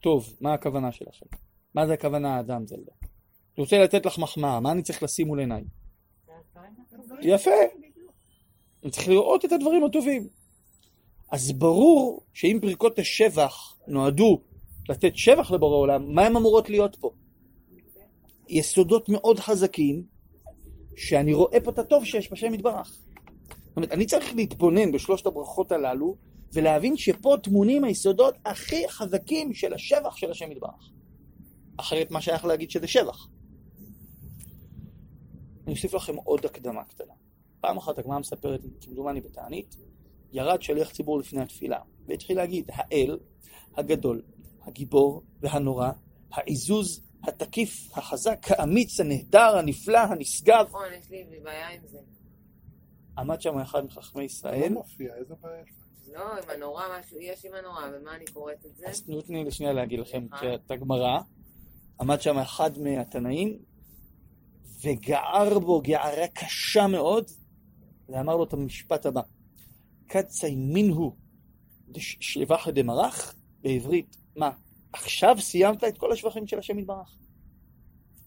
טוב, 0.00 0.36
מה 0.40 0.54
הכוונה 0.54 0.92
שלכם? 0.92 1.43
מה 1.74 1.86
זה 1.86 1.92
הכוונה 1.92 2.36
האדם 2.36 2.66
זלדה? 2.66 2.92
אני 3.56 3.64
רוצה 3.64 3.78
לתת 3.78 4.06
לך 4.06 4.18
מחמאה, 4.18 4.60
מה 4.60 4.72
אני 4.72 4.82
צריך 4.82 5.02
לשים 5.02 5.26
מול 5.26 5.40
עיניי? 5.40 5.64
יפה. 7.22 7.50
אני 8.82 8.90
צריך 8.90 9.08
לראות 9.08 9.44
את 9.44 9.52
הדברים 9.52 9.84
הטובים. 9.84 10.28
אז 11.32 11.52
ברור 11.52 12.20
שאם 12.32 12.58
ברכות 12.62 12.98
השבח 12.98 13.76
נועדו 13.88 14.40
לתת 14.88 15.16
שבח 15.16 15.50
לבורא 15.50 15.76
עולם, 15.76 16.14
מה 16.14 16.26
הן 16.26 16.36
אמורות 16.36 16.70
להיות 16.70 16.96
פה? 17.00 17.10
יסודות 18.48 19.08
מאוד 19.08 19.38
חזקים, 19.38 20.02
שאני 20.96 21.34
רואה 21.34 21.60
פה 21.60 21.70
את 21.70 21.78
הטוב 21.78 22.04
שיש 22.04 22.32
בשם 22.32 22.54
יתברך. 22.54 22.98
זאת 23.68 23.76
אומרת, 23.76 23.92
אני 23.92 24.06
צריך 24.06 24.34
להתבונן 24.34 24.92
בשלושת 24.92 25.26
הברכות 25.26 25.72
הללו, 25.72 26.16
ולהבין 26.52 26.96
שפה 26.96 27.36
טמונים 27.42 27.84
היסודות 27.84 28.34
הכי 28.44 28.88
חזקים 28.88 29.54
של 29.54 29.74
השבח 29.74 30.16
של 30.16 30.30
השם 30.30 30.52
יתברך. 30.52 30.90
אחרת 31.76 32.10
מה 32.10 32.20
שייך 32.20 32.44
להגיד 32.44 32.70
שזה 32.70 32.86
שבח? 32.86 33.28
אני 35.64 35.72
אוסיף 35.74 35.94
לכם 35.94 36.16
עוד 36.16 36.44
הקדמה 36.44 36.84
קטנה. 36.84 37.12
פעם 37.60 37.76
אחת 37.76 37.98
הגמרא 37.98 38.18
מספרת, 38.18 38.60
כמדומני 38.80 39.20
בתענית, 39.20 39.76
ירד 40.32 40.62
שליח 40.62 40.90
ציבור 40.90 41.18
לפני 41.18 41.42
התפילה, 41.42 41.80
והתחיל 42.06 42.36
להגיד, 42.36 42.70
האל 42.72 43.18
הגדול, 43.76 44.22
הגיבור 44.62 45.22
והנורא, 45.40 45.90
העיזוז, 46.32 47.00
התקיף, 47.22 47.98
החזק, 47.98 48.46
האמיץ, 48.48 49.00
הנהדר, 49.00 49.56
הנפלא, 49.56 49.98
הנשגב. 49.98 50.66
נכון, 50.68 50.92
יש 50.98 51.10
לי 51.10 51.40
בעיה 51.42 51.68
עם 51.68 51.86
זה. 51.86 51.98
עמד 53.18 53.40
שם 53.40 53.58
אחד 53.58 53.84
מחכמי 53.84 54.22
לא 54.22 54.26
ישראל, 54.26 54.72
מופיע, 54.72 55.14
איזה 55.14 55.34
בעיה 55.42 55.62
יש? 55.62 55.70
לא, 56.14 56.32
עם 56.32 56.50
הנורא 56.50 56.82
משהו, 56.98 57.18
יש 57.20 57.44
עם 57.44 57.54
הנורא, 57.54 57.82
ומה 57.94 58.16
אני 58.16 58.24
קוראת 58.32 58.66
את 58.66 58.76
זה? 58.76 58.88
אז 58.88 59.02
תנו 59.02 59.22
תני 59.22 59.44
לי 59.44 59.50
שנייה 59.50 59.72
להגיד 59.72 60.00
לכם. 60.00 60.26
את 60.54 60.70
הגמרא. 60.70 61.20
עמד 62.00 62.20
שם 62.20 62.38
אחד 62.38 62.78
מהתנאים, 62.78 63.58
וגער 64.84 65.58
בו 65.58 65.80
גערה 65.80 66.26
קשה 66.34 66.86
מאוד, 66.86 67.30
ואמר 68.08 68.36
לו 68.36 68.44
את 68.44 68.52
המשפט 68.52 69.06
הבא: 69.06 69.20
קצי 70.06 70.54
מינהו 70.54 71.16
שבח 71.98 72.68
דמרח, 72.68 73.34
בעברית, 73.62 74.16
מה, 74.36 74.50
עכשיו 74.92 75.36
סיימת 75.40 75.84
את 75.84 75.98
כל 75.98 76.12
השבחים 76.12 76.46
של 76.46 76.58
השם 76.58 76.78
יתברך? 76.78 77.18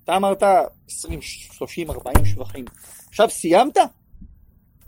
אתה 0.03 0.17
אמרת 0.17 0.43
20, 0.87 1.21
30, 1.21 1.91
40 1.91 2.25
שבחים, 2.25 2.65
עכשיו 3.09 3.29
סיימת? 3.29 3.77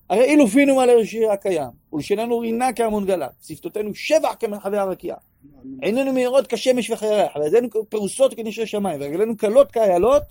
הרי 0.10 0.24
אילו 0.24 0.48
פינו 0.48 0.76
מעלה 0.76 0.96
לשיר 0.96 1.32
הקיים, 1.32 1.70
ולשננו 1.94 2.40
רינה 2.40 2.74
כהמון 2.74 3.06
גלה, 3.06 3.28
שפתותינו 3.42 3.96
שבח 3.96 4.36
כמרחבי 4.40 4.78
הרקיע. 4.78 5.16
עינינו 5.82 6.14
מהירות 6.14 6.48
כשמש 6.48 6.90
וכירח, 6.90 7.36
וידינו 7.36 7.70
פרוסות 7.90 8.34
כנשרי 8.34 8.68
שמיים, 8.68 9.02
ורגלינו 9.02 9.38
קלות 9.38 9.72
כאיילות, 9.72 10.24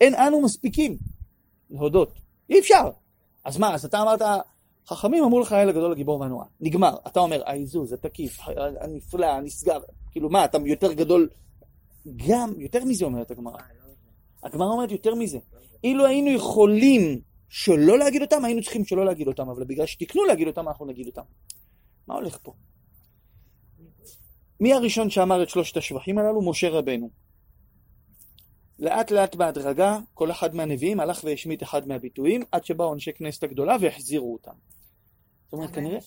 אין 0.00 0.14
אנו 0.14 0.40
מספיקים 0.40 0.96
להודות. 1.70 2.12
אי 2.50 2.58
אפשר. 2.58 2.90
אז 3.44 3.58
מה, 3.58 3.74
אז 3.74 3.84
אתה 3.84 4.02
אמרת, 4.02 4.20
חכמים 4.86 5.24
אמרו 5.24 5.40
לך 5.40 5.52
האל 5.52 5.68
הגדול 5.68 5.92
הגיבור 5.92 6.20
והנורא. 6.20 6.44
נגמר. 6.60 6.94
אתה 7.06 7.20
אומר, 7.20 7.42
העיזוז, 7.46 7.92
התקיף, 7.92 8.38
הנפלא, 8.80 9.26
הנשגב. 9.26 9.80
כאילו 10.10 10.30
מה, 10.30 10.44
אתה 10.44 10.58
יותר 10.64 10.92
גדול? 10.92 11.28
גם, 12.28 12.52
יותר 12.58 12.84
מזה 12.84 13.04
אומרת 13.04 13.30
הגמרא. 13.30 13.58
הגמרא 14.42 14.68
אומרת 14.68 14.90
יותר 14.90 15.14
מזה. 15.14 15.38
אילו 15.84 16.06
היינו 16.06 16.30
יכולים 16.30 17.20
שלא 17.48 17.98
להגיד 17.98 18.22
אותם, 18.22 18.44
היינו 18.44 18.62
צריכים 18.62 18.84
שלא 18.84 19.04
להגיד 19.04 19.28
אותם, 19.28 19.48
אבל 19.48 19.64
בגלל 19.64 19.86
שתקנו 19.86 20.24
להגיד 20.24 20.46
אותם, 20.48 20.68
אנחנו 20.68 20.86
נגיד 20.86 21.06
אותם. 21.06 21.22
מה 22.06 22.14
הולך 22.14 22.38
פה? 22.42 22.52
מי 24.60 24.72
הראשון 24.72 25.10
שאמר 25.10 25.42
את 25.42 25.48
שלושת 25.48 25.76
השבחים 25.76 26.18
הללו? 26.18 26.50
משה 26.50 26.68
רבנו. 26.68 27.10
לאט 28.78 29.10
לאט 29.10 29.34
בהדרגה, 29.34 29.98
כל 30.14 30.30
אחד 30.30 30.54
מהנביאים 30.54 31.00
הלך 31.00 31.20
והשמיט 31.24 31.62
אחד 31.62 31.88
מהביטויים, 31.88 32.42
עד 32.52 32.64
שבאו 32.64 32.94
אנשי 32.94 33.12
כנסת 33.12 33.42
הגדולה 33.42 33.76
והחזירו 33.80 34.32
אותם. 34.32 34.52
זאת 35.44 35.52
אומרת, 35.52 35.70
כנראה... 35.70 35.98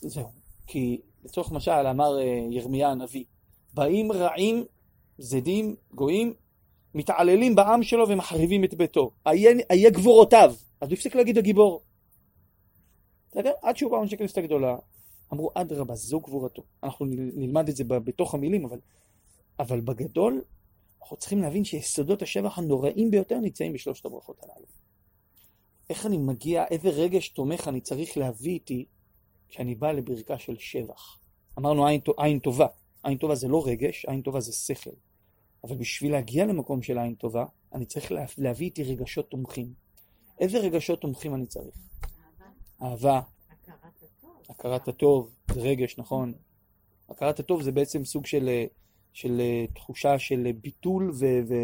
זהו. 0.00 0.30
כי 0.66 1.00
לצורך 1.24 1.52
משל 1.52 1.70
אמר 1.70 2.18
אה, 2.18 2.46
ירמיה 2.50 2.88
הנביא, 2.88 3.24
באים 3.74 4.12
רעים, 4.12 4.64
זדים, 5.18 5.76
גויים, 5.94 6.34
מתעללים 6.94 7.54
בעם 7.54 7.82
שלו 7.82 8.08
ומחריבים 8.08 8.64
את 8.64 8.74
ביתו. 8.74 9.10
איה 9.70 9.90
גבורותיו. 9.90 10.54
אז 10.80 10.88
הוא 10.88 10.94
הפסיק 10.94 11.14
להגיד 11.14 11.38
הגיבור. 11.38 11.82
עד 13.62 13.76
שהוא 13.76 13.90
בא 13.90 14.02
אנשי 14.02 14.16
כנסת 14.16 14.38
הגדולה, 14.38 14.76
אמרו, 15.32 15.50
אדרבה, 15.54 15.94
זו 15.94 16.20
גבורתו. 16.20 16.62
אנחנו 16.82 17.06
נלמד 17.08 17.68
את 17.68 17.76
זה 17.76 17.84
בתוך 17.84 18.34
המילים, 18.34 18.64
אבל, 18.64 18.78
אבל 19.58 19.80
בגדול, 19.80 20.42
אנחנו 21.02 21.16
צריכים 21.16 21.42
להבין 21.42 21.64
שיסודות 21.64 22.22
השבח 22.22 22.58
הנוראים 22.58 23.10
ביותר 23.10 23.40
נמצאים 23.40 23.72
בשלושת 23.72 24.04
הברכות 24.04 24.42
הללו. 24.42 24.66
איך 25.90 26.06
אני 26.06 26.18
מגיע, 26.18 26.64
איזה 26.70 26.88
רגש 26.88 27.28
תומך 27.28 27.68
אני 27.68 27.80
צריך 27.80 28.16
להביא 28.16 28.52
איתי 28.52 28.86
כשאני 29.48 29.74
בא 29.74 29.92
לברכה 29.92 30.38
של 30.38 30.56
שבח. 30.58 31.18
אמרנו 31.58 31.86
עין, 31.86 32.00
עין 32.16 32.38
טובה. 32.38 32.66
עין 33.02 33.18
טובה 33.18 33.34
זה 33.34 33.48
לא 33.48 33.62
רגש, 33.66 34.04
עין 34.04 34.22
טובה 34.22 34.40
זה 34.40 34.52
שכל. 34.52 34.90
אבל 35.64 35.76
בשביל 35.76 36.12
להגיע 36.12 36.46
למקום 36.46 36.82
של 36.82 36.98
עין 36.98 37.14
טובה, 37.14 37.44
אני 37.72 37.86
צריך 37.86 38.12
לה, 38.12 38.24
להביא 38.38 38.66
איתי 38.66 38.82
רגשות 38.82 39.30
תומכים. 39.30 39.74
איזה 40.40 40.58
רגשות 40.58 41.00
תומכים 41.00 41.34
אני 41.34 41.46
צריך? 41.46 41.74
אהבה. 42.82 43.20
הכרת 44.48 44.88
הטוב, 44.88 45.30
זה 45.54 45.60
רגש, 45.60 45.98
נכון. 45.98 46.32
הכרת 47.08 47.40
הטוב 47.40 47.62
זה 47.62 47.72
בעצם 47.72 48.04
סוג 48.04 48.26
של, 48.26 48.48
של 49.12 49.40
תחושה 49.74 50.18
של 50.18 50.52
ביטול 50.60 51.10
ו... 51.10 51.24
ו... 51.48 51.54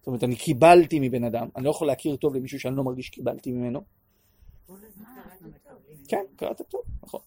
זאת 0.00 0.06
אומרת, 0.06 0.24
אני 0.24 0.36
קיבלתי 0.36 0.98
מבן 1.00 1.24
אדם, 1.24 1.48
אני 1.56 1.64
לא 1.64 1.70
יכול 1.70 1.86
להכיר 1.86 2.16
טוב 2.16 2.34
למישהו 2.34 2.60
שאני 2.60 2.76
לא 2.76 2.84
מרגיש 2.84 3.06
שקיבלתי 3.06 3.52
ממנו. 3.52 3.80
כן, 6.08 6.24
הכרת 6.34 6.60
הטוב, 6.60 6.80
נכון. 7.02 7.20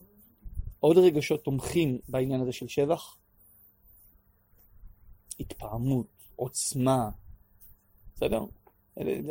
עוד 0.80 0.97
רגשות 0.97 1.43
תומכים 1.43 1.99
בעניין 2.08 2.41
הזה 2.41 2.51
של 2.51 2.68
שבח? 2.68 3.18
התפעמות, 5.39 6.08
עוצמה, 6.36 7.10
בסדר? 8.16 8.45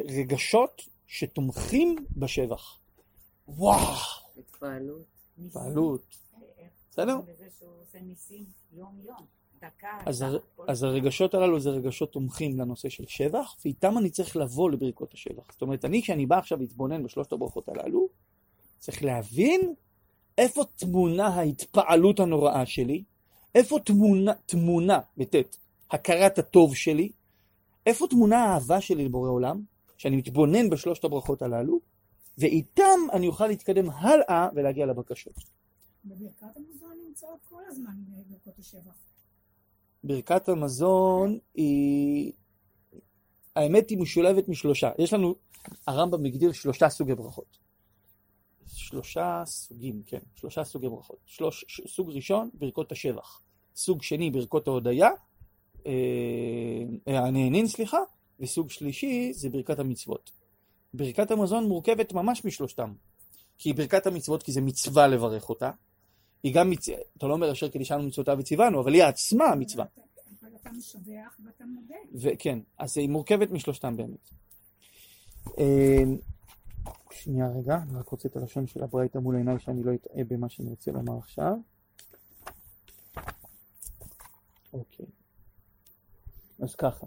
רגשות 0.09 0.83
שתומכים 1.07 1.97
בשבח. 2.17 2.79
וואו! 3.49 3.97
התפעלות. 4.39 5.22
התפעלות. 5.47 6.03
בסדר? 6.91 7.21
אז, 10.07 10.23
הר... 10.23 10.39
אז 10.69 10.83
הרגשות 10.83 11.35
הללו 11.35 11.61
זה 11.61 11.71
רגשות 11.71 12.13
תומכים 12.13 12.61
לנושא 12.61 12.89
של 12.89 13.05
שבח, 13.07 13.57
ואיתם 13.65 13.99
אני 13.99 14.11
צריך 14.11 14.37
לבוא 14.37 14.71
לברכות 14.71 15.15
השבח. 15.15 15.53
זאת 15.53 15.63
אומרת, 15.63 15.85
אני 15.85 16.03
כשאני 16.03 16.27
בא 16.27 16.39
עכשיו 16.39 16.59
להתבונן 16.59 17.03
בשלושת 17.03 17.33
הברכות 17.33 17.69
הללו, 17.69 18.09
צריך 18.79 19.05
להבין 19.05 19.75
איפה 20.39 20.65
תמונה 20.77 21.27
ההתפעלות 21.27 22.21
הנוראה 22.21 22.67
שלי, 22.67 23.05
איפה 23.55 23.79
תמונה, 23.85 24.33
תמונה, 24.47 24.99
בטית, 25.17 25.59
הכרת 25.91 26.39
הטוב 26.39 26.77
שלי, 26.77 27.13
איפה 27.87 28.07
תמונה 28.11 28.45
האהבה 28.45 28.81
שלי 28.81 29.05
לבורא 29.05 29.31
עולם, 29.31 29.63
שאני 29.97 30.17
מתבונן 30.17 30.71
בשלושת 30.71 31.05
הברכות 31.05 31.43
הללו, 31.43 31.81
ואיתם 32.39 33.01
אני 33.13 33.27
אוכל 33.27 33.47
להתקדם 33.47 33.91
הלאה 33.91 34.49
ולהגיע 34.55 34.87
לבקשות. 34.87 35.35
בברכת 36.05 36.57
המזון 36.57 36.99
נמצאות 37.07 37.39
כל 37.49 37.63
הזמן 37.69 37.93
בברכות 38.09 38.59
השבח. 38.59 38.95
ברכת 40.05 40.49
המזון 40.49 41.39
היא... 41.55 42.33
האמת 43.57 43.91
היא 43.91 43.99
משולבת 43.99 44.49
משלושה. 44.49 44.91
יש 44.99 45.13
לנו, 45.13 45.35
הרמב"ם 45.87 46.25
הגדיר 46.25 46.53
שלושה 46.53 46.89
סוגי 46.89 47.15
ברכות. 47.15 47.59
שלושה 48.67 49.43
סוגים, 49.47 50.03
כן, 50.07 50.19
שלושה 50.35 50.65
סוגי 50.65 50.89
ברכות. 50.89 51.19
שלוש, 51.27 51.65
סוג 51.87 52.11
ראשון, 52.11 52.51
ברכות 52.55 52.93
השבח. 52.93 53.43
סוג 53.77 54.03
שני, 54.03 54.31
ברכות 54.31 54.69
ההודיה, 54.69 55.11
אה, 55.87 55.93
הנהנין, 57.07 57.67
סליחה, 57.67 57.99
וסוג 58.41 58.71
שלישי 58.71 59.33
זה 59.33 59.49
ברכת 59.49 59.79
המצוות. 59.79 60.42
ברכת 60.95 61.31
המזון 61.31 61.69
מורכבת 61.69 62.13
ממש 62.13 62.45
משלושתם. 62.45 62.93
כי 63.59 63.73
ברכת 63.73 64.07
המצוות, 64.07 64.43
כי 64.43 64.53
זה 64.53 64.61
מצווה 64.61 65.07
לברך 65.07 65.49
אותה. 65.49 65.71
היא 66.43 66.55
גם 66.55 66.71
מצווה, 66.71 66.97
אתה 67.17 67.27
לא 67.27 67.33
אומר 67.33 67.53
אשר 67.53 67.69
קידישנו 67.69 68.03
מצוותיו 68.03 68.37
וציוונו, 68.41 68.81
אבל 68.81 68.95
היא 68.95 69.05
עצמה 69.05 69.45
המצווה. 69.45 69.85
אבל 70.43 70.51
אתה 70.61 70.71
משבח 70.71 71.39
ואתה 71.45 71.65
מודה. 71.65 71.95
וכן, 72.15 72.59
אז 72.79 72.99
היא 72.99 73.09
מורכבת 73.09 73.51
משלושתם 73.51 73.97
באמת. 73.97 74.31
שנייה 77.11 77.49
רגע, 77.49 77.77
אני 77.77 77.99
רק 77.99 78.09
רוצה 78.09 78.29
את 78.29 78.37
הלשון 78.37 78.67
של 78.67 78.83
הברייתא 78.83 79.19
מול 79.19 79.37
עיניי 79.37 79.59
שאני 79.59 79.83
לא 79.83 79.95
אטעה 79.95 80.25
במה 80.29 80.49
שאני 80.49 80.71
רוצה 80.71 80.91
לומר 80.91 81.19
עכשיו. 81.19 81.57
אוקיי. 84.73 85.07
אז 86.61 86.75
ככה. 86.75 87.07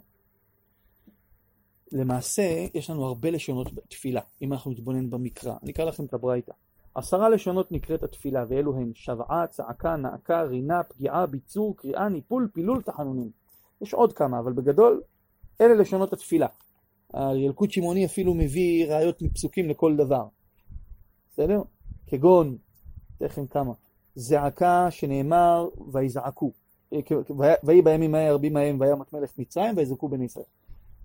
למעשה, 1.96 2.66
יש 2.74 2.90
לנו 2.90 3.06
הרבה 3.06 3.30
לשונות 3.30 3.74
בתפילה, 3.74 4.22
אם 4.42 4.54
אנחנו 4.54 4.72
נתבונן 4.72 5.10
במקרא. 5.10 5.54
אני 5.64 5.72
אקרא 5.72 5.86
לכם 5.86 6.06
את 6.06 6.14
הברייתא. 6.14 6.52
עשרה 6.96 7.30
לשונות 7.30 7.72
נקראת 7.72 8.04
התפילה, 8.04 8.46
ואלו 8.50 8.76
הן 8.76 8.92
שבעה, 8.96 9.48
צעקה, 9.48 9.96
נעקה, 9.96 10.42
רינה, 10.42 10.84
פגיעה, 10.84 11.26
ביצור, 11.26 11.78
קריאה, 11.78 12.10
ניפול, 12.10 12.50
פילול, 12.54 12.82
תחנונים. 12.82 13.30
יש 13.82 13.94
עוד 13.94 14.14
כמה, 14.14 14.40
אבל 14.40 14.54
בגדול, 14.54 15.02
אלה 15.62 15.74
לשונות 15.74 16.14
התפילה. 16.14 16.48
הילקוט 17.14 17.72
שמעוני 17.72 18.06
אפילו 18.06 18.34
מביא 18.34 18.86
ראיות 18.86 19.22
מפסוקים 19.22 19.70
לכל 19.70 19.96
דבר. 19.96 20.28
בסדר? 21.32 21.62
כגון, 22.08 22.58
אתן 23.18 23.26
לכם 23.26 23.48
כמה. 23.48 23.74
זעקה 24.16 24.88
שנאמר, 24.92 25.68
ויזעקו. 25.94 26.52
ויהי 27.64 27.82
בימים 27.82 28.16
ההם 28.16 28.34
רבים 28.34 28.54
מהם 28.54 28.80
וימת 28.80 29.14
מלך 29.14 29.32
מצרים 29.38 29.78
ויזעקו 29.78 30.10
בני 30.10 30.26
ישראל. 30.26 30.46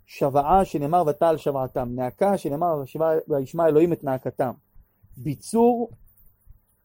שוועה 0.07 0.65
שנאמר 0.65 1.05
ותעל 1.07 1.37
שוועתם. 1.37 1.89
נאקה 1.95 2.39
שנאמר 2.39 2.83
וישמע 3.29 3.67
אלוהים 3.67 3.93
את 3.93 4.05
נאקתם. 4.05 4.53
ביצור 5.17 5.91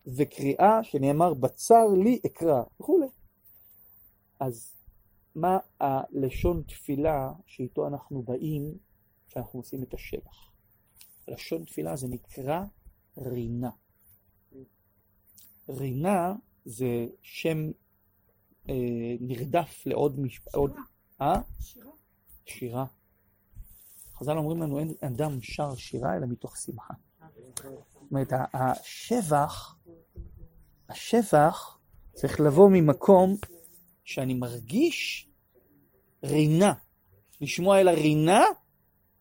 וקריאה 0.07 0.83
שנאמר 0.83 1.33
בצר 1.33 1.87
לי 2.03 2.19
אקרא 2.25 2.63
וכולי. 2.79 3.07
אז 4.39 4.75
מה 5.35 5.57
הלשון 5.79 6.63
תפילה 6.67 7.31
שאיתו 7.45 7.87
אנחנו 7.87 8.21
באים 8.21 8.77
כשאנחנו 9.27 9.59
עושים 9.59 9.83
את 9.83 9.93
השבח? 9.93 10.51
לשון 11.27 11.63
תפילה 11.63 11.95
זה 11.95 12.07
נקרא 12.07 12.63
רינה. 13.17 13.69
רינה 15.69 16.33
זה 16.65 17.07
שם 17.21 17.57
אה, 18.69 19.15
נרדף 19.19 19.83
לעוד 19.85 20.19
משפט. 20.19 20.51
שירה. 20.51 20.83
אה? 21.21 21.41
שירה. 21.59 21.91
שירה. 22.45 22.85
חז"ל 24.15 24.37
אומרים 24.37 24.61
לנו 24.61 24.79
אין 24.79 24.93
אדם 25.01 25.41
שר 25.41 25.75
שירה 25.75 26.15
אלא 26.15 26.25
מתוך 26.27 26.57
שמחה. 26.57 26.93
זאת 27.35 28.11
אומרת, 28.11 28.33
השבח, 28.53 29.75
השבח 30.89 31.77
צריך 32.13 32.39
לבוא 32.39 32.69
ממקום 32.69 33.35
שאני 34.03 34.33
מרגיש 34.33 35.29
רינה, 36.23 36.73
לשמוע 37.41 37.79
אל 37.81 37.87
הרינה 37.87 38.43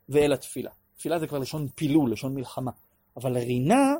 ואל 0.09 0.33
התפילה. 0.33 0.71
תפילה 0.97 1.19
זה 1.19 1.27
כבר 1.27 1.39
לשון 1.39 1.69
פילול, 1.75 2.13
לשון 2.13 2.35
מלחמה. 2.35 2.71
אבל 3.17 3.39
רינה 3.39 3.95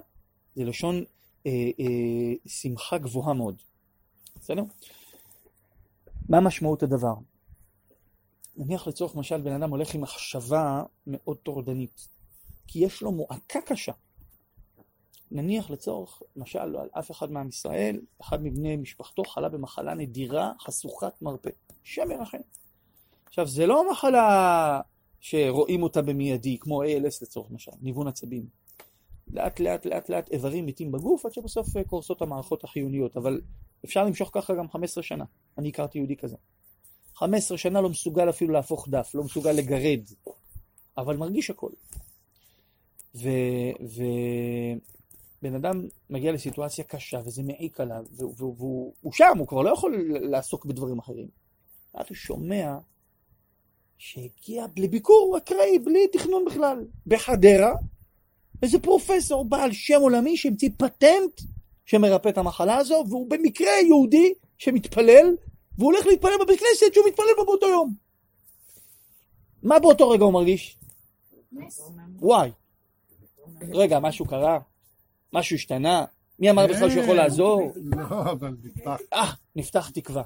זה 0.55 0.65
לשון 0.65 1.05
אה, 1.47 1.51
אה, 1.81 2.35
שמחה 2.47 2.99
גבוהה 2.99 3.35
מאוד. 3.35 3.63
בסדר? 4.41 4.63
מה 6.29 6.41
משמעות 6.41 6.83
הדבר? 6.83 7.15
נניח 8.57 8.87
לצורך 8.87 9.15
משל 9.15 9.41
בן 9.41 9.53
אדם 9.53 9.71
הולך 9.71 9.95
עם 9.95 10.01
מחשבה 10.01 10.83
מאוד 11.07 11.37
טורדנית, 11.37 12.09
כי 12.67 12.79
יש 12.79 13.03
לו 13.03 13.13
מועקה 13.13 13.61
קשה. 13.61 13.93
נניח 15.31 15.71
לצורך 15.71 16.23
משל 16.37 16.65
לא 16.65 16.83
על 16.83 16.89
אף 16.99 17.11
אחד 17.11 17.33
מעם 17.33 17.49
ישראל, 17.49 18.01
אחד 18.21 18.43
מבני 18.43 18.77
משפחתו 18.77 19.25
חלה 19.25 19.49
במחלה 19.49 19.95
נדירה 19.95 20.53
חשוכת 20.61 21.23
מרפא. 21.23 21.51
שם 21.83 22.11
ירחם. 22.11 22.39
עכשיו 23.27 23.47
זה 23.47 23.67
לא 23.67 23.91
מחלה 23.91 24.81
שרואים 25.21 25.83
אותה 25.83 26.03
במיידי, 26.03 26.59
כמו 26.61 26.83
ALS 26.83 27.19
לצורך 27.23 27.51
משל, 27.51 27.73
ניוון 27.83 28.09
עצבים. 28.09 28.47
לאט 29.29 29.61
לאט 29.61 29.87
לאט 29.87 30.09
לאט 30.09 30.31
איברים 30.31 30.67
מתים 30.67 30.93
בגוף 30.93 31.27
עד 31.27 31.33
שבסוף 31.33 31.77
אה, 31.77 31.85
קורסות 31.85 32.23
המערכות 32.23 32.65
החיוניות, 32.65 33.17
אבל 33.17 33.41
אפשר 33.85 34.05
למשוך 34.05 34.31
ככה 34.33 34.55
גם 34.55 34.71
15 34.71 35.03
שנה. 35.03 35.25
אני 35.59 35.69
הכרתי 35.69 35.99
יהודי 35.99 36.17
כזה. 36.17 36.37
15 37.15 37.59
שנה 37.59 37.81
לא 37.81 37.89
מסוגל 37.89 38.31
אפילו 38.31 38.53
להפוך 38.53 38.89
דף, 38.89 39.11
לא 39.15 39.25
מסוגל 39.25 39.53
לגרד, 39.53 40.01
אבל 40.99 41.17
מרגיש 41.17 41.51
הכל. 41.51 41.71
ובן 43.15 43.25
אדם 45.57 45.83
מגיע 46.11 46.33
לסיטואציה 46.33 46.85
קשה 46.85 47.21
וזה 47.25 47.43
מעיק 47.43 47.81
עליו, 47.81 48.05
והוא 48.37 49.13
שם, 49.13 49.39
הוא 49.39 49.47
כבר 49.47 49.63
לא 49.63 49.71
יכול 49.71 50.07
לעסוק 50.31 50.67
בדברים 50.67 50.99
אחרים. 50.99 51.29
ואז 51.95 52.07
הוא 52.09 52.17
שומע 52.17 52.77
שהגיע 53.99 54.67
לביקור 54.77 55.39
אקראי, 55.39 55.79
בלי 55.79 56.09
תכנון 56.13 56.45
בכלל, 56.45 56.87
בחדרה, 57.07 57.73
איזה 58.63 58.79
פרופסור 58.79 59.45
בעל 59.45 59.73
שם 59.73 60.01
עולמי 60.01 60.37
שהמציא 60.37 60.71
פטנט 60.77 61.41
שמרפא 61.87 62.29
את 62.29 62.39
המחלה 62.39 62.77
הזו, 62.77 63.05
והוא 63.09 63.31
במקרה 63.31 63.73
יהודי 63.87 64.35
שמתפלל, 64.59 65.37
והוא 65.79 65.93
הולך 65.93 66.07
להתפלל 66.07 66.33
בבית 66.41 66.61
כנסת 66.61 66.95
שהוא 66.95 67.07
מתפלל 67.09 67.27
בו 67.37 67.45
באותו 67.45 67.67
יום. 67.67 67.95
מה 69.63 69.79
באותו 69.79 70.09
רגע 70.09 70.25
הוא 70.25 70.33
מרגיש? 70.33 70.79
וואי. 72.19 72.51
רגע, 73.73 73.99
משהו 73.99 74.27
קרה? 74.27 74.59
משהו 75.33 75.57
השתנה? 75.57 76.05
מי 76.39 76.51
אמר 76.51 76.67
בכלל 76.67 76.91
שהוא 76.91 77.03
יכול 77.03 77.17
לעזור? 77.17 77.73
לא, 77.77 78.33
אבל 78.33 78.57
נפתח. 78.65 78.97
אה, 79.13 79.33
נפתח 79.57 79.91
תקווה. 79.91 80.23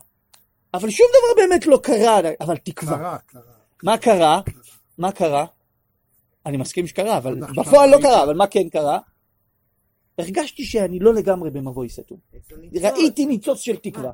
אבל 0.75 0.91
שום 0.91 1.07
דבר 1.11 1.43
באמת 1.43 1.67
לא 1.67 1.81
קרה, 1.83 2.21
אבל 2.41 2.57
תקווה. 2.57 2.97
קרה, 2.97 3.19
קרה. 3.19 3.43
מה 3.83 3.99
קרה? 3.99 4.41
מה 4.99 5.13
קרה? 5.13 5.47
אני 6.47 6.57
מסכים 6.57 6.87
שקרה, 6.87 7.19
אבל 7.19 7.41
בפועל 7.41 7.91
לא? 7.91 7.99
קרה, 8.03 8.23
אבל 8.23 8.37
מה 8.37 8.47
כן 8.47 8.69
קרה? 8.69 8.99
הרגשתי 10.19 10.65
שאני 10.65 10.99
לא 10.99 11.15
לגמרי 11.15 11.51
במבוי 11.51 11.89
סתום. 11.89 12.19
ראיתי 12.83 13.27
ניצוץ 13.27 13.61
של 13.61 13.77
תקווה. 13.77 14.13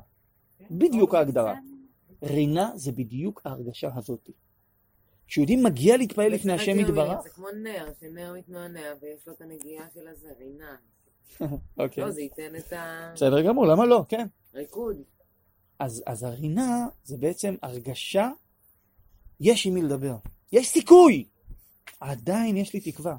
בדיוק 0.71 1.15
ההגדרה. 1.15 1.55
רינה 2.23 2.71
זה 2.75 2.91
בדיוק 2.91 3.41
ההרגשה 3.45 3.89
הזאת. 3.95 4.29
כשיהודי 5.27 5.55
מגיע 5.55 5.97
להתפלל 5.97 6.31
לפני 6.31 6.53
השם 6.53 6.79
יתברך, 6.79 7.21
זה 7.21 7.29
כמו 7.29 7.47
נר, 7.63 7.91
שנר 7.99 8.33
מתנוענע 8.37 8.93
ויש 9.01 9.27
לו 9.27 9.33
את 9.33 9.41
הנגיעה 9.41 9.85
של 9.93 10.07
הזה, 10.07 10.27
רינה. 10.39 10.75
אוקיי, 11.79 12.03
לא, 12.03 12.11
זה 12.11 12.21
ייתן 12.21 12.55
את 12.55 12.73
בסדר 13.13 13.41
גמור, 13.41 13.65
למה 13.65 13.85
לא? 13.85 14.05
כן. 14.09 14.27
הריקוד. 14.53 14.97
אז, 15.79 16.03
אז 16.05 16.23
הרינה 16.23 16.87
זה 17.03 17.17
בעצם 17.17 17.55
הרגשה, 17.61 18.29
יש 19.39 19.67
עם 19.67 19.73
מי 19.73 19.81
לדבר, 19.81 20.15
יש 20.51 20.67
סיכוי, 20.67 21.25
עדיין 21.99 22.57
יש 22.57 22.73
לי 22.73 22.79
תקווה. 22.91 23.17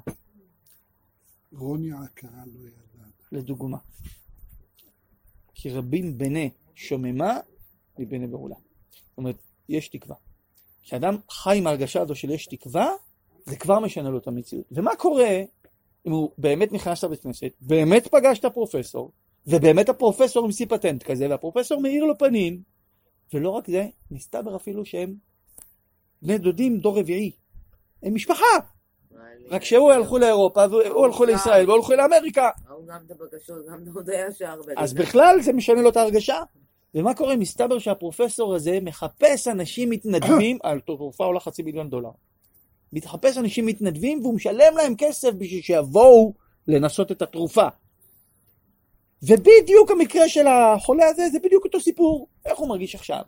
רוני 1.53 1.91
ההכרה 1.91 2.43
לא 2.45 2.59
ידעת. 2.59 3.23
לדוגמה. 3.31 3.77
כי 5.53 5.69
רבים 5.69 6.17
בני 6.17 6.49
שוממה 6.77 7.39
מבני 7.99 8.27
בעולה. 8.27 8.55
זאת 8.55 9.17
אומרת, 9.17 9.35
יש 9.69 9.87
תקווה. 9.87 10.15
כשאדם 10.81 11.17
חי 11.29 11.57
עם 11.57 11.67
ההרגשה 11.67 12.01
הזו 12.01 12.15
של 12.15 12.29
יש 12.29 12.45
תקווה, 12.45 12.89
זה 13.45 13.55
כבר 13.55 13.79
משנה 13.79 14.09
לו 14.09 14.17
את 14.17 14.27
המציאות. 14.27 14.65
ומה 14.71 14.95
קורה 14.95 15.41
אם 16.07 16.11
הוא 16.11 16.31
באמת 16.37 16.71
נכנס 16.71 17.03
לבית 17.03 17.21
כנסת, 17.21 17.51
באמת 17.61 18.07
פגש 18.07 18.39
את 18.39 18.45
הפרופסור, 18.45 19.11
ובאמת 19.47 19.89
הפרופסור 19.89 20.45
המציא 20.45 20.65
פטנט 20.65 21.03
כזה, 21.03 21.29
והפרופסור 21.29 21.81
מאיר 21.81 22.03
לו 22.03 22.17
פנים, 22.17 22.61
ולא 23.33 23.49
רק 23.49 23.67
זה, 23.67 23.87
מסתבר 24.11 24.55
אפילו 24.55 24.85
שהם 24.85 25.15
בני 26.21 26.37
דודים 26.37 26.79
דור 26.79 26.99
רביעי. 26.99 27.31
הם 28.03 28.15
משפחה, 28.15 28.45
רק 29.49 29.63
שהוא 29.63 29.91
הלכו 29.91 30.17
לאירופה, 30.17 30.65
והוא 30.71 31.05
הלכו 31.05 31.25
לישראל, 31.25 31.65
והוא 31.65 31.77
הלכו 31.77 31.93
לאמריקה. 31.93 32.49
גם 32.87 32.99
את 33.05 33.11
הבקשות, 33.11 33.65
גם 33.71 33.83
את 33.83 33.87
ההודעה 33.87 34.27
ישר. 34.27 34.59
אז 34.77 34.93
בכלל 34.93 35.41
זה 35.41 35.53
משנה 35.53 35.81
לו 35.81 35.89
את 35.89 35.97
ההרגשה. 35.97 36.43
ומה 36.97 37.13
קורה? 37.13 37.35
מסתבר 37.35 37.79
שהפרופסור 37.79 38.55
הזה 38.55 38.79
מחפש 38.81 39.47
אנשים 39.47 39.89
מתנדבים, 39.89 40.57
על 40.63 40.79
תרופה 40.79 41.25
עולה 41.25 41.39
חצי 41.39 41.63
מיליון 41.63 41.89
דולר. 41.89 42.09
מתחפש 42.93 43.37
אנשים 43.37 43.65
מתנדבים 43.65 44.21
והוא 44.21 44.35
משלם 44.35 44.77
להם 44.77 44.93
כסף 44.97 45.29
בשביל 45.37 45.61
שיבואו 45.61 46.33
לנסות 46.67 47.11
את 47.11 47.21
התרופה. 47.21 47.67
ובדיוק 49.23 49.91
המקרה 49.91 50.29
של 50.29 50.47
החולה 50.47 51.07
הזה 51.07 51.29
זה 51.29 51.39
בדיוק 51.43 51.65
אותו 51.65 51.79
סיפור. 51.79 52.27
איך 52.45 52.57
הוא 52.57 52.69
מרגיש 52.69 52.95
עכשיו? 52.95 53.21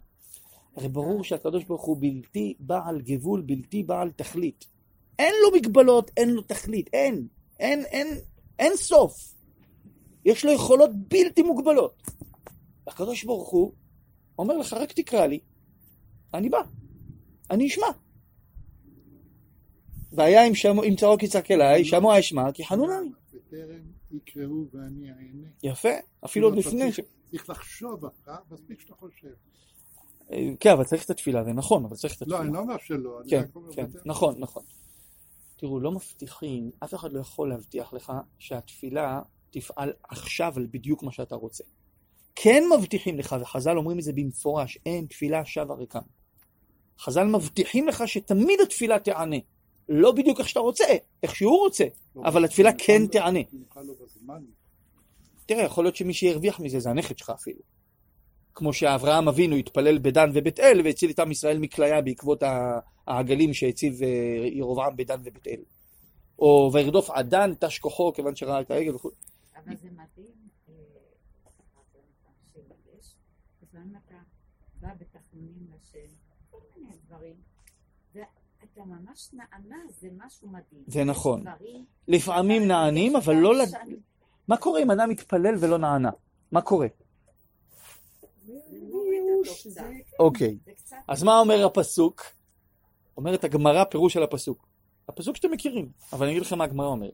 הרי 0.76 0.88
ברור 0.88 1.24
שהקדוש 1.24 1.64
ברוך 1.64 1.86
הוא 1.86 1.98
בלתי 2.00 2.54
בעל 2.60 3.02
גבול, 3.02 3.42
בלתי 3.42 3.84
בעל 3.84 4.12
תכלית. 4.12 4.66
אין 5.20 5.34
לו 5.44 5.58
מגבלות, 5.58 6.12
אין 6.18 6.30
לו 6.30 6.42
תכלית, 6.42 6.90
אין. 6.94 7.28
אין, 7.60 7.86
אין, 7.86 8.08
אין 8.60 8.76
סוף. 8.76 9.34
יש 10.26 10.46
לו 10.46 10.52
יכולות 10.52 10.90
בלתי 10.94 11.42
מוגבלות. 11.42 12.04
הקדוש 12.90 13.24
ברוך 13.24 13.50
הוא 13.50 13.74
אומר 14.40 14.58
לך, 14.58 14.74
רק 14.74 14.92
תקרא 14.92 15.26
לי, 15.26 15.40
אני 16.34 16.50
בא, 16.50 16.58
אני 17.52 17.68
אשמע. 17.68 17.88
והיה 20.12 20.48
אם, 20.48 20.56
שמו, 20.56 20.84
אם 20.84 20.96
צרוק 20.96 21.24
יצעק 21.24 21.52
אליי, 21.52 21.86
שמוע 21.86 22.20
אשמע, 22.20 22.52
כי 22.52 22.66
חנונני. 22.66 23.10
בטרם 23.34 23.82
יקראו 24.12 24.66
ואני 24.74 25.10
אענה. 25.12 25.48
יפה, 25.64 25.90
אפילו 26.26 26.48
עוד 26.48 26.58
לפני. 26.58 26.92
צריך- 26.92 27.50
לחשוב 27.50 28.06
אחר, 28.06 28.36
מספיק 28.52 28.80
שאתה 28.80 28.94
חושב. 28.96 29.34
כן, 30.60 30.72
אבל 30.72 30.84
צריך 30.84 31.06
את 31.06 31.10
התפילה, 31.10 31.44
זה 31.44 31.54
נכון, 31.54 31.86
אבל 31.86 31.96
צריך 31.96 32.16
את 32.16 32.22
לא, 32.22 32.36
התפילה. 32.36 32.42
אני 32.42 32.54
לא 32.54 32.60
אומר 32.60 32.78
שלא. 32.78 33.20
כן, 33.30 33.44
כן. 33.76 33.86
נכון, 34.06 34.40
נכון. 34.40 34.64
תראו, 35.58 35.80
לא 35.80 35.92
מבטיחים, 35.92 36.72
אף 36.84 36.94
אחד 36.94 37.12
לא 37.14 37.20
יכול 37.20 37.50
להבטיח 37.50 37.94
לך 37.94 38.14
שהתפילה 38.40 39.22
תפעל 39.50 39.94
עכשיו 40.04 40.54
על 40.58 40.68
בדיוק 40.72 41.04
מה 41.04 41.12
שאתה 41.12 41.36
רוצה. 41.36 41.64
כן 42.44 42.64
מבטיחים 42.78 43.20
לך, 43.20 43.36
וחז"ל 43.42 43.78
אומרים 43.78 44.00
את 44.00 44.04
זה 44.04 44.14
במפורש, 44.14 44.78
אין 44.86 45.06
תפילה 45.06 45.46
שווה 45.46 45.76
ריקם. 45.76 46.00
חז"ל 47.00 47.24
מבטיחים 47.24 47.88
לך 47.88 48.04
שתמיד 48.08 48.60
התפילה 48.62 49.00
תענה. 49.00 49.38
לא 49.90 50.12
בדיוק 50.12 50.40
איך 50.40 50.50
שאתה 50.50 50.60
רוצה, 50.60 50.86
איך 51.24 51.36
שהוא 51.36 51.58
רוצה, 51.60 51.86
לא, 52.16 52.22
אבל 52.26 52.46
התפילה 52.46 52.72
כן 52.78 53.08
תענה. 53.08 53.40
תראה, 55.46 55.64
יכול 55.64 55.84
להיות 55.84 55.96
שמי 55.96 56.14
שירוויח 56.14 56.60
מזה 56.60 56.80
זה 56.80 56.90
הנכד 56.90 57.18
שלך 57.18 57.30
אפילו. 57.30 57.62
כמו 58.56 58.74
שאברהם 58.74 59.28
אבינו 59.28 59.56
התפלל 59.56 59.98
בדן 59.98 60.32
ובית 60.34 60.60
אל 60.60 60.82
והציל 60.86 61.10
את 61.12 61.20
עם 61.20 61.32
ישראל 61.32 61.60
מכליה 61.60 62.02
בעקבות 62.02 62.44
ה- 62.44 62.80
העגלים 63.08 63.54
שהציב 63.54 64.04
אה, 64.04 64.08
ירבעם 64.48 64.96
בדן 64.96 65.20
ובית 65.24 65.48
אל. 65.48 65.62
או 66.40 66.72
וירדוף 66.74 67.10
עדן 67.10 67.54
תש 67.60 67.80
כוחו 67.80 68.14
כיוון 68.14 68.36
שראה 68.36 68.62
את 68.62 68.72
העגל 68.72 68.96
וכו'. 68.96 69.10
אבל 69.56 69.76
זה 69.76 69.88
מדהים, 69.92 70.36
אה, 70.70 70.74
שיש, 72.54 73.16
לפעמים 73.64 73.94
אתה 74.06 74.16
בא 74.76 74.90
בתחנונים 75.00 75.68
לשם, 75.76 76.14
כל 76.50 76.58
מיני 76.78 76.94
דברים, 77.08 77.36
ואתה 78.80 78.90
ממש 78.90 79.30
נענה, 79.34 79.76
זה 80.00 80.08
משהו 80.26 80.48
מדהים. 80.48 80.84
זה 80.88 81.04
נכון. 81.04 81.42
דברים- 81.42 81.86
לפעמים 82.08 82.68
נענים, 82.68 83.16
אבל 83.16 83.36
לא... 83.36 83.56
לד- 83.56 83.74
מה 84.48 84.58
קורה 84.58 84.82
אם 84.82 84.92
אדם 84.92 85.10
מתפלל 85.10 85.56
ולא 85.60 85.78
נענה? 85.78 86.10
מה 86.52 86.62
קורה? 86.62 86.88
אוקיי. 90.20 90.58
אז 91.08 91.24
מה 91.24 91.40
אומר 91.40 91.66
הפסוק? 91.66 92.22
אומרת 93.18 93.44
הגמרא 93.44 93.84
פירוש 93.84 94.14
של 94.14 94.24
הפסוק. 94.24 94.68
הפסוק 95.10 95.36
שאתם 95.36 95.52
מכירים, 95.52 95.90
אבל 96.14 96.26
אני 96.26 96.32
אגיד 96.32 96.42
לכם 96.46 96.58
מה 96.58 96.64
הגמרא 96.64 96.88
אומרת. 96.88 97.14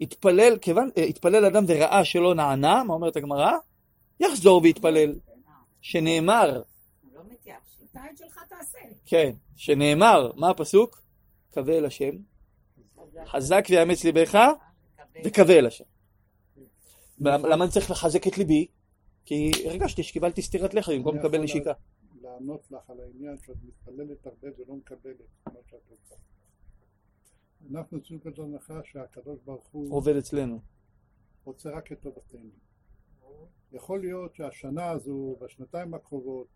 התפלל, 0.00 0.58
כיוון, 0.58 0.90
אה, 0.98 1.02
התפלל 1.02 1.44
אדם 1.44 1.64
וראה 1.68 2.04
שלא 2.04 2.34
נענה, 2.34 2.84
מה 2.84 2.94
אומרת 2.94 3.16
הגמרא? 3.16 3.52
יחזור 4.20 4.60
ויתפלל. 4.62 5.14
שנאמר, 5.80 6.62
לא. 7.14 7.20
אתה 7.90 8.00
את 8.10 8.18
שלך 8.18 8.40
תעשה. 8.48 8.78
כן, 9.06 9.30
שנאמר, 9.56 10.32
מה 10.36 10.50
הפסוק? 10.50 11.02
קווה 11.50 11.78
אל 11.78 11.84
השם, 11.84 12.10
חזק 13.26 13.64
ויאמץ 13.70 14.04
ליבך, 14.04 14.38
וקווה 15.24 15.58
אל 15.58 15.66
השם. 15.66 15.84
למה 17.20 17.64
אני 17.64 17.72
צריך 17.72 17.90
לחזק 17.90 18.26
את 18.26 18.38
ליבי? 18.38 18.66
כי 19.24 19.50
הרגשתי 19.64 20.02
שקיבלתי 20.02 20.42
סטירת 20.42 20.74
לחי 20.74 20.98
במקום 20.98 21.14
אני 21.14 21.18
לקבל 21.24 21.34
יכול 21.34 21.44
נשיקה. 21.44 21.72
לענות 22.22 22.70
לך 22.70 22.90
על 22.90 23.00
העניין 23.00 23.38
שאת 23.38 23.56
מתפללת 23.62 24.26
הרבה 24.26 24.48
ולא 24.58 24.74
מקבלת 24.76 25.16
מה 25.46 25.60
שאת 25.70 25.80
רוצה. 25.90 26.14
אנחנו 27.70 27.96
יוצאים 27.96 28.18
מנקודת 28.24 28.38
הנחה 28.38 28.80
שהקדוש 28.84 29.38
ברוך 29.44 29.66
הוא 29.72 29.96
עובד 29.96 30.16
אצלנו. 30.16 30.60
רוצה 31.44 31.70
רק 31.70 31.92
את 31.92 32.00
טובתנו. 32.00 32.50
יכול 33.72 34.00
להיות 34.00 34.34
שהשנה 34.34 34.90
הזו, 34.90 35.36
בשנתיים 35.40 35.94
הקרובות, 35.94 36.46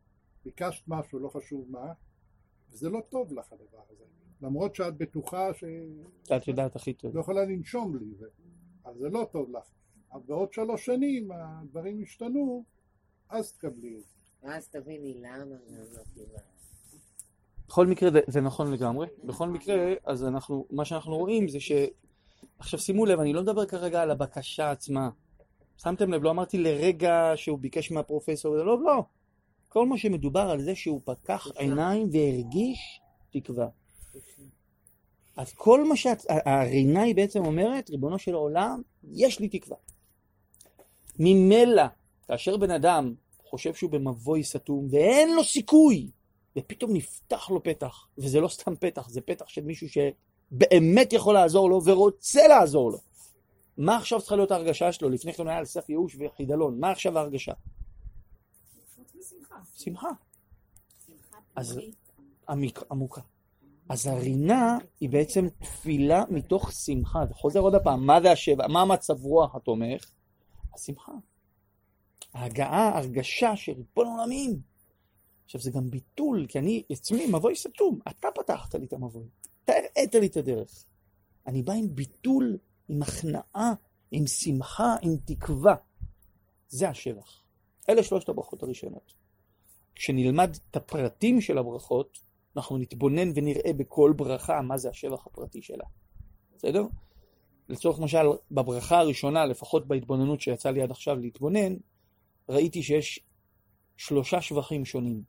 ביקשת 0.44 0.84
משהו, 0.88 1.18
לא 1.18 1.28
חשוב 1.28 1.66
מה, 1.70 1.92
וזה 2.72 2.88
לא 2.88 3.00
טוב 3.08 3.32
לך 3.32 3.52
הדבר 3.52 3.82
הזה. 3.90 4.04
למרות 4.40 4.74
שאת 4.74 4.96
בטוחה 4.96 5.54
שלא 5.54 6.36
את 6.36 6.48
יודעת 6.48 6.76
הכי 6.76 6.92
טוב. 6.92 7.16
יכולה 7.16 7.44
לנשום 7.44 7.96
לי, 7.96 8.14
ו... 8.18 8.24
אז 8.84 8.96
זה 8.96 9.08
לא 9.08 9.28
טוב 9.32 9.50
לך. 9.50 9.64
אבל 10.12 10.20
בעוד 10.26 10.52
שלוש 10.52 10.86
שנים 10.86 11.30
הדברים 11.32 12.00
ישתנו, 12.00 12.64
אז 13.28 13.52
תקבלי 13.52 13.96
את 13.98 14.02
זה. 14.02 14.14
ואז 14.42 14.68
תביני 14.68 15.14
למה 15.14 15.56
לא. 16.16 16.38
בכל 17.68 17.86
מקרה 17.86 18.10
זה, 18.10 18.20
זה 18.26 18.40
נכון 18.40 18.72
לגמרי. 18.72 19.06
בכל 19.24 19.48
מקרה, 19.48 19.94
אז 20.04 20.24
אנחנו, 20.24 20.66
מה 20.70 20.84
שאנחנו 20.84 21.16
רואים 21.16 21.48
זה 21.48 21.60
ש... 21.60 21.72
עכשיו 22.58 22.80
שימו 22.80 23.06
לב, 23.06 23.20
אני 23.20 23.32
לא 23.32 23.42
מדבר 23.42 23.66
כרגע 23.66 24.02
על 24.02 24.10
הבקשה 24.10 24.70
עצמה. 24.70 25.10
שמתם 25.76 26.12
לב, 26.12 26.22
לא 26.22 26.30
אמרתי 26.30 26.58
לרגע 26.58 27.32
שהוא 27.36 27.58
ביקש 27.58 27.90
מהפרופסור, 27.90 28.56
לא, 28.56 28.82
לא. 28.82 29.04
כל 29.74 29.86
מה 29.86 29.98
שמדובר 29.98 30.40
על 30.40 30.62
זה 30.62 30.74
שהוא 30.74 31.00
פתח 31.04 31.46
עיניים 31.56 32.08
והרגיש 32.12 33.00
תקווה. 33.30 33.68
אז 35.36 35.52
כל 35.52 35.84
מה 35.84 35.96
שהרינה 35.96 37.02
היא 37.02 37.14
בעצם 37.14 37.44
אומרת, 37.44 37.90
ריבונו 37.90 38.18
של 38.18 38.34
העולם, 38.34 38.82
יש 39.04 39.40
לי 39.40 39.48
תקווה. 39.48 39.76
ממילא, 41.18 41.82
כאשר 42.28 42.56
בן 42.56 42.70
אדם 42.70 43.14
חושב 43.44 43.74
שהוא 43.74 43.90
במבוי 43.90 44.44
סתום 44.44 44.86
ואין 44.90 45.34
לו 45.34 45.44
סיכוי, 45.44 46.10
ופתאום 46.56 46.92
נפתח 46.92 47.50
לו 47.50 47.62
פתח, 47.62 48.06
וזה 48.18 48.40
לא 48.40 48.48
סתם 48.48 48.76
פתח, 48.76 49.08
זה 49.08 49.20
פתח 49.20 49.48
של 49.48 49.64
מישהו 49.64 49.86
שבאמת 49.88 51.12
יכול 51.12 51.34
לעזור 51.34 51.70
לו 51.70 51.84
ורוצה 51.84 52.48
לעזור 52.48 52.90
לו. 52.90 52.98
מה 53.78 53.96
עכשיו 53.96 54.20
צריכה 54.20 54.36
להיות 54.36 54.50
ההרגשה 54.50 54.92
שלו? 54.92 55.10
לפני 55.10 55.32
כן 55.32 55.48
היה 55.48 55.58
על 55.58 55.64
סף 55.64 55.88
ייאוש 55.88 56.16
וחידלון. 56.18 56.80
מה 56.80 56.90
עכשיו 56.90 57.18
ההרגשה? 57.18 57.52
שמחה. 59.74 60.08
אז-. 61.56 61.78
עמיק, 62.48 62.80
עמוקה. 62.90 63.20
אז 63.88 64.06
הרינה 64.06 64.78
היא 65.00 65.10
בעצם 65.10 65.48
תפילה 65.48 66.24
מתוך 66.30 66.72
שמחה. 66.72 67.26
זה 67.26 67.34
חוזר 67.34 67.60
עוד 67.60 67.74
פעם, 67.84 68.06
מה 68.06 68.20
זה 68.20 68.32
השבע? 68.32 68.66
מה 68.68 68.82
המצב 68.82 69.24
רוח 69.24 69.54
התומך? 69.54 70.10
השמחה. 70.74 71.12
ההגעה, 72.34 72.98
הרגשה 72.98 73.56
של 73.56 73.72
ריבון 73.72 74.06
עולמים. 74.06 74.60
עכשיו 75.44 75.60
זה 75.60 75.70
גם 75.70 75.90
ביטול, 75.90 76.46
כי 76.48 76.58
אני 76.58 76.82
עצמי 76.90 77.26
מבוי 77.26 77.56
סתום. 77.56 77.98
אתה 78.08 78.28
פתחת 78.34 78.74
לי 78.74 78.86
את 78.86 78.92
המבוי. 78.92 79.24
אתה 79.64 79.72
הראית 79.72 80.14
לי 80.14 80.26
את 80.26 80.36
הדרך. 80.36 80.84
אני 81.46 81.62
בא 81.62 81.72
עם 81.72 81.94
ביטול, 81.94 82.58
עם 82.88 83.02
הכנעה, 83.02 83.72
עם 84.10 84.26
שמחה, 84.26 84.96
עם 85.02 85.16
תקווה. 85.24 85.74
זה 86.68 86.88
השבח. 86.88 87.42
אלה 87.88 88.02
שלושת 88.02 88.28
הברכות 88.28 88.62
הראשונות. 88.62 89.23
כשנלמד 89.94 90.56
את 90.70 90.76
הפרטים 90.76 91.40
של 91.40 91.58
הברכות, 91.58 92.18
אנחנו 92.56 92.78
נתבונן 92.78 93.30
ונראה 93.34 93.72
בכל 93.76 94.12
ברכה 94.16 94.62
מה 94.62 94.76
זה 94.76 94.90
השבח 94.90 95.26
הפרטי 95.26 95.62
שלה. 95.62 95.84
בסדר? 96.56 96.82
לצורך 97.68 98.00
למשל, 98.00 98.26
בברכה 98.50 98.98
הראשונה, 98.98 99.46
לפחות 99.46 99.86
בהתבוננות 99.86 100.40
שיצא 100.40 100.70
לי 100.70 100.82
עד 100.82 100.90
עכשיו 100.90 101.16
להתבונן, 101.16 101.74
ראיתי 102.48 102.82
שיש 102.82 103.20
שלושה 103.96 104.40
שבחים 104.40 104.84
שונים. 104.84 105.22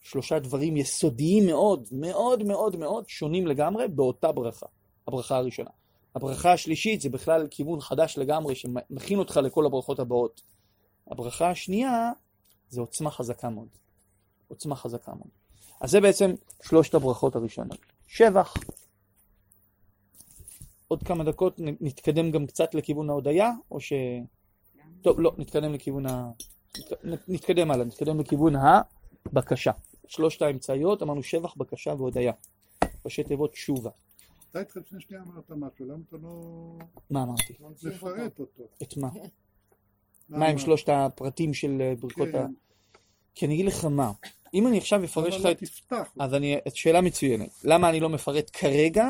שלושה 0.00 0.38
דברים 0.38 0.76
יסודיים 0.76 1.46
מאוד, 1.46 1.88
מאוד 1.92 2.42
מאוד 2.42 2.76
מאוד 2.76 3.08
שונים 3.08 3.46
לגמרי 3.46 3.88
באותה 3.88 4.32
ברכה. 4.32 4.66
הברכה 5.08 5.36
הראשונה. 5.36 5.70
הברכה 6.14 6.52
השלישית 6.52 7.00
זה 7.00 7.08
בכלל 7.10 7.46
כיוון 7.50 7.80
חדש 7.80 8.18
לגמרי 8.18 8.54
שמכין 8.54 9.18
אותך 9.18 9.40
לכל 9.44 9.66
הברכות 9.66 9.98
הבאות. 9.98 10.42
הברכה 11.10 11.50
השנייה 11.50 12.12
זה 12.70 12.80
עוצמה 12.80 13.10
חזקה 13.10 13.50
מאוד. 13.50 13.68
עוצמה 14.48 14.76
חזקה 14.76 15.14
מאוד. 15.14 15.30
אז 15.80 15.90
זה 15.90 16.00
בעצם 16.00 16.34
שלושת 16.62 16.94
הברכות 16.94 17.36
הראשונות. 17.36 17.78
שבח. 18.06 18.54
עוד 20.88 21.02
כמה 21.02 21.24
דקות 21.24 21.54
נתקדם 21.58 22.30
גם 22.30 22.46
קצת 22.46 22.74
לכיוון 22.74 23.10
ההודיה, 23.10 23.50
או 23.70 23.80
ש... 23.80 23.92
טוב, 25.02 25.20
לא, 25.20 25.32
נתקדם 25.38 25.72
לכיוון 25.72 26.06
ה... 26.06 26.30
נת- 27.04 27.28
נתקדם 27.28 27.70
הלאה, 27.70 27.84
נתקדם 27.84 28.20
לכיוון 28.20 28.52
הבקשה. 29.26 29.72
שלושת 30.06 30.42
האמצעיות, 30.42 31.02
אמרנו 31.02 31.22
שבח, 31.22 31.54
בקשה 31.56 31.90
והודיה. 31.98 32.32
ראשי 33.04 33.24
תיבות 33.24 33.52
תשובה. 33.52 33.90
אתה 34.50 34.60
איתך 34.60 34.76
לפני 34.76 35.00
שנייה 35.00 35.22
אמרת 35.22 35.50
משהו, 35.50 35.84
למה 35.86 36.02
אתה 36.08 36.16
לא 36.16 36.42
מה 37.10 37.22
אמרתי? 37.22 37.54
מפרט 37.82 38.38
אותו? 38.40 38.62
את 38.82 38.96
מה? 38.96 39.08
מה 40.28 40.46
עם 40.46 40.58
שלושת 40.58 40.88
הפרטים 40.88 41.54
של 41.54 41.78
אה, 41.80 41.94
ברכות 42.00 42.28
ה... 42.28 42.32
כן, 42.32 42.46
כי 43.34 43.46
אני 43.46 43.54
אגיד 43.54 43.66
לך 43.66 43.84
מה, 43.84 44.12
אם 44.54 44.66
אני 44.66 44.78
עכשיו 44.78 45.04
אפרש 45.04 45.36
לך 45.36 45.46
את... 45.46 45.62
אז 46.20 46.34
אני... 46.34 46.56
שאלה 46.74 47.00
מצוינת. 47.00 47.50
למה 47.64 47.90
אני 47.90 48.00
לא 48.00 48.08
מפרט 48.08 48.50
כרגע 48.52 49.08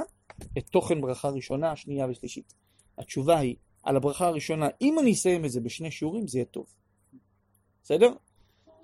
את 0.58 0.64
תוכן 0.70 1.00
ברכה 1.00 1.28
ראשונה, 1.28 1.76
שנייה 1.76 2.06
ושלישית? 2.10 2.54
התשובה 2.98 3.38
היא, 3.38 3.56
על 3.82 3.96
הברכה 3.96 4.26
הראשונה, 4.26 4.68
אם 4.80 4.98
אני 4.98 5.12
אסיים 5.12 5.44
את 5.44 5.50
זה 5.50 5.60
בשני 5.60 5.90
שיעורים, 5.90 6.28
זה 6.28 6.38
יהיה 6.38 6.44
טוב. 6.44 6.66
בסדר? 7.82 8.12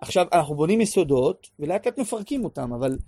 עכשיו, 0.00 0.26
אנחנו 0.32 0.54
בונים 0.54 0.80
יסודות, 0.80 1.50
ולאט 1.58 1.86
לאט 1.86 1.98
מפרקים 1.98 2.44
אותם, 2.44 2.72
אבל 2.72 2.98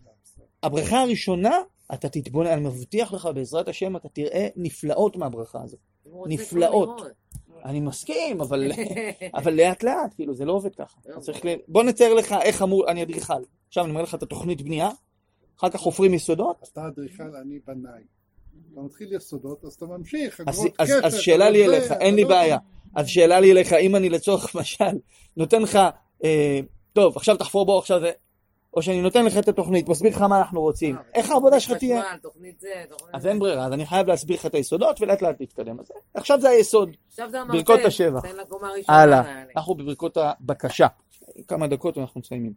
הברכה 0.62 1.00
הראשונה, 1.00 1.58
אתה 1.94 2.08
תתבונן, 2.08 2.50
אני 2.50 2.60
מבטיח 2.60 3.12
לך, 3.12 3.28
בעזרת 3.34 3.68
השם, 3.68 3.96
אתה 3.96 4.08
תראה 4.08 4.48
נפלאות 4.56 5.16
מהברכה 5.16 5.62
הזאת. 5.62 5.80
נפלאות. 6.26 7.02
אני 7.66 7.80
מסכים, 7.80 8.40
אבל, 8.40 8.72
אבל 9.38 9.54
לאט 9.54 9.82
לאט, 9.82 10.14
כאילו, 10.14 10.34
זה 10.34 10.44
לא 10.44 10.52
עובד 10.52 10.74
ככה. 10.74 11.00
אתה 11.10 11.20
צריך 11.20 11.44
ל... 11.44 11.48
בוא 11.68 11.82
נצייר 11.82 12.14
לך 12.14 12.34
איך 12.42 12.62
אמור, 12.62 12.88
אני 12.90 13.02
אדריכל. 13.02 13.34
עכשיו 13.68 13.84
אני 13.84 13.90
אומר 13.90 14.02
לך 14.02 14.14
את 14.14 14.22
התוכנית 14.22 14.62
בנייה, 14.62 14.90
אחר 15.58 15.68
כך 15.70 15.80
חופרים 15.80 16.14
יסודות, 16.14 16.68
אתה 16.72 16.86
אדריכל, 16.86 17.36
אני 17.42 17.58
בנאי. 17.66 18.02
אתה 18.72 18.80
מתחיל 18.80 19.12
יסודות, 19.12 19.64
אז 19.64 19.72
אתה 19.72 19.86
ממשיך, 19.86 20.40
אז, 20.46 20.66
אז, 20.78 20.88
קשת, 20.88 21.04
אז 21.04 21.16
שאלה 21.16 21.50
לי 21.50 21.66
אליך, 21.66 21.92
אין 21.92 22.14
לי 22.14 22.22
לא- 22.22 22.28
בעיה. 22.28 22.58
אז 22.96 23.08
שאלה 23.08 23.40
לי 23.40 23.52
אליך, 23.52 23.72
אם 23.72 23.96
אני 23.96 24.08
לצורך 24.08 24.54
משל 24.56 24.98
נותן 25.36 25.62
לך, 25.62 25.78
אה, 26.24 26.60
טוב, 26.92 27.16
עכשיו 27.16 27.36
תחפור 27.36 27.66
בו, 27.66 27.78
עכשיו 27.78 28.00
זה, 28.00 28.10
או 28.76 28.82
שאני 28.82 29.00
נותן 29.00 29.24
לך 29.24 29.38
את 29.38 29.48
התוכנית, 29.48 29.88
מסביר 29.88 30.10
לך 30.16 30.22
מה 30.22 30.38
אנחנו 30.38 30.60
רוצים, 30.60 30.96
אה, 30.96 31.02
איך 31.14 31.30
העבודה 31.30 31.60
שלך 31.60 31.78
תהיה? 31.78 32.02
אז. 33.12 33.26
אין 33.26 33.38
ברירה, 33.38 33.66
אז 33.66 33.72
אני 33.72 33.86
חייב 33.86 34.06
להסביר 34.06 34.36
לך 34.36 34.46
את 34.46 34.54
היסודות 34.54 35.00
ולאט 35.00 35.22
לאט 35.22 35.40
להתקדם. 35.40 35.80
אז 35.80 35.92
עכשיו 36.14 36.40
זה 36.40 36.48
היסוד. 36.48 36.90
עכשיו 37.08 37.30
זה 37.30 37.40
המרצה. 37.40 37.58
ברכות 37.58 37.84
השבח. 37.84 38.22
הלאה. 38.88 39.42
אנחנו 39.56 39.74
בברכות 39.74 40.16
הבקשה. 40.16 40.86
כמה 41.48 41.66
דקות 41.66 41.98
ואנחנו 41.98 42.20
מסיימים. 42.20 42.52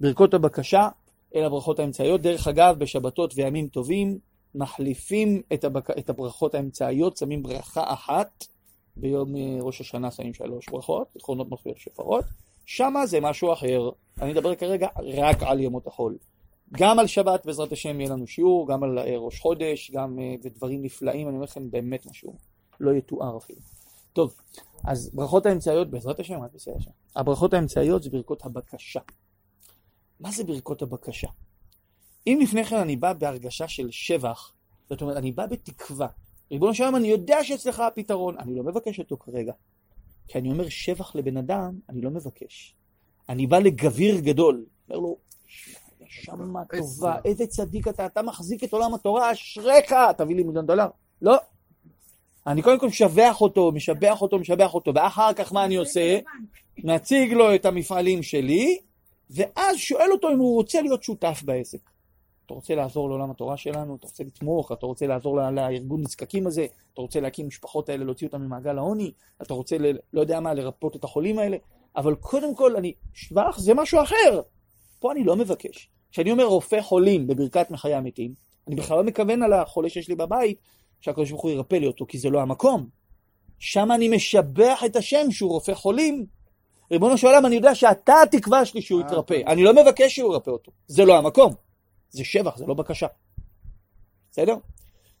ברכות 0.00 0.34
הבקשה, 0.34 0.88
אלה 1.34 1.46
הברכות 1.46 1.78
האמצעיות. 1.78 2.20
דרך 2.20 2.48
אגב, 2.48 2.78
בשבתות 2.78 3.32
וימים 3.36 3.68
טובים, 3.68 4.18
מחליפים 4.54 5.42
את, 5.52 5.64
הבק... 5.64 5.90
את 5.90 6.10
הברכות 6.10 6.54
האמצעיות, 6.54 7.16
שמים 7.16 7.42
ברכה 7.42 7.92
אחת, 7.92 8.44
ביום 8.96 9.36
אה, 9.36 9.40
ראש 9.60 9.80
השנה 9.80 10.10
שמים 10.10 10.34
שלוש 10.34 10.68
ברכות, 10.68 11.08
זיכרונות 11.14 11.48
מופיע 11.48 11.72
שופרות. 11.76 12.24
שמה 12.70 13.06
זה 13.06 13.20
משהו 13.20 13.52
אחר. 13.52 13.90
אני 14.20 14.32
אדבר 14.32 14.54
כרגע 14.54 14.88
רק 15.16 15.42
על 15.42 15.60
ימות 15.60 15.86
החול. 15.86 16.18
גם 16.72 16.98
על 16.98 17.06
שבת, 17.06 17.46
בעזרת 17.46 17.72
השם, 17.72 18.00
יהיה 18.00 18.12
לנו 18.12 18.26
שיעור, 18.26 18.68
גם 18.68 18.82
על 18.82 18.98
אה, 18.98 19.16
ראש 19.16 19.40
חודש, 19.40 19.90
גם 19.90 20.18
אה, 20.18 20.34
ודברים 20.42 20.82
נפלאים, 20.82 21.28
אני 21.28 21.34
אומר 21.34 21.44
לכם, 21.44 21.70
באמת 21.70 22.06
משהו 22.06 22.34
לא 22.80 22.90
יתואר 22.90 23.36
אפילו. 23.36 23.58
טוב, 24.12 24.34
אז 24.84 25.10
ברכות 25.14 25.46
האמצעיות, 25.46 25.90
בעזרת 25.90 26.20
השם, 26.20 26.40
רק 26.40 26.52
בסדר 26.54 26.74
השם. 26.76 26.90
הברכות 27.16 27.54
האמצעיות 27.54 28.02
זה 28.02 28.10
ברכות 28.10 28.44
הבקשה. 28.44 29.00
מה 30.20 30.30
זה 30.30 30.44
ברכות 30.44 30.82
הבקשה? 30.82 31.28
אם 32.26 32.38
לפני 32.42 32.64
כן 32.64 32.76
אני 32.76 32.96
בא 32.96 33.12
בהרגשה 33.12 33.68
של 33.68 33.90
שבח, 33.90 34.52
זאת 34.90 35.02
אומרת, 35.02 35.16
אני 35.16 35.32
בא 35.32 35.46
בתקווה. 35.46 36.08
ריבונו 36.50 36.74
של 36.74 36.84
אני 36.84 37.08
יודע 37.08 37.44
שאצלך 37.44 37.80
הפתרון, 37.80 38.38
אני 38.38 38.54
לא 38.54 38.62
מבקש 38.62 38.98
אותו 38.98 39.16
כרגע. 39.16 39.52
כי 40.28 40.38
אני 40.38 40.50
אומר 40.50 40.68
שבח 40.68 41.16
לבן 41.16 41.36
אדם, 41.36 41.78
אני 41.88 42.00
לא 42.00 42.10
מבקש. 42.10 42.74
אני 43.28 43.46
בא 43.46 43.58
לגביר 43.58 44.20
גדול, 44.20 44.64
אומר 44.88 45.00
לו, 45.00 45.16
נשמה 46.00 46.64
טובה, 46.64 47.16
איזה 47.24 47.46
צדיק 47.46 47.88
אתה, 47.88 48.06
אתה 48.06 48.22
מחזיק 48.22 48.64
את 48.64 48.72
עולם 48.72 48.94
התורה, 48.94 49.32
אשריך, 49.32 49.94
תביא 50.16 50.36
לי 50.36 50.42
מיליון 50.42 50.66
דולר. 50.66 50.86
לא. 51.22 51.36
אני 52.46 52.62
קודם 52.62 52.78
כל 52.78 52.86
משבח 52.86 53.40
אותו, 53.40 53.72
משבח 53.72 54.22
אותו, 54.22 54.38
משבח 54.38 54.74
אותו, 54.74 54.94
ואחר 54.94 55.32
כך 55.32 55.52
מה 55.52 55.64
אני 55.64 55.76
עושה? 55.76 56.18
מציג 56.78 57.32
לו 57.32 57.54
את 57.54 57.66
המפעלים 57.66 58.22
שלי, 58.22 58.78
ואז 59.30 59.76
שואל 59.76 60.12
אותו 60.12 60.30
אם 60.30 60.38
הוא 60.38 60.54
רוצה 60.54 60.82
להיות 60.82 61.02
שותף 61.02 61.42
בעסק. 61.44 61.90
אתה 62.48 62.54
רוצה 62.54 62.74
לעזור 62.74 63.08
לעולם 63.08 63.30
התורה 63.30 63.56
שלנו, 63.56 63.96
אתה 63.96 64.06
רוצה 64.06 64.24
לתמוך, 64.24 64.72
אתה 64.72 64.86
רוצה 64.86 65.06
לעזור 65.06 65.36
ל- 65.36 65.50
לארגון 65.50 66.00
נזקקים 66.00 66.46
הזה, 66.46 66.66
אתה 66.92 67.00
רוצה 67.00 67.20
להקים 67.20 67.46
משפחות 67.46 67.88
האלה, 67.88 68.04
להוציא 68.04 68.26
אותם 68.26 68.42
ממעגל 68.42 68.78
העוני, 68.78 69.12
אתה 69.42 69.54
רוצה, 69.54 69.78
ל, 69.78 69.96
לא 70.12 70.20
יודע 70.20 70.40
מה, 70.40 70.54
לרפות 70.54 70.96
את 70.96 71.04
החולים 71.04 71.38
האלה, 71.38 71.56
אבל 71.96 72.14
קודם 72.14 72.54
כל, 72.54 72.76
אני, 72.76 72.92
שבח 73.14 73.58
זה 73.58 73.74
משהו 73.74 74.02
אחר. 74.02 74.40
פה 74.98 75.12
אני 75.12 75.24
לא 75.24 75.36
מבקש. 75.36 75.88
כשאני 76.10 76.30
אומר 76.30 76.44
רופא 76.44 76.80
חולים 76.80 77.26
בברכת 77.26 77.70
מחיי 77.70 77.94
המתים, 77.94 78.34
אני 78.68 78.76
בכלל 78.76 78.96
לא 78.96 79.04
מכוון 79.04 79.42
על 79.42 79.52
החולה 79.52 79.88
שיש 79.88 80.08
לי 80.08 80.14
בבית, 80.14 80.58
שהקדוש 81.00 81.30
ברוך 81.30 81.42
הוא 81.42 81.50
ירפא 81.50 81.74
לי 81.74 81.86
אותו, 81.86 82.06
כי 82.06 82.18
זה 82.18 82.30
לא 82.30 82.40
המקום. 82.40 82.86
שם 83.58 83.92
אני 83.92 84.08
משבח 84.08 84.82
את 84.86 84.96
השם 84.96 85.30
שהוא 85.30 85.50
רופא 85.50 85.74
חולים. 85.74 86.26
ריבונו 86.90 87.18
של 87.18 87.26
עולם, 87.26 87.46
אני 87.46 87.56
יודע 87.56 87.74
שאתה 87.74 88.14
התקווה 88.22 88.64
שלי 88.64 88.82
שהוא 88.82 89.00
אה, 89.00 89.06
יתרפא. 89.06 89.34
טוב. 89.34 89.48
אני 89.48 89.62
לא 89.62 89.72
מבקש 89.82 90.16
שהוא 90.16 90.32
ירפא 90.32 90.50
אותו. 90.50 90.72
זה 90.86 91.04
לא 91.04 91.18
המקום. 91.18 91.67
זה 92.10 92.24
שבח, 92.24 92.56
זה 92.56 92.66
לא 92.66 92.74
בקשה. 92.74 93.06
בסדר? 94.30 94.54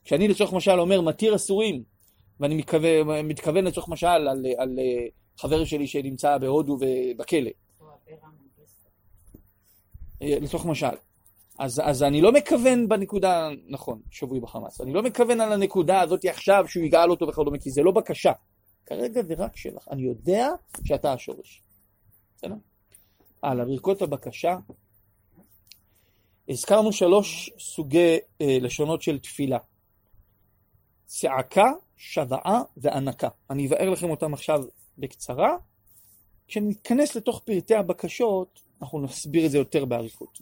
כשאני 0.04 0.28
לצורך 0.28 0.52
משל 0.52 0.80
אומר 0.80 1.00
מתיר 1.00 1.36
אסורים, 1.36 1.82
ואני 2.40 2.54
מתכוון, 2.54 3.26
מתכוון 3.28 3.64
לצורך 3.64 3.88
משל 3.88 4.06
על, 4.06 4.28
על, 4.28 4.46
על 4.58 4.78
אה, 4.78 5.06
חבר 5.38 5.64
שלי 5.64 5.86
שנמצא 5.86 6.38
בהודו 6.38 6.78
ובכלא, 6.80 7.50
אה, 10.22 10.38
לצורך 10.40 10.64
משל. 10.66 10.96
אז, 11.58 11.82
אז 11.84 12.02
אני 12.02 12.20
לא 12.20 12.32
מכוון 12.32 12.88
בנקודה, 12.88 13.48
נכון, 13.68 14.00
שבוי 14.10 14.40
בחמאס, 14.40 14.80
אני 14.80 14.92
לא 14.92 15.02
מכוון 15.02 15.40
על 15.40 15.52
הנקודה 15.52 16.00
הזאת 16.00 16.24
עכשיו 16.24 16.64
שהוא 16.68 16.84
יגאל 16.84 17.10
אותו 17.10 17.28
וכדומה, 17.28 17.58
כי 17.58 17.70
זה 17.70 17.82
לא 17.82 17.92
בקשה. 17.92 18.32
כרגע 18.86 19.22
זה 19.22 19.34
רק 19.38 19.56
שלך. 19.56 19.88
אני 19.90 20.02
יודע 20.02 20.48
שאתה 20.84 21.12
השורש. 21.12 21.62
בסדר? 22.36 22.54
הלאה, 23.42 23.64
ברכות 23.64 24.02
הבקשה. 24.02 24.56
הזכרנו 26.48 26.92
שלוש 26.92 27.50
סוגי 27.58 28.18
אה, 28.40 28.58
לשונות 28.60 29.02
של 29.02 29.18
תפילה. 29.18 29.58
צעקה, 31.06 31.66
שוועה 31.96 32.62
וענקה. 32.76 33.28
אני 33.50 33.66
אבאר 33.66 33.90
לכם 33.90 34.10
אותם 34.10 34.34
עכשיו 34.34 34.64
בקצרה. 34.98 35.56
כשניכנס 36.46 37.16
לתוך 37.16 37.42
פרטי 37.44 37.74
הבקשות, 37.74 38.60
אנחנו 38.82 39.00
נסביר 39.00 39.46
את 39.46 39.50
זה 39.50 39.58
יותר 39.58 39.84
באריכות. 39.84 40.38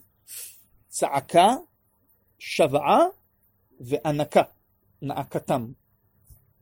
צעקה, 0.88 1.54
שוועה 2.38 3.00
וענקה. 3.80 4.42
נעקתם. 5.02 5.72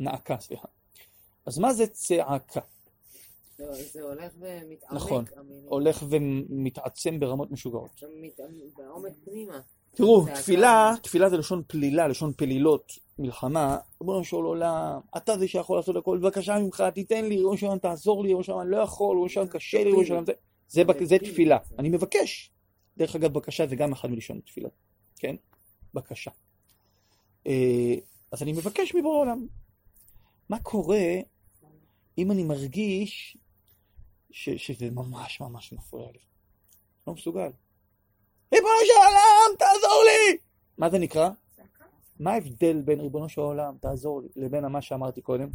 נעקה, 0.00 0.40
סליחה. 0.40 0.68
אז 1.46 1.58
מה 1.58 1.72
זה 1.72 1.86
צעקה? 1.86 2.60
זה- 3.56 3.64
זה 3.92 4.02
הולך 4.02 4.32
ומתעמק. 4.38 4.92
נכון. 4.92 5.24
המילים. 5.36 5.64
הולך 5.68 6.04
ומתעצם 6.08 7.20
ברמות 7.20 7.50
משוגעות. 7.50 8.02
בעומק 8.76 9.12
פנימה. 9.24 9.60
תראו. 9.94 10.26
תפילה, 10.34 10.92
תפילה 11.02 11.30
זה 11.30 11.36
לשון 11.36 11.62
פלילה, 11.66 12.08
לשון 12.08 12.32
פלילות, 12.36 12.92
מלחמה. 13.18 13.78
ריבונו 14.00 14.24
של 14.24 14.36
עולם, 14.36 15.00
אתה 15.16 15.38
זה 15.38 15.48
שיכול 15.48 15.76
לעשות 15.78 15.96
הכל, 15.96 16.18
בבקשה 16.18 16.58
ממך, 16.58 16.84
תיתן 16.94 17.24
לי, 17.24 17.36
ריבונו 17.36 17.56
של 17.56 17.66
עולם, 17.66 17.78
תעזור 17.78 18.22
לי, 18.22 18.28
ריבונו 18.28 18.44
של 18.44 18.52
עולם, 18.52 18.68
לא 18.68 18.76
יכול, 18.76 19.08
ריבונו 19.16 19.28
של 19.28 19.40
עולם, 19.40 19.50
קשה 19.52 19.78
לי, 19.78 19.84
ריבונו 19.84 20.06
של 20.06 20.12
עולם, 20.12 20.26
זה- 20.26 20.32
זה 20.68 20.84
בק- 20.84 21.02
זה 21.04 21.18
תפילה. 21.18 21.58
אני 21.78 21.88
מבקש. 21.88 22.50
דרך 22.96 23.16
אגב, 23.16 23.32
בקשה 23.32 23.66
זה 23.66 23.76
גם 23.76 23.92
אחד 23.92 24.10
מלשון 24.10 24.40
תפילה, 24.40 24.68
כן? 25.16 25.36
בקשה. 25.94 26.30
אה, 27.46 27.94
אז 28.32 28.42
אני 28.42 28.52
מבקש 28.52 28.94
מבורא 28.94 29.18
עולם. 29.18 29.46
מה 30.48 30.58
קורה 30.58 31.04
אם 32.18 32.30
אני 32.30 32.42
מרגיש 32.42 33.36
ש- 34.36 34.66
שזה 34.66 34.90
ממש 34.90 35.40
ממש 35.40 35.72
מפריע 35.72 36.06
לי? 36.12 36.18
לא 37.06 37.12
מסוגל. 37.14 37.50
ריבונו 38.54 38.74
של 38.86 38.92
עולם, 39.06 39.56
תעזור 39.58 40.02
לי! 40.04 40.36
מה 40.78 40.90
זה 40.90 40.98
נקרא? 40.98 41.30
מה 42.20 42.32
ההבדל 42.32 42.82
בין 42.82 43.00
ריבונו 43.00 43.28
של 43.28 43.40
עולם, 43.40 43.76
תעזור 43.80 44.20
לי, 44.22 44.28
לבין 44.36 44.66
מה 44.66 44.82
שאמרתי 44.82 45.20
קודם? 45.20 45.48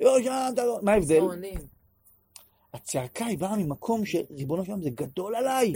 ריבונו 0.00 0.22
של 0.24 0.28
עולם, 0.28 0.52
תעזור 0.56 0.78
לי. 0.78 0.84
מה 0.84 0.92
ההבדל? 0.92 1.20
הצעקה 2.74 3.26
היא 3.26 3.38
באה 3.38 3.56
ממקום 3.56 4.06
שריבונו 4.06 4.64
של 4.64 4.70
עולם 4.70 4.82
זה 4.82 4.90
גדול 4.90 5.34
עליי. 5.34 5.72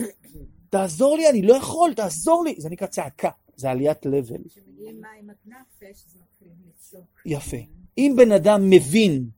תעזור 0.71 1.17
לי, 1.17 1.31
אני 1.31 1.43
לא 1.43 1.55
יכול, 1.55 1.95
תעזור 1.95 2.45
לי. 2.45 2.55
זה 2.59 2.71
נקרא 2.71 2.87
צעקה, 2.87 3.31
זה 3.57 3.71
עליית 3.71 4.07
לבל. 4.07 4.45
כשמגיעים 4.49 5.01
מים 5.01 5.31
עד 5.31 5.37
נפש, 5.47 6.05
אז 6.07 6.17
מתחילים 6.23 6.57
לצעוק. 6.69 7.21
יפה. 7.27 7.57
אם 7.99 8.15
בן 8.17 8.33
אדם 8.33 8.71
מבין, 8.71 9.29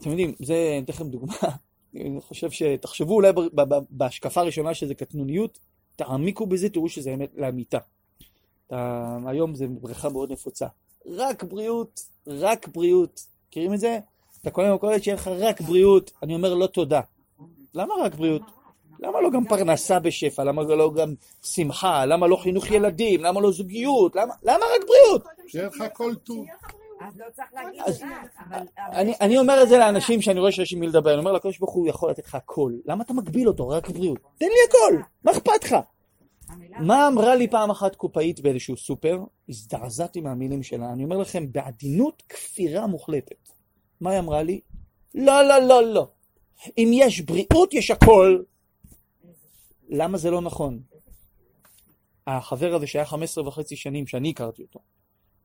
אתם 0.00 0.10
יודעים, 0.10 0.34
זה, 0.38 0.54
אני 0.76 0.84
אתן 0.84 0.92
לכם 0.92 1.08
דוגמה, 1.08 1.34
אני 1.94 2.20
חושב 2.20 2.50
שתחשבו 2.50 3.14
אולי 3.14 3.32
בהשקפה 3.90 4.40
הראשונה 4.40 4.74
שזה 4.74 4.94
קטנוניות, 4.94 5.58
תעמיקו 5.96 6.46
בזה, 6.46 6.68
תראו 6.68 6.88
שזה 6.88 7.14
אמת 7.14 7.30
לאמיתה. 7.36 7.78
אתה, 8.66 9.18
היום 9.26 9.54
זה 9.54 9.66
בריכה 9.68 10.08
מאוד 10.08 10.32
נפוצה. 10.32 10.66
רק 11.06 11.44
בריאות, 11.44 12.00
רק 12.26 12.68
בריאות. 12.68 13.26
מכירים 13.48 13.74
את 13.74 13.80
זה? 13.80 13.98
אתה 14.40 14.50
קונה 14.50 14.70
במכולת 14.72 15.04
שיהיה 15.04 15.14
לך 15.14 15.28
רק 15.28 15.60
בריאות, 15.60 16.10
אני 16.22 16.34
אומר 16.34 16.54
לא 16.54 16.66
תודה. 16.66 17.00
למה 17.74 17.94
רק 18.02 18.14
בריאות? 18.14 18.42
למה 19.00 19.20
לא 19.20 19.30
גם 19.30 19.44
פרנסה 19.44 19.98
בשפע? 19.98 20.44
למה 20.44 20.62
לא 20.62 20.92
גם 20.94 21.14
שמחה? 21.42 22.06
למה 22.06 22.26
לא 22.26 22.36
חינוך 22.36 22.70
ילדים? 22.70 23.22
למה 23.24 23.40
לא 23.40 23.52
זוגיות? 23.52 24.16
למה, 24.16 24.34
למה 24.42 24.64
רק 24.74 24.86
בריאות? 24.86 25.24
שיהיה 25.46 25.66
לך 25.66 25.84
כל 25.92 26.14
טוב. 26.14 26.46
אז 27.00 27.16
לא 27.16 27.26
צריך 27.32 27.48
להגיד 27.54 27.80
רק, 28.50 29.20
אני, 29.20 29.38
אומר 29.38 29.62
את 29.62 29.68
זה. 29.68 29.78
לאנשים 29.78 30.22
שאני 30.22 30.40
רואה 30.40 30.52
שיש 30.52 30.72
עם 30.72 30.80
מי 30.80 30.86
לדבר, 30.86 31.10
אני 31.10 31.18
אומר 31.18 31.32
לקדוש 31.32 31.58
ברוך 31.58 31.72
הוא 31.72 31.88
יכול 31.88 32.10
לתת 32.10 32.26
לך 32.26 32.34
הכל, 32.34 32.72
למה 32.84 33.04
אתה 33.04 33.12
מגביל 33.12 33.48
אותו? 33.48 33.68
רק 33.68 33.90
בריאות. 33.90 34.18
תן 34.38 34.46
לי 34.46 34.52
הכל, 34.68 35.02
מה 35.24 35.32
אכפת 35.32 35.64
לך? 35.64 35.76
מה 36.80 37.08
אמרה 37.08 37.34
לי 37.34 37.48
פעם 37.48 37.70
אחת 37.70 37.96
קופאית 37.96 38.40
באיזשהו 38.40 38.76
סופר? 38.76 39.18
הזדעזעתי 39.48 40.20
מהמילים 40.20 40.62
שלה. 40.62 40.92
אני 40.92 41.04
אומר 41.04 41.16
לכם, 41.16 41.52
בעדינות 41.52 42.22
כפירה 42.28 42.86
מוחלטת. 42.86 43.48
מה 44.00 44.10
היא 44.10 44.18
אמרה 44.18 44.42
לי? 44.42 44.60
לא, 45.14 45.42
לא, 45.42 45.58
לא, 45.58 45.84
לא. 45.84 46.08
אם 46.78 46.90
יש 46.92 47.20
בריאות, 47.20 47.74
יש 47.74 47.90
הכל. 47.90 48.42
למה 49.88 50.18
זה 50.18 50.30
לא 50.30 50.40
נכון? 50.40 50.80
החבר 52.26 52.74
הזה 52.74 52.86
שהיה 52.86 53.04
15 53.04 53.48
וחצי 53.48 53.76
שנים, 53.76 54.06
שאני 54.06 54.30
הכרתי 54.30 54.62
אותו, 54.62 54.80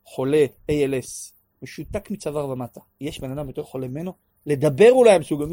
חולה 0.06 0.46
ALS, 0.72 1.35
משותק 1.62 2.12
מצוואר 2.12 2.50
ומטה. 2.50 2.80
יש 3.02 3.20
בן 3.20 3.32
אדם 3.32 3.48
יותר 3.48 3.64
חולה 3.64 3.88
ממנו? 3.88 4.14
לדבר 4.46 4.92
אולי 4.92 5.20
מסוגל. 5.20 5.46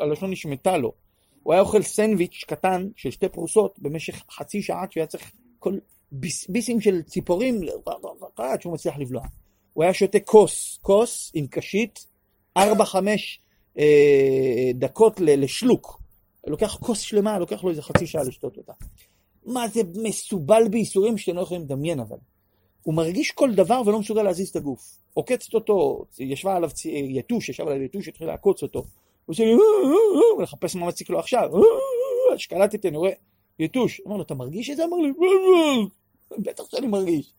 הלשון 0.00 0.30
נשמטה 0.30 0.76
לו. 0.76 0.92
הוא 1.42 1.52
היה 1.52 1.62
אוכל 1.62 1.82
סנדוויץ' 1.82 2.44
קטן 2.46 2.88
של 2.96 3.10
שתי 3.10 3.28
פרוסות 3.28 3.78
במשך 3.78 4.24
חצי 4.30 4.62
שעה 4.62 4.86
כשהוא 4.86 5.00
היה 5.00 5.06
צריך 5.06 5.32
כל 5.58 5.78
ביס, 6.12 6.48
ביסים 6.48 6.80
של 6.80 7.02
ציפורים 7.02 7.60
עד 8.36 8.60
שהוא 8.60 8.72
מצליח 8.74 8.98
לבלוע. 8.98 9.22
הוא 9.72 9.84
היה 9.84 9.94
שותה 9.94 10.20
כוס, 10.20 10.78
כוס 10.82 11.32
עם 11.34 11.46
קשית, 11.46 12.06
ארבע 12.56 12.84
חמש 12.84 13.40
אה, 13.78 14.70
דקות 14.74 15.20
ל- 15.20 15.44
לשלוק. 15.44 16.02
לוקח 16.46 16.76
כוס 16.80 17.00
שלמה, 17.00 17.38
לוקח 17.38 17.64
לו 17.64 17.70
איזה 17.70 17.82
חצי 17.82 18.06
שעה 18.06 18.22
לשתות 18.22 18.56
אותה. 18.56 18.72
מה 19.46 19.68
זה 19.68 19.80
מסובל 19.94 20.62
בייסורים 20.70 21.18
שאתם 21.18 21.36
לא 21.36 21.40
יכולים 21.40 21.62
לדמיין 21.62 22.00
אבל. 22.00 22.16
הוא 22.88 22.94
מרגיש 22.94 23.30
כל 23.30 23.54
דבר 23.54 23.82
ולא 23.86 23.98
מסוגל 24.00 24.22
להזיז 24.22 24.48
את 24.48 24.56
הגוף. 24.56 24.96
עוקצת 25.14 25.54
אותו, 25.54 26.04
ישבה 26.18 26.56
עליו 26.56 26.70
צי- 26.70 27.06
יתוש, 27.10 27.48
ישב 27.48 27.68
עליו 27.68 27.82
יתוש, 27.82 28.08
התחיל 28.08 28.26
לעקוץ 28.26 28.62
אותו. 28.62 28.78
הוא 28.78 28.86
עושה 29.26 29.44
לי, 29.44 29.54
ולחפש 30.38 30.76
מה 30.76 30.86
מציק 30.86 31.10
לו 31.10 31.18
עכשיו. 31.18 31.50
שקלטתי, 32.36 32.88
אני 32.88 32.96
רואה 32.96 33.10
יתוש. 33.58 34.00
אמר 34.06 34.16
לו, 34.16 34.22
אתה 34.22 34.34
מרגיש 34.34 34.70
את 34.70 34.76
זה? 34.76 34.84
אמר 34.84 34.96
לי, 34.96 35.12
בטח 36.38 36.64
שאני 36.70 36.86
מרגיש. 36.86 37.32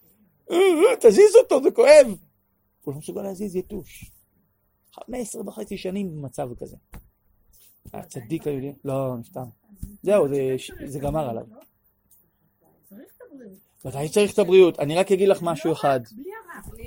תזיז 1.00 1.36
אותו, 1.44 1.64
זה 1.64 1.72
כואב. 1.72 2.08
הוא 2.84 2.94
לא 2.94 3.00
מסוגל 3.00 3.22
להזיז 3.22 3.56
יתוש. 3.56 4.12
15 4.92 5.42
וחצי 5.48 5.78
שנים 5.78 6.12
במצב 6.16 6.50
כזה. 6.60 6.76
הצדיק 7.94 8.48
היהודי, 8.48 8.72
לא, 8.86 9.16
נפטר. 9.20 9.44
זהו, 10.04 10.28
זה- 10.30 10.56
זה 10.86 11.00
גמר 11.00 11.30
עליו. 11.30 11.44
ודאי 13.86 14.10
צריך 14.10 14.34
את 14.34 14.40
הבריאות. 14.40 14.80
אני 14.80 14.96
רק 14.96 15.12
אגיד 15.12 15.28
לך 15.30 15.40
משהו 15.42 15.70
לא 15.70 15.76
אחד. 15.76 16.00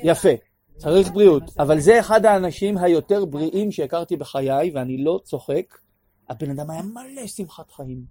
יפה, 0.05 0.29
צריך 0.77 1.11
בריאות. 1.11 1.43
אבל 1.59 1.81
זה 1.81 2.01
אחד 2.01 2.27
האנשים 2.27 2.79
היותר 2.79 3.25
בריאים 3.25 3.71
שהכרתי 3.73 4.17
בחיי, 4.17 4.71
ואני 4.75 5.05
לא 5.05 5.21
צוחק. 5.25 5.79
הבן 6.29 6.51
אדם 6.51 6.71
היה 6.71 6.83
מלא 6.83 7.27
שמחת 7.27 7.71
חיים. 7.71 8.05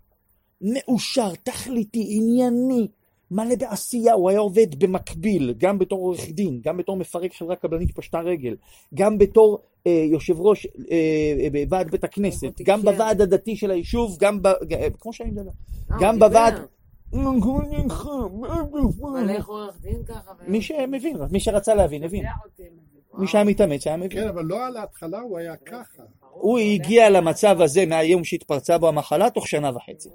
מאושר, 0.62 1.36
תכליתי, 1.44 2.08
ענייני, 2.18 2.88
מלא 3.32 3.56
בעשייה. 3.56 4.14
הוא 4.14 4.30
היה 4.30 4.40
עובד 4.40 4.84
במקביל, 4.84 5.54
גם 5.58 5.80
בתור 5.80 6.00
עורך 6.00 6.30
דין, 6.30 6.60
גם 6.64 6.78
בתור 6.78 6.98
מפרק 6.98 7.34
חברה 7.34 7.56
קבלנית 7.56 7.92
פשטה 7.96 8.20
רגל, 8.20 8.56
גם 8.94 9.18
בתור 9.18 9.60
אה, 9.88 10.06
יושב 10.12 10.40
ראש 10.42 10.66
אה, 10.66 10.96
אה, 11.44 11.48
בוועד 11.66 11.92
בית 11.92 12.04
הכנסת, 12.04 12.44
הוא 12.44 12.66
גם 12.66 12.80
תקשר. 12.80 12.92
בוועד 12.92 13.22
הדתי 13.22 13.56
של 13.56 13.72
היישוב, 13.72 14.18
גם 14.20 14.42
ב... 14.42 14.48
אה, 14.48 14.88
כמו 15.00 15.14
שאני 15.14 15.32
מדבר. 15.32 15.52
אה, 15.92 15.98
גם. 16.02 16.20
בוועד- 16.20 16.54
אבל 19.04 19.30
איך 19.30 19.48
עורך 19.48 19.78
דין 19.82 20.04
ככה? 20.04 20.32
מי 20.48 20.62
שמבין, 20.62 21.18
מי 21.32 21.40
שרצה 21.40 21.76
להבין, 21.76 22.04
הבין. 22.04 22.26
מי 23.14 23.28
שהיה 23.28 23.44
מתאמץ 23.44 23.88
היה 23.88 23.98
מבין. 23.98 24.22
כן, 24.22 24.28
אבל 24.28 24.46
לא 24.46 24.66
על 24.66 24.78
ההתחלה 24.78 25.20
הוא 25.20 25.38
היה 25.38 25.56
ככה. 25.58 26.04
הוא 26.32 26.60
הגיע 26.60 27.10
למצב 27.10 27.62
הזה 27.62 27.86
מהיום 27.86 28.24
שהתפרצה 28.24 28.78
בו 28.78 28.88
המחלה 28.88 29.30
תוך 29.30 29.48
שנה 29.48 29.72
וחצי. 29.76 30.10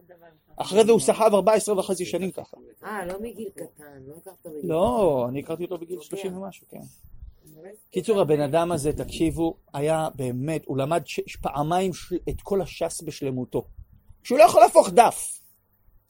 אחרי 0.56 0.84
זה 0.84 0.92
הוא 0.92 1.00
סחב 1.00 1.30
14 1.34 1.78
וחצי 1.78 2.04
שנים 2.04 2.30
ככה. 2.30 2.56
אה, 2.84 3.06
לא 3.06 3.20
מגיל 3.20 3.48
קטן, 3.54 3.84
לא 4.06 4.14
הכרת 4.16 4.46
בגיל 4.46 4.70
לא, 4.70 5.26
אני 5.28 5.40
הכרתי 5.40 5.64
אותו 5.64 5.78
בגיל 5.78 6.00
30 6.00 6.36
ומשהו, 6.36 6.66
כן. 6.70 6.80
קיצור, 7.90 8.20
הבן 8.20 8.40
אדם 8.40 8.72
הזה, 8.72 8.92
תקשיבו, 8.92 9.56
היה 9.74 10.08
באמת, 10.14 10.62
הוא 10.66 10.78
למד 10.78 11.02
פעמיים 11.42 11.90
את 12.28 12.40
כל 12.42 12.62
הש"ס 12.62 13.02
בשלמותו. 13.02 13.64
שהוא 14.22 14.38
לא 14.38 14.44
יכול 14.44 14.62
להפוך 14.62 14.90
דף. 14.90 15.40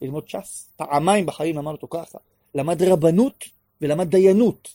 ללמוד 0.01 0.29
ש"ס, 0.29 0.71
פעמיים 0.77 1.27
בחיים 1.27 1.57
למד 1.57 1.73
אותו 1.73 1.89
ככה. 1.91 2.19
למד 2.55 2.83
רבנות 2.83 3.45
ולמד 3.81 4.11
דיינות. 4.11 4.69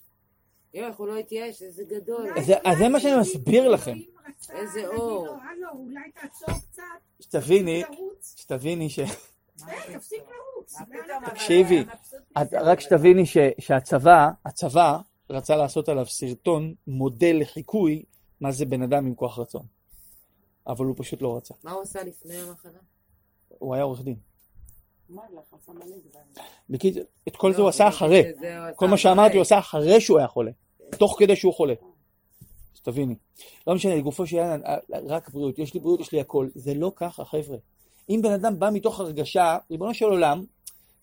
יואו, 0.74 0.88
איך 0.88 0.98
הוא 0.98 1.08
לא 1.08 1.18
התייאש, 1.18 1.62
איזה 1.62 1.84
גדול. 1.84 2.30
אז 2.38 2.46
זה- 2.46 2.90
מה 2.90 3.00
שאני 3.00 3.20
מסביר 3.22 3.70
לכם. 3.70 3.98
איזה 4.50 4.82
להגיד 4.82 5.00
אור. 5.00 5.26
לו, 5.26 5.32
הלו, 5.34 5.70
אולי 5.74 6.12
תעצור 6.22 6.60
קצת, 6.72 6.84
שתביני. 7.20 7.84
שתביני 8.36 8.90
ש... 8.90 9.00
אבל 9.60 11.30
תקשיבי. 11.32 11.84
רק 12.62 12.80
שתביני 12.80 13.26
ש- 13.26 13.38
שהצבא, 13.60 14.30
הצבא 14.46 14.98
רצה 15.30 15.56
לעשות 15.56 15.90
עליו 15.90 16.06
סרטון, 16.06 16.74
מודל 16.88 17.38
לחיקוי, 17.42 18.04
מה 18.42 18.52
זה 18.52 18.66
בן 18.66 18.82
אדם 18.82 19.06
עם 19.06 19.16
כוח 19.16 19.40
רצון. 19.40 19.66
אבל 20.68 20.86
הוא 20.86 20.96
פשוט 20.98 21.22
לא 21.22 21.38
רצה. 21.38 21.54
מה 21.64 21.72
הוא 21.72 21.82
עשה 21.82 22.04
לפני 22.04 22.36
המחלה? 22.36 22.80
הוא 23.50 23.74
היה 23.76 23.84
עורך 23.84 24.02
דין. 24.02 24.16
מה 24.16 24.20
לך, 24.20 24.20
עשה 24.20 24.20
מלא 24.20 24.20
דברים. 24.20 25.01
בקיצור, 26.70 27.04
את 27.28 27.36
כל 27.36 27.52
זה 27.52 27.58
לא, 27.58 27.64
הוא 27.64 27.70
עשה 27.70 27.88
אחרי. 27.88 28.24
כל 28.76 28.88
מה 28.88 28.98
שאמרתי. 28.98 29.36
הוא 29.36 29.42
עשה 29.42 29.60
אחרי 29.60 30.02
שהוא 30.02 30.18
היה 30.18 30.28
חולה. 30.28 30.52
תוך 30.98 31.16
כדי 31.20 31.36
שהוא 31.36 31.54
חולה. 31.54 31.74
אז 32.76 32.82
תביני. 32.82 33.16
לא 33.68 33.76
משנה, 33.76 33.96
לגופו 33.96 34.28
של 34.28 34.40
עניין, 34.40 34.62
רק 34.90 35.30
בריאות. 35.30 35.60
יש 35.60 35.74
לי 35.74 35.80
בריאות, 35.80 36.00
יש 36.00 36.12
לי 36.12 36.22
הכל. 36.22 36.48
זה 36.56 36.74
לא 36.74 36.92
ככה, 36.96 37.26
חבר'ה. 37.26 37.58
אם 38.10 38.20
בן 38.24 38.32
אדם 38.32 38.60
בא 38.60 38.70
מתוך 38.74 39.00
הרגשה, 39.00 39.58
ריבונו 39.72 39.94
של 39.94 40.06
עולם, 40.06 40.46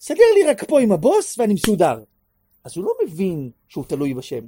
סדר 0.00 0.24
לי 0.34 0.50
רק 0.50 0.64
פה 0.64 0.80
עם 0.80 0.92
הבוס 0.92 1.38
ואני 1.38 1.54
מסודר. 1.54 2.02
אז 2.64 2.76
הוא 2.76 2.84
לא 2.84 2.92
מבין 3.04 3.50
שהוא 3.68 3.84
תלוי 3.84 4.14
בשם. 4.14 4.44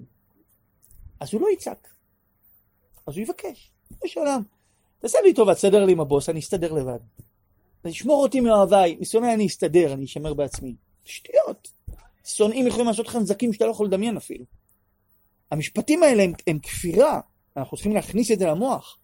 אז 1.21 1.35
הוא 1.35 1.43
לא 1.43 1.49
יצעק. 1.53 1.89
אז 3.07 3.17
הוא 3.17 3.23
יבקש. 3.23 3.73
ריבונו 3.91 4.09
של 4.09 4.21
עולם, 4.21 4.43
תעשה 4.99 5.19
לי 5.25 5.35
טובה, 5.35 5.55
תסדר 5.55 5.85
לי 5.85 5.93
עם 5.93 6.01
הבוס, 6.01 6.29
אני 6.29 6.41
אסתדר 6.41 6.73
לבד. 6.73 6.99
תשמור 7.83 8.22
אותי 8.22 8.41
מאוהביי, 8.41 8.97
משונאי 9.01 9.35
אני 9.35 9.47
אסתדר, 9.47 9.93
אני 9.93 10.05
אשמר 10.05 10.35
בעצמי. 10.35 10.74
שטויות. 11.05 11.68
שונאים 12.24 12.66
יכולים 12.66 12.87
לעשות 12.87 13.07
לך 13.07 13.16
נזקים 13.16 13.53
שאתה 13.53 13.66
לא 13.66 13.70
יכול 13.70 13.87
לדמיין 13.87 14.16
אפילו. 14.16 14.45
המשפטים 15.51 16.03
האלה 16.03 16.22
הם, 16.22 16.33
הם 16.47 16.59
כפירה, 16.59 17.20
אנחנו 17.57 17.76
צריכים 17.76 17.95
להכניס 17.95 18.31
את 18.31 18.39
זה 18.39 18.47
למוח. 18.47 18.99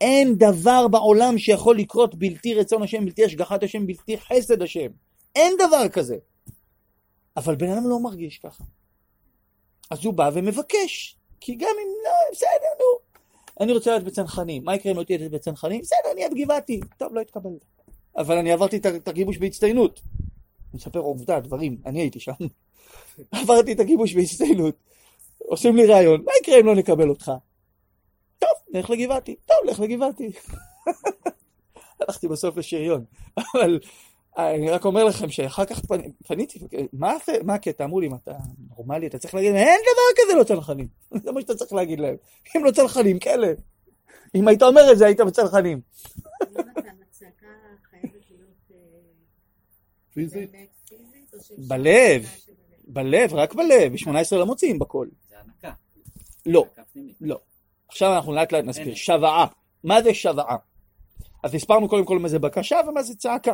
אין 0.00 0.34
דבר 0.34 0.88
בעולם 0.88 1.38
שיכול 1.38 1.78
לקרות 1.78 2.14
בלתי 2.14 2.54
רצון 2.54 2.82
השם, 2.82 3.04
בלתי 3.04 3.24
השגחת 3.24 3.62
השם, 3.62 3.86
בלתי 3.86 4.18
חסד 4.18 4.62
השם. 4.62 4.88
אין 5.36 5.54
דבר 5.58 5.88
כזה. 5.88 6.16
אבל 7.36 7.54
בן 7.54 7.70
אדם 7.70 7.88
לא 7.88 7.98
מרגיש 8.00 8.38
ככה. 8.38 8.64
אז 9.90 10.04
הוא 10.04 10.14
בא 10.14 10.30
ומבקש. 10.34 11.16
כי 11.40 11.54
גם 11.54 11.74
אם 11.82 11.88
לא, 12.04 12.10
בסדר, 12.32 12.72
נו. 12.78 12.98
אני 13.60 13.72
רוצה 13.72 13.90
להיות 13.90 14.04
בצנחנים. 14.04 14.64
מה 14.64 14.74
יקרה 14.74 14.92
אם 14.92 14.96
לא 14.96 15.02
תהיה 15.02 15.28
בצנחנים? 15.28 15.80
בסדר, 15.80 16.12
אני 16.12 16.20
אהיה 16.20 16.30
בגבעתי. 16.30 16.80
טוב, 16.98 17.14
לא 17.14 17.20
אתקבל. 17.20 17.50
אבל 18.16 18.38
אני 18.38 18.52
עברתי 18.52 18.76
את 18.76 19.08
הגיבוש 19.08 19.38
בהצטיינות. 19.38 20.00
אני 20.04 20.78
מספר 20.78 20.98
עובדה, 20.98 21.40
דברים, 21.40 21.76
אני 21.86 22.00
הייתי 22.00 22.20
שם. 22.20 22.32
עברתי 23.32 23.72
את 23.72 23.80
הגיבוש 23.80 24.14
בהצטיינות. 24.14 24.74
עושים 25.38 25.76
לי 25.76 25.86
ראיון, 25.86 26.24
מה 26.24 26.32
יקרה 26.40 26.60
אם 26.60 26.66
לא 26.66 26.74
נקבל 26.74 27.08
אותך? 27.08 27.32
טוב, 28.38 28.50
לך 28.70 28.90
לגבעתי. 28.90 29.36
טוב, 29.46 29.56
לך 29.64 29.80
לגבעתי. 29.80 30.32
הלכתי 32.00 32.28
בסוף 32.28 32.56
לשריון. 32.56 33.04
אבל 33.36 33.78
אני 34.38 34.70
רק 34.70 34.84
אומר 34.84 35.04
לכם 35.04 35.30
שאחר 35.30 35.64
כך 35.64 35.80
פנ... 35.80 36.00
פניתי, 36.26 36.58
מה, 36.92 37.16
מה 37.44 37.54
הקטע? 37.54 37.84
אמרו 37.84 38.00
לי, 38.00 38.08
מה 38.08 38.16
אתה 38.22 38.32
נורמלי? 38.68 39.06
אתה 39.06 39.18
צריך 39.18 39.34
להגיד, 39.34 39.54
אין 39.54 39.80
דבר 39.80 40.22
כזה 40.22 40.38
לא 40.38 40.44
צנחנים. 40.44 40.88
זה 41.22 41.32
מה 41.32 41.40
שאתה 41.40 41.54
צריך 41.54 41.72
להגיד 41.72 42.00
להם. 42.00 42.16
אם 42.56 42.64
לא 42.64 42.70
צנחנים, 42.70 43.18
כאלה. 43.18 43.52
אם 44.34 44.48
היית 44.48 44.62
אומר 44.62 44.92
את 44.92 44.98
זה, 44.98 45.06
היית 45.06 45.20
בצנחנים. 45.20 45.80
יונתן, 46.40 46.80
הצעקה 47.10 47.46
חייבת 47.90 48.30
להיות 48.30 48.70
אה, 48.70 48.76
פיזית. 50.14 50.50
בלב. 51.58 52.26
בלב, 52.88 53.34
רק 53.34 53.54
בלב. 53.54 53.92
ב-18 53.92 54.36
לא 54.36 54.46
מוציאים 54.46 54.78
בקול. 54.78 55.10
זה 55.28 55.36
הנקה. 55.38 55.72
לא. 56.46 56.64
לא. 57.20 57.38
עכשיו 57.88 58.14
אנחנו 58.14 58.32
לאט 58.32 58.52
לאט 58.52 58.64
נסביר. 58.64 58.94
שוועה. 58.94 59.46
מה 59.84 60.02
זה 60.02 60.14
שוועה? 60.14 60.56
אז 61.42 61.54
הסברנו 61.54 61.88
קודם 61.88 62.04
כל 62.04 62.18
מה 62.18 62.28
זה 62.28 62.38
בקשה 62.38 62.76
ומה 62.88 63.02
זה 63.02 63.16
צעקה. 63.16 63.52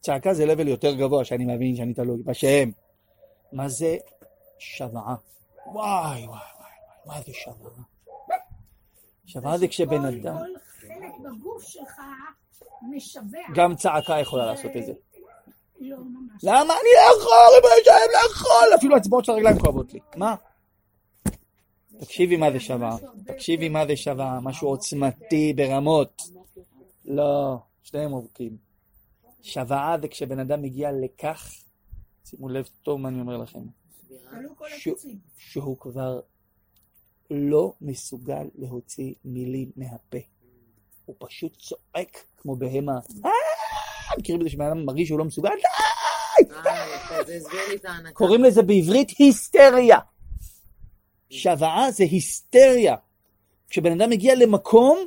צעקה 0.00 0.34
זה 0.34 0.44
level 0.44 0.68
יותר 0.68 0.94
גבוה, 0.94 1.24
שאני 1.24 1.44
מבין 1.44 1.76
שאני 1.76 1.94
תלוי 1.94 2.22
בשם. 2.22 2.70
מה 3.52 3.68
זה 3.68 3.96
שוועה? 4.58 5.14
וואי 5.66 6.26
וואי 6.26 6.26
וואי, 6.26 6.70
מה 7.06 7.20
זה 7.26 7.32
שוועה? 7.32 7.82
שוועה 9.26 9.58
זה 9.58 9.68
כשבן 9.68 10.04
אדם... 10.04 10.38
כל 10.38 10.58
חלק 10.80 11.12
בגוף 11.24 11.62
שלך 11.62 12.00
משווע. 12.90 13.40
גם 13.54 13.76
צעקה 13.76 14.20
יכולה 14.20 14.46
לעשות 14.46 14.70
את 14.76 14.86
זה. 14.86 14.92
לא, 15.80 15.96
ממש. 15.96 16.42
למה 16.42 16.74
אני 16.74 16.90
לא 16.94 17.20
יכול, 17.20 17.54
ריבונו 17.54 17.74
של 17.84 17.90
עולם, 17.90 18.08
לא 18.12 18.30
יכול? 18.30 18.74
אפילו 18.78 18.96
הצבעות 18.96 19.24
של 19.24 19.32
הרגליים 19.32 19.58
כואבות 19.58 19.94
לי. 19.94 20.00
מה? 20.16 20.34
תקשיבי 22.00 22.36
מה 22.36 22.52
זה 22.52 22.60
שווה. 22.60 22.96
תקשיבי 23.26 23.68
מה 23.68 23.86
זה 23.86 23.96
שווה. 23.96 24.38
משהו 24.42 24.68
עוצמתי 24.68 25.52
ברמות. 25.56 26.22
לא, 27.04 27.56
שניהם 27.82 28.10
עורקים. 28.10 28.56
שוועה 29.42 29.96
זה 30.02 30.08
כשבן 30.08 30.38
אדם 30.38 30.62
מגיע 30.62 30.90
לכך, 30.92 31.52
שימו 32.24 32.48
לב 32.48 32.68
טוב 32.82 33.00
מה 33.00 33.08
אני 33.08 33.20
אומר 33.20 33.36
לכם. 33.36 33.60
שהוא 35.36 35.78
כבר 35.78 36.20
לא 37.30 37.72
מסוגל 37.80 38.48
להוציא 38.54 39.14
מילים 39.24 39.70
מהפה. 39.76 40.18
הוא 41.04 41.16
פשוט 41.18 41.56
צועק 41.56 42.24
כמו 42.36 42.56
בהמה. 42.56 42.98
אה, 44.10 44.16
מכירים 44.18 44.40
את 44.40 44.44
זה 44.44 44.50
שבן 44.50 44.64
אדם 44.64 44.84
מרגיש 44.84 45.08
שהוא 45.08 45.18
לא 45.18 45.24
מסוגל? 45.24 45.48
אה, 45.48 45.54
את 47.74 47.84
ההנקה. 47.84 48.12
קוראים 48.12 48.44
לזה 48.44 48.62
בעברית 48.62 49.10
היסטריה. 49.18 49.98
שוועה 51.30 51.90
זה 51.90 52.04
היסטריה. 52.04 52.96
כשבן 53.70 54.00
אדם 54.00 54.10
מגיע 54.10 54.34
למקום 54.34 54.98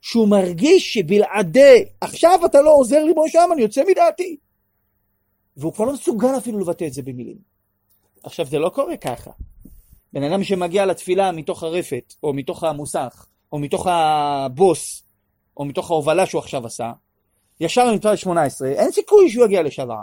שהוא 0.00 0.28
מרגיש 0.28 0.94
שבלעדי, 0.94 1.84
עכשיו 2.00 2.40
אתה 2.46 2.62
לא 2.62 2.74
עוזר 2.74 3.04
לי 3.04 3.12
שם, 3.28 3.48
אני 3.52 3.62
יוצא 3.62 3.82
מדעתי. 3.90 4.36
והוא 5.56 5.72
כבר 5.72 5.84
לא 5.84 5.92
מסוגל 5.92 6.38
אפילו 6.38 6.60
לבטא 6.60 6.84
את 6.84 6.92
זה 6.92 7.02
במילים. 7.02 7.36
עכשיו, 8.22 8.46
זה 8.46 8.58
לא 8.58 8.68
קורה 8.68 8.96
ככה. 8.96 9.30
בן 10.12 10.22
אדם 10.22 10.44
שמגיע 10.44 10.86
לתפילה 10.86 11.32
מתוך 11.32 11.62
הרפת, 11.62 12.14
או 12.22 12.32
מתוך 12.32 12.64
המוסך, 12.64 13.26
או 13.52 13.58
מתוך 13.58 13.86
הבוס, 13.86 15.02
או 15.56 15.64
מתוך 15.64 15.90
ההובלה 15.90 16.26
שהוא 16.26 16.38
עכשיו 16.38 16.66
עשה, 16.66 16.92
ישר 17.60 17.90
נמצא 17.90 18.16
18, 18.16 18.68
אין 18.68 18.90
סיכוי 18.90 19.30
שהוא 19.30 19.44
יגיע 19.44 19.62
לשוועה. 19.62 20.02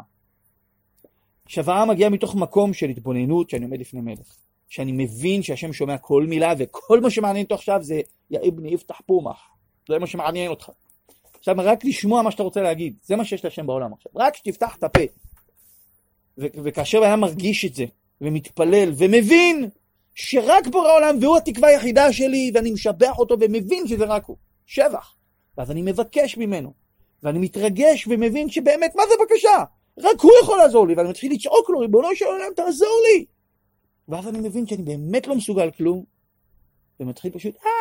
שוועה 1.48 1.86
מגיעה 1.86 2.10
מתוך 2.10 2.36
מקום 2.36 2.74
של 2.74 2.90
התבוננות 2.90 3.50
שאני 3.50 3.66
עומד 3.66 3.80
לפני 3.80 4.02
מלך. 4.02 4.38
שאני 4.70 4.92
מבין 4.92 5.44
שהשם 5.44 5.74
שומע 5.74 5.98
כל 5.98 6.26
מילה, 6.30 6.54
וכל 6.58 7.00
מה 7.00 7.10
שמעניין 7.10 7.44
אותו 7.44 7.56
עכשיו 7.56 7.84
זה 7.84 8.02
יא 8.30 8.40
אבני 8.48 8.74
יפתח 8.74 9.02
פומח. 9.06 9.38
זה 9.90 10.00
מה 10.00 10.08
שמעניין 10.08 10.50
אותך. 10.50 10.70
עכשיו 11.40 11.56
רק 11.58 11.86
לשמוע 11.86 12.22
מה 12.22 12.32
שאתה 12.32 12.44
רוצה 12.44 12.62
להגיד, 12.62 12.96
זה 13.04 13.16
מה 13.16 13.26
שיש 13.26 13.46
להשם 13.46 13.68
בעולם 13.68 13.94
עכשיו. 13.94 14.12
רק 14.16 14.36
שתפתח 14.36 14.76
את 14.78 14.84
הפה. 14.84 15.02
ו- 16.38 16.64
וכאשר 16.64 17.02
אדם 17.08 17.20
מרגיש 17.20 17.66
את 17.66 17.74
זה, 17.74 17.86
ומתפלל, 18.22 18.92
ומבין 18.98 19.70
שרק 20.16 20.68
בורא 20.68 20.92
עולם 20.96 21.18
והוא 21.22 21.38
התקווה 21.38 21.70
היחידה 21.70 22.14
שלי, 22.14 22.52
ואני 22.54 22.72
משבח 22.72 23.20
אותו 23.20 23.36
ומבין 23.40 23.88
שזה 23.88 24.06
רק 24.06 24.26
הוא. 24.26 24.38
שבח. 24.66 25.16
ואז 25.58 25.72
אני 25.72 25.82
מבקש 25.82 26.38
ממנו. 26.38 26.81
ואני 27.24 27.40
מתרגש 27.40 28.08
ומבין 28.08 28.50
שבאמת, 28.50 28.96
מה 28.96 29.04
זה 29.10 29.14
בקשה? 29.26 29.64
רק 29.98 30.22
הוא 30.22 30.32
יכול 30.44 30.58
לעזור 30.58 30.88
לי, 30.88 30.96
ואני 30.96 31.10
מתחיל 31.10 31.34
לצעוק 31.34 31.70
לו, 31.70 31.80
ריבונו 31.80 32.16
של 32.16 32.26
עולם, 32.26 32.54
תעזור 32.56 33.02
לי! 33.08 33.26
ואז 34.08 34.28
אני 34.28 34.40
מבין 34.40 34.68
שאני 34.68 34.84
באמת 34.84 35.28
לא 35.28 35.36
מסוגל 35.36 35.72
כלום, 35.72 36.04
ומתחיל 37.00 37.32
פשוט, 37.32 37.56
אה... 37.56 37.72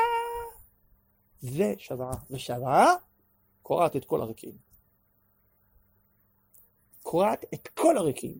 זה 1.40 1.74
שוועה. 1.78 2.14
ושוועה 2.30 2.94
קורעת 3.62 3.96
את 3.96 4.04
כל 4.04 4.20
הרקיעים. 4.20 4.56
קורעת 7.02 7.44
את 7.54 7.68
כל 7.68 7.96
הרקיעים. 7.96 8.38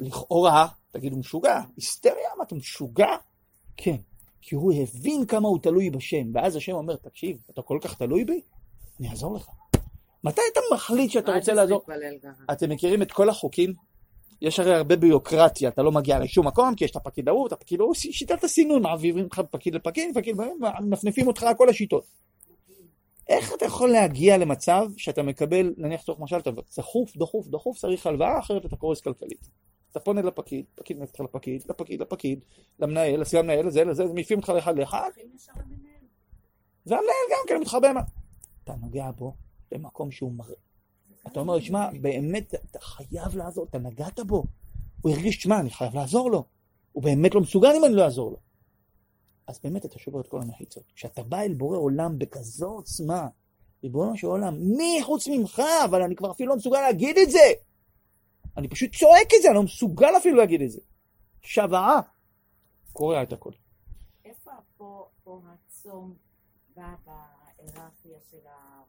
לכאורה, 0.00 0.66
תגידו 0.90 1.16
משוגע, 1.16 1.60
היסטריה? 1.76 2.28
מה 2.38 2.44
אתה 2.44 2.54
משוגע? 2.54 3.16
כן, 3.76 3.96
כי 4.40 4.54
הוא 4.54 4.72
הבין 4.72 5.26
כמה 5.26 5.48
הוא 5.48 5.58
תלוי 5.62 5.90
בשם, 5.90 6.30
ואז 6.34 6.56
השם 6.56 6.72
אומר, 6.72 6.96
תקשיב, 6.96 7.38
אתה 7.50 7.62
כל 7.62 7.78
כך 7.82 7.94
תלוי 7.94 8.24
בי? 8.24 8.40
אני 9.00 9.10
אעזור 9.10 9.34
לך. 9.34 9.48
מתי 10.24 10.40
אתה 10.52 10.60
מחליט 10.74 11.10
שאתה 11.10 11.34
רוצה 11.34 11.52
לעזור? 11.54 11.82
אתם 12.52 12.70
מכירים 12.70 13.02
את 13.02 13.12
כל 13.12 13.28
החוקים? 13.28 13.74
יש 14.42 14.60
הרי 14.60 14.74
הרבה 14.74 14.96
ביוקרטיה, 14.96 15.68
אתה 15.68 15.82
לא 15.82 15.92
מגיע 15.92 16.18
לשום 16.18 16.46
מקום, 16.46 16.74
כי 16.74 16.84
יש 16.84 16.90
את 16.90 16.96
הפקיד 16.96 17.28
ההוא, 17.28 17.48
הפקיד 17.52 17.80
ההוא, 17.80 17.94
שיטת 17.94 18.44
הסינון, 18.44 18.82
מעבירים 18.82 19.24
אותך 19.24 19.38
מפקיד 19.38 19.74
לפקיד, 19.74 20.10
לפקיד, 20.10 20.36
מנפנפים 20.80 21.26
אותך 21.26 21.46
כל 21.56 21.68
השיטות. 21.68 22.04
איך 23.28 23.54
אתה 23.54 23.64
יכול 23.64 23.90
להגיע 23.90 24.38
למצב 24.38 24.86
שאתה 24.96 25.22
מקבל, 25.22 25.74
נניח 25.76 26.02
תוך 26.02 26.20
משל, 26.20 26.36
אתה 26.36 26.50
דחוף, 26.76 27.16
דחוף, 27.16 27.48
דחוף, 27.48 27.78
צריך 27.78 28.06
הלוואה, 28.06 28.38
אחרת 28.38 28.66
אתה 28.66 28.76
קורס 28.76 29.00
כלכלית. 29.00 29.48
אתה 29.92 30.00
פונה 30.00 30.22
לפקיד, 30.22 30.64
פקיד 30.74 30.98
מפתח 30.98 31.20
לפקיד, 31.20 31.62
לפקיד, 31.68 32.00
לפקיד, 32.00 32.44
למנהל, 32.78 33.20
לסגן 33.20 33.42
מנהל, 33.42 33.66
לזה, 33.66 33.84
לזה, 33.84 34.04
מעיפים 34.04 34.38
אותך 34.38 34.48
לאחד 34.48 34.78
לאחד. 34.78 35.10
והמנהל 36.86 37.26
גם 37.30 37.44
כן 37.48 37.60
מתחבא 37.60 37.92
מה. 37.92 38.00
אתה 38.64 38.72
נוגע 38.80 39.10
בו 39.10 39.34
במקום 39.72 40.10
שהוא 40.10 40.32
מר... 40.32 40.52
אתה 41.26 41.40
אומר, 41.40 41.60
שמע, 41.60 41.90
באמת, 42.00 42.54
אתה 42.54 42.80
חייב 42.80 43.36
לעזור, 43.36 43.64
אתה 43.64 43.78
נגעת 43.78 44.20
בו. 44.20 44.44
הוא 45.00 45.12
הרגיש, 45.12 45.36
תשמע, 45.36 45.60
אני 45.60 45.70
חייב 45.70 45.94
לעזור 45.94 46.30
לו. 46.30 46.44
הוא 46.92 47.02
באמת 47.02 47.34
לא 47.34 47.40
מסוגל 47.40 47.68
אם 47.78 47.84
אני 47.84 47.94
לא 47.94 48.04
אעזור 48.04 48.30
לו. 48.30 48.36
אז 49.46 49.60
באמת 49.64 49.84
אתה 49.84 49.98
שובר 49.98 50.20
את 50.20 50.28
כל 50.28 50.40
המחיצות. 50.42 50.92
כשאתה 50.94 51.22
בא 51.22 51.40
אל 51.40 51.54
בורא 51.54 51.78
עולם 51.78 52.18
בכזו 52.18 52.66
עוצמה, 52.66 53.28
ריבונו 53.82 54.16
של 54.16 54.26
עולם, 54.26 54.54
מי 54.76 55.00
חוץ 55.02 55.28
ממך? 55.28 55.62
אבל 55.84 56.02
אני 56.02 56.16
כבר 56.16 56.30
אפילו 56.30 56.48
לא 56.48 56.56
מסוגל 56.56 56.80
להגיד 56.80 57.18
את 57.18 57.30
זה. 57.30 57.52
אני 58.56 58.68
פשוט 58.68 58.96
צועק 58.96 59.34
את 59.36 59.42
זה, 59.42 59.48
אני 59.48 59.56
לא 59.56 59.62
מסוגל 59.62 60.16
אפילו 60.16 60.36
להגיד 60.36 60.62
את 60.62 60.70
זה. 60.70 60.80
שוועה. 61.42 62.00
קורע 62.92 63.22
את 63.22 63.32
הכל. 63.32 63.52
איפה 64.24 64.50
פה 64.76 65.08
פה 65.24 65.40
הצום 65.46 66.16
בא 66.76 66.94
בהיררכיה 67.06 68.18
של 68.30 68.46
ה... 68.46 68.82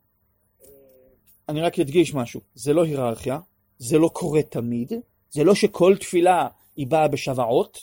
אני 1.49 1.61
רק 1.61 1.79
אדגיש 1.79 2.13
משהו, 2.13 2.41
זה 2.55 2.73
לא 2.73 2.83
היררכיה, 2.83 3.39
זה 3.77 3.97
לא 3.97 4.09
קורה 4.13 4.41
תמיד, 4.41 4.93
זה 5.31 5.43
לא 5.43 5.55
שכל 5.55 5.95
תפילה 5.99 6.47
היא 6.75 6.87
באה 6.87 7.07
בשוועות, 7.07 7.77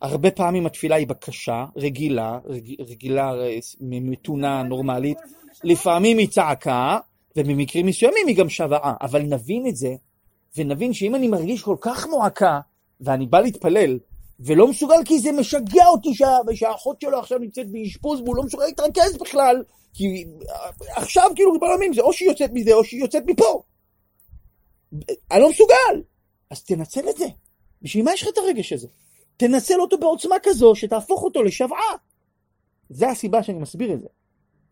הרבה 0.00 0.30
פעמים 0.30 0.66
התפילה 0.66 0.96
היא 0.96 1.06
בקשה, 1.06 1.64
רגילה, 1.76 2.38
רג, 2.44 2.74
רגילה, 2.80 3.32
אה, 3.34 3.58
מתונה, 3.80 4.62
נורמלית, 4.62 5.18
לפעמים 5.64 6.18
היא 6.18 6.28
צעקה, 6.28 6.98
ובמקרים 7.36 7.86
מסוימים 7.86 8.26
היא 8.26 8.36
גם 8.36 8.48
שוועה, 8.48 8.94
אבל 9.00 9.22
נבין 9.22 9.66
את 9.66 9.76
זה, 9.76 9.94
ונבין 10.56 10.92
שאם 10.92 11.14
אני 11.14 11.28
מרגיש 11.28 11.62
כל 11.62 11.76
כך 11.80 12.06
מועקה, 12.06 12.60
ואני 13.00 13.26
בא 13.26 13.40
להתפלל, 13.40 13.98
ולא 14.40 14.68
מסוגל 14.68 15.04
כי 15.04 15.18
זה 15.18 15.32
משגע 15.32 15.86
אותי 15.86 16.14
שה, 16.14 16.36
שהאחות 16.54 17.00
שלו 17.00 17.18
עכשיו 17.18 17.38
נמצאת 17.38 17.70
באשפוז 17.70 18.20
והוא 18.20 18.36
לא 18.36 18.42
מסוגל 18.42 18.64
להתרכז 18.64 19.16
בכלל, 19.16 19.62
כי 19.94 20.24
עכשיו 20.96 21.30
כאילו 21.34 21.52
ריבון 21.52 21.68
עולמים 21.70 21.94
זה 21.94 22.00
או 22.00 22.12
שהיא 22.12 22.28
יוצאת 22.28 22.50
מזה 22.52 22.74
או 22.74 22.84
שהיא 22.84 23.00
יוצאת 23.00 23.22
מפה. 23.26 23.62
אני 25.30 25.40
לא 25.40 25.50
מסוגל. 25.50 26.02
אז 26.50 26.64
תנצל 26.64 27.08
את 27.08 27.16
זה. 27.16 27.26
בשביל 27.82 28.04
מה 28.04 28.12
יש 28.12 28.22
לך 28.22 28.28
את 28.28 28.38
הרגש 28.38 28.72
הזה? 28.72 28.88
תנצל 29.36 29.80
אותו 29.80 29.98
בעוצמה 29.98 30.36
כזו 30.42 30.74
שתהפוך 30.74 31.22
אותו 31.22 31.42
לשוועה. 31.42 31.94
זה 32.90 33.08
הסיבה 33.08 33.42
שאני 33.42 33.58
מסביר 33.58 33.92
את 33.92 34.00
זה. 34.00 34.08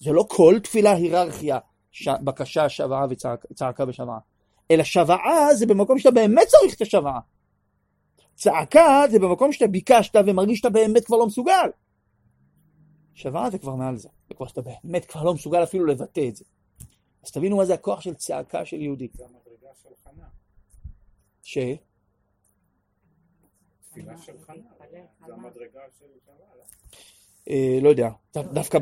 זה 0.01 0.13
לא 0.13 0.25
כל 0.29 0.59
תפילה 0.63 0.93
היררכיה, 0.93 1.59
ש... 1.91 2.09
בקשה, 2.25 2.69
שוועה 2.69 3.07
וצעקה 3.51 3.85
ושוועה. 3.89 4.19
אלא 4.71 4.85
שוועה 4.85 5.55
זה 5.55 5.67
במקום 5.67 5.99
שאתה 5.99 6.11
באמת 6.11 6.47
צריך 6.47 6.75
את 6.75 6.81
השוועה. 6.81 7.21
צעקה 8.39 9.03
זה 9.11 9.19
במקום 9.19 9.53
שאתה 9.53 9.67
ביקשת 9.67 10.17
ומרגיש 10.27 10.59
שאתה 10.59 10.71
באמת 10.71 11.05
כבר 11.05 11.17
לא 11.17 11.27
מסוגל. 11.27 11.71
שוועה 13.15 13.51
זה 13.51 13.59
כבר 13.59 13.75
מעל 13.75 13.97
זה, 13.97 14.09
זה 14.29 14.35
כבר 14.35 14.47
שאתה 14.47 14.61
באמת 14.63 15.05
כבר 15.05 15.25
לא 15.25 15.35
מסוגל 15.35 15.63
אפילו 15.63 15.87
לבטא 15.87 16.29
את 16.29 16.37
זה. 16.37 16.45
אז 17.25 17.31
תבינו 17.31 17.57
מה 17.57 17.65
זה 17.65 17.75
הכוח 17.75 18.01
של 18.01 18.15
צעקה 18.15 18.65
של 18.65 18.81
יהודי. 18.81 19.09
זה 19.13 19.25
המדרגה 19.25 19.75
של 19.83 19.89
חנה. 20.05 20.25
ש? 21.43 21.59
תפילה 23.83 24.19
של 24.19 24.39
חנה. 24.47 24.63
זה 25.27 25.35
המדרגה 25.35 25.81
של 25.99 26.07
שווה, 26.27 26.57
לא? 26.57 26.63
אה, 27.51 27.79
לא 27.83 27.89
יודע, 27.89 28.09
דווקא 28.35 28.79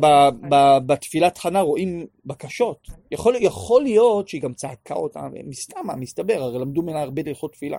בתפילת 0.87 1.39
חנה 1.39 1.61
רואים 1.61 2.07
בקשות. 2.25 2.89
יכול, 3.11 3.83
להיות 3.83 4.29
שהיא 4.29 4.43
גם 4.43 4.55
צעקה 4.55 4.95
אותה, 4.95 5.29
מסתם, 5.45 5.81
מה, 5.85 5.97
מסתבר, 5.97 6.43
הרי 6.43 6.59
למדו 6.59 6.83
ממנה 6.83 7.03
הרבה 7.03 7.23
דרכות 7.23 7.53
תפילה. 7.53 7.79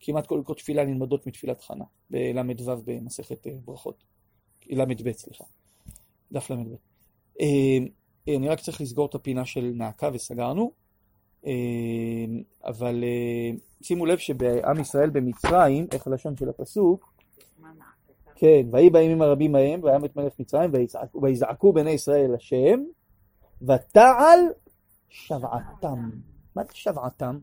כמעט 0.00 0.26
כל 0.26 0.36
דרכות 0.38 0.58
תפילה 0.58 0.84
נלמדות 0.84 1.26
מתפילת 1.26 1.60
חנה, 1.60 1.84
בל"ו 2.10 2.82
במסכת 2.84 3.46
אה, 3.46 3.52
ברכות. 3.64 4.04
ל"ב, 4.70 5.12
סליחה. 5.12 5.44
דף 6.32 6.50
ל"ב. 6.50 6.74
אה, 7.40 7.46
אה, 8.28 8.36
אני 8.36 8.48
רק 8.48 8.60
צריך 8.60 8.80
לסגור 8.80 9.06
את 9.06 9.14
הפינה 9.14 9.44
של 9.44 9.72
נעקה 9.74 10.10
וסגרנו. 10.12 10.72
אבל 12.64 13.04
שימו 13.82 14.06
לב 14.06 14.18
שבעם 14.18 14.80
ישראל 14.80 15.10
במצרים, 15.10 15.86
איך 15.92 16.06
הלשון 16.06 16.36
של 16.36 16.48
הפסוק? 16.48 17.14
כן, 18.34 18.66
ויהי 18.72 18.90
בימים 18.90 19.22
הרבים 19.22 19.54
ההם, 19.54 19.84
והיה 19.84 19.98
את 20.04 20.16
מלך 20.16 20.32
מצרים, 20.40 20.70
ויזעקו 21.22 21.72
בני 21.72 21.90
ישראל 21.90 22.34
השם, 22.34 22.80
ותעל 23.62 24.40
שבעתם. 25.08 26.10
מה 26.56 26.64
זה 26.64 26.70
שבעתם? 26.74 27.38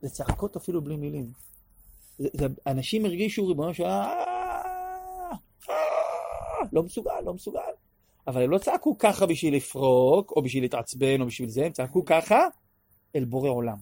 זה 0.00 0.08
צעקות 0.08 0.56
אפילו 0.56 0.82
בלי 0.82 0.96
מילים. 0.96 1.32
זה, 2.20 2.46
אנשים 2.66 3.04
הרגישו, 3.04 3.46
ריבונו 3.46 3.74
של 3.74 3.84
"אה, 3.84 4.12
אה", 5.70 5.76
לא 6.72 6.82
מסוגל, 6.82 7.20
לא 7.24 7.34
מסוגל. 7.34 7.60
אבל 8.26 8.42
הם 8.42 8.50
לא 8.50 8.58
צעקו 8.58 8.98
ככה 8.98 9.26
בשביל 9.26 9.56
לפרוק, 9.56 10.32
או 10.36 10.42
בשביל 10.42 10.64
להתעצבן, 10.64 11.20
או 11.20 11.26
בשביל 11.26 11.48
זה, 11.48 11.66
הם 11.66 11.72
צעקו 11.72 12.04
ככה 12.04 12.46
אל 13.16 13.24
בורא 13.24 13.50
עולם. 13.50 13.76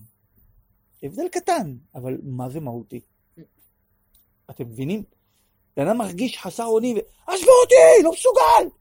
הבדל 1.03 1.29
קטן, 1.29 1.75
אבל 1.95 2.19
מה 2.23 2.49
זה 2.49 2.61
מהותי? 2.61 3.01
אתם 4.51 4.65
מבינים? 4.69 5.03
בן 5.77 5.89
אדם 5.89 5.99
מרגיש 5.99 6.39
חסר 6.39 6.65
אונים, 6.65 6.97
עזבו 7.27 7.51
אותי, 7.63 8.03
לא 8.05 8.13
מסוגל! 8.13 8.75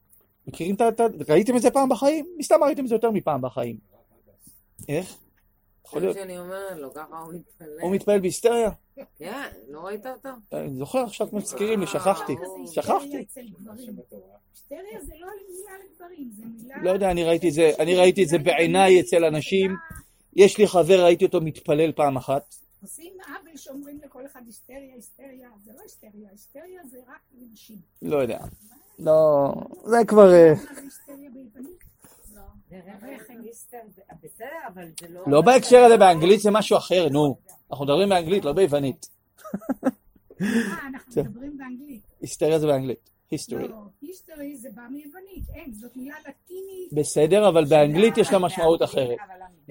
מכירים. 0.46 0.74
את 0.74 0.80
ה- 1.00 1.04
ראיתם 1.28 1.56
את 1.56 1.62
זה 1.62 1.70
פעם 1.70 1.88
בחיים? 1.88 2.26
מסתם 2.38 2.62
ראיתם 2.64 2.82
את 2.82 2.88
זה 2.88 2.94
יותר 2.94 3.10
מפעם 3.10 3.42
בחיים. 3.42 3.78
איך? 4.88 5.16
יכול 5.88 6.02
להיות. 6.02 6.14
שאני 6.14 6.38
אומרת 6.38 6.76
לו, 6.76 6.94
ככה 6.94 7.18
הוא 7.18 7.34
מתפלל. 7.34 7.80
הוא 7.80 7.94
מתפלל 7.94 8.20
בהיסטריה? 8.20 8.70
כן, 9.18 9.48
לא 9.68 9.80
ראית 9.80 10.06
אותו? 10.06 10.28
אני 10.52 10.76
זוכר 10.76 10.98
עכשיו 10.98 11.28
מזכירים 11.32 11.80
לי, 11.80 11.86
שכחתי. 11.86 12.36
כזה 12.36 12.72
שכחתי. 12.72 13.16
היסטריה 13.16 13.20
אצל 13.22 13.40
גברים. 13.60 13.96
היסטריה 14.52 15.00
זה 15.02 15.12
לא 15.20 15.26
מילה 15.48 15.72
לגברים, 15.84 16.30
זה 16.32 16.42
מילה... 16.46 16.82
לא 16.82 16.90
יודע, 16.90 17.10
אני 17.10 17.24
ראיתי 17.24 17.48
את 17.48 17.52
זה, 17.52 17.70
אני 17.78 17.96
ראיתי 17.96 18.22
את 18.22 18.28
זה 18.28 18.38
בעיניי 18.38 19.00
אצל 19.00 19.24
אנשים. 19.24 19.76
יש 20.36 20.58
לי 20.58 20.66
חבר, 20.66 21.04
ראיתי 21.04 21.24
אותו 21.24 21.40
מתפלל 21.40 21.92
פעם 21.92 22.16
אחת. 22.16 22.54
עושים 22.82 23.12
עוול 23.26 23.56
שאומרים 23.56 23.98
לכל 24.04 24.26
אחד 24.26 24.40
היסטריה, 24.46 24.94
היסטריה. 24.94 25.48
זה 25.64 25.72
לא 25.76 25.80
היסטריה, 25.82 26.28
היסטריה 26.30 26.82
זה 26.90 26.98
רק 27.08 27.20
לנשים. 27.38 27.76
לא 28.02 28.16
יודע. 28.16 28.38
לא, 28.98 29.52
זה 29.84 29.96
כבר... 30.06 30.32
אה, 30.32 30.54
מה 30.54 30.74
זה 30.74 30.80
היסטריה 30.80 31.30
ביוונית? 31.30 31.78
לא. 32.72 32.78
לא... 35.08 35.22
לא 35.26 35.40
בהקשר 35.42 35.78
הזה, 35.78 35.96
באנגלית 35.96 36.40
זה 36.40 36.50
משהו 36.50 36.76
אחר, 36.76 37.08
נו. 37.08 37.36
אנחנו 37.70 37.84
מדברים 37.84 38.08
באנגלית, 38.08 38.44
לא 38.44 38.52
ביוונית. 38.52 39.06
אה, 40.42 40.48
אנחנו 40.88 41.14
טוב. 41.14 41.28
מדברים 41.28 41.58
באנגלית. 41.58 42.02
היסטריה 42.20 42.58
זה 42.58 42.66
באנגלית. 42.66 43.10
היסטורי. 43.30 43.68
לא, 43.68 43.74
היסטורי 44.02 44.56
זה 44.56 44.68
בא 44.74 44.82
מיוונית. 44.90 45.44
אין, 45.54 45.72
זאת 45.72 45.96
מילה 45.96 46.14
לטינית. 46.20 46.92
בסדר, 46.92 47.48
אבל 47.48 47.64
באנגלית 47.64 48.18
יש 48.18 48.32
לה 48.32 48.38
משמעות 48.38 48.82
אחרת. 48.82 49.16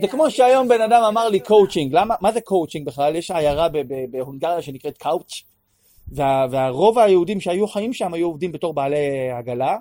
זה 0.02 0.08
כמו 0.08 0.32
שהיום 0.32 0.68
בן 0.68 0.82
אדם 0.82 1.04
אמר 1.08 1.30
לי 1.30 1.40
קואוצ'ינג, 1.40 1.94
למה, 1.94 2.16
מה 2.22 2.32
זה 2.32 2.42
קואוצ'ינג 2.42 2.88
בכלל? 2.88 3.16
יש 3.16 3.32
עיירה 3.32 3.68
בהונגריה 4.12 4.62
שנקראת 4.62 4.98
קאוצ' 4.98 5.44
וה, 6.12 6.48
והרוב 6.52 7.00
היהודים 7.00 7.40
שהיו 7.40 7.68
חיים 7.68 7.94
שם 7.94 8.14
היו 8.14 8.28
עובדים 8.28 8.52
בתור 8.52 8.74
בעלי 8.74 9.32
עגלה, 9.32 9.78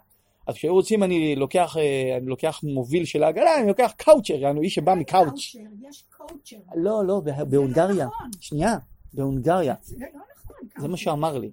אז 0.46 0.54
כשהיו 0.54 0.74
רוצים 0.74 1.02
אני 1.02 1.36
לוקח, 1.36 1.76
אה, 1.76 2.16
אני 2.16 2.26
לוקח 2.26 2.60
מוביל 2.62 3.04
של 3.04 3.22
העגלה, 3.22 3.58
אני 3.58 3.68
לוקח 3.68 3.92
coacher, 3.96 4.34
יענו 4.34 4.62
איש 4.62 4.74
שבא 4.74 4.94
מקאוצ'. 4.94 5.52
coacher, 5.52 5.88
יש 5.88 6.04
coacher. 6.16 6.56
לא, 6.76 7.04
לא, 7.06 7.22
בהונגריה. 7.48 8.04
לא 8.04 8.10
נכון. 8.10 8.30
שנייה, 8.40 8.76
בהונגריה. 9.14 9.74
זה 9.82 9.96
לא 10.00 10.06
נכון. 10.06 10.56
זה 10.62 10.70
coacher. 10.74 10.88
מה 10.88 10.96
שהוא 10.96 11.12
אמר 11.12 11.38
לי. 11.38 11.50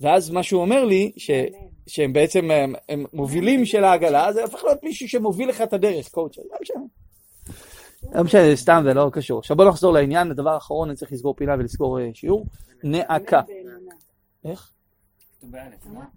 ואז 0.00 0.30
מה 0.30 0.42
שהוא 0.42 0.60
אומר 0.60 0.84
לי, 0.84 1.12
ש, 1.16 1.30
שהם 1.86 2.12
בעצם 2.12 2.50
הם, 2.50 2.74
הם 2.88 3.04
מובילים 3.12 3.64
של 3.64 3.84
העגלה, 3.84 4.32
זה 4.32 4.42
הופך 4.42 4.64
להיות 4.64 4.82
מישהו 4.82 5.08
שמוביל 5.08 5.48
לך 5.48 5.60
את 5.60 5.72
הדרך, 5.72 6.08
coacher, 6.08 6.42
לא 6.50 6.56
משנה. 6.62 6.82
לא 8.14 8.24
משנה, 8.24 8.56
סתם 8.56 8.82
זה 8.84 8.94
לא 8.94 9.10
קשור. 9.12 9.38
עכשיו 9.38 9.56
בוא 9.56 9.64
נחזור 9.64 9.92
לעניין, 9.92 10.30
הדבר 10.30 10.50
האחרון, 10.50 10.88
אני 10.88 10.96
צריך 10.96 11.12
לסגור 11.12 11.34
פינה 11.34 11.54
ולסגור 11.58 12.00
אה, 12.00 12.10
שיעור. 12.14 12.46
נאקה. 12.84 13.40
איך? 14.44 14.70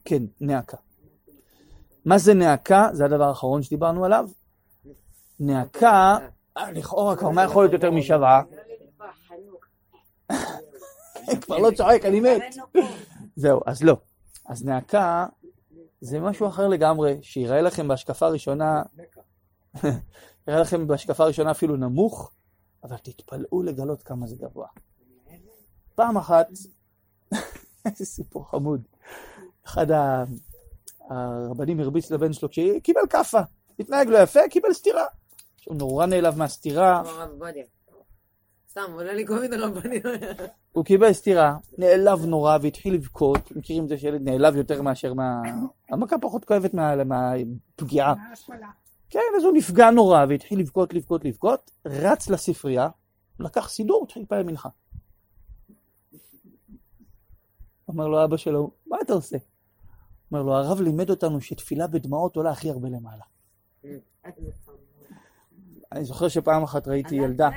כן, 0.06 0.24
נאקה. 0.42 0.78
מה 2.06 2.18
זה 2.18 2.34
נאקה? 2.34 2.90
זה 2.94 3.06
הדבר 3.06 3.24
האחרון 3.24 3.64
שדיברנו 3.64 4.06
עליו. 4.06 4.30
נאקה, 5.40 6.18
לכאורה 6.72 7.16
כבר 7.16 7.30
מה 7.30 7.44
יכול 7.44 7.64
להיות 7.64 7.74
יותר 7.74 7.92
משוועה? 7.92 8.42
כבר 11.42 11.58
לא 11.58 11.72
צועק, 11.78 12.06
אני 12.06 12.20
מת. 12.20 12.42
זהו, 13.36 13.62
אז 13.66 13.84
לא. 13.84 13.98
אז 14.46 14.66
נאקה 14.66 15.26
זה 16.02 16.20
משהו 16.20 16.48
אחר 16.48 16.68
לגמרי, 16.68 17.20
שיראה 17.22 17.62
לכם 17.62 17.88
בהשקפה 17.88 18.28
ראשונה, 18.28 18.84
יראה 20.48 20.60
לכם 20.62 20.88
בהשקפה 20.88 21.26
ראשונה 21.26 21.52
אפילו 21.52 21.76
נמוך, 21.76 22.32
אבל 22.84 22.98
תתפלאו 22.98 23.64
לגלות 23.64 24.04
כמה 24.04 24.28
זה 24.28 24.36
גבוה. 24.36 24.68
פעם 25.96 26.18
אחת, 26.18 26.48
איזה 27.86 28.06
סיפור 28.06 28.50
חמוד, 28.50 28.82
אחד 29.66 29.92
ה- 29.92 30.24
הרבנים 31.10 31.80
הרביץ 31.80 32.12
לבן 32.12 32.34
שלו 32.34 32.50
כשקיבל 32.50 33.02
כאפה, 33.10 33.40
התנהג 33.80 34.08
לא 34.08 34.18
יפה, 34.18 34.40
קיבל 34.50 34.74
סטירה. 34.74 35.06
הוא 35.66 35.78
נורא 35.78 36.06
נעלב 36.06 36.38
מהסטירה. 36.38 37.04
סתם, 38.70 38.92
עולה 38.94 39.14
לי 39.14 39.28
כל 39.28 39.40
מיני 39.40 39.58
רבנים. 39.58 40.02
הוא 40.72 40.86
קיבל 40.86 41.14
סטירה, 41.14 41.58
נעלב 41.78 42.26
נורא 42.26 42.58
והתחיל 42.62 42.94
לבכות. 42.94 43.52
מכירים 43.52 43.84
את 43.84 43.90
זה 43.90 43.98
שילד 43.98 44.22
נעלב 44.30 44.56
יותר 44.56 44.82
מאשר 44.82 45.14
מה... 45.14 45.42
המכה 45.90 46.18
פחות 46.18 46.46
כואבת 46.46 46.74
מה- 46.74 47.04
מהפגיעה. 47.04 48.14
כן, 49.10 49.20
אז 49.38 49.44
הוא 49.44 49.54
נפגע 49.54 49.92
נורא 49.92 50.26
והתחיל 50.30 50.60
לבכות, 50.60 50.94
לבכות, 50.94 51.26
לבכות, 51.26 51.72
רץ 51.86 52.30
לספרייה, 52.30 52.90
לקח 53.40 53.70
סידור, 53.70 54.04
התחיל 54.04 54.22
להתפלל 54.22 54.44
מנחה. 54.44 54.70
אומר 57.88 58.08
לו 58.08 58.24
אבא 58.24 58.38
שלו, 58.38 58.72
מה 58.88 58.98
אתה 59.02 59.14
עושה? 59.14 59.38
אומר 60.34 60.44
לו, 60.46 60.54
הרב 60.56 60.82
לימד 60.82 61.10
אותנו 61.10 61.42
שתפילה 61.42 61.88
בדמעות 61.88 62.36
עולה 62.36 62.52
הכי 62.52 62.70
הרבה 62.70 62.90
למעלה. 62.90 63.24
אני 65.92 66.06
זוכר 66.06 66.28
שפעם 66.28 66.64
אחת 66.64 66.88
ראיתי 66.88 67.16
ילדה, 67.16 67.50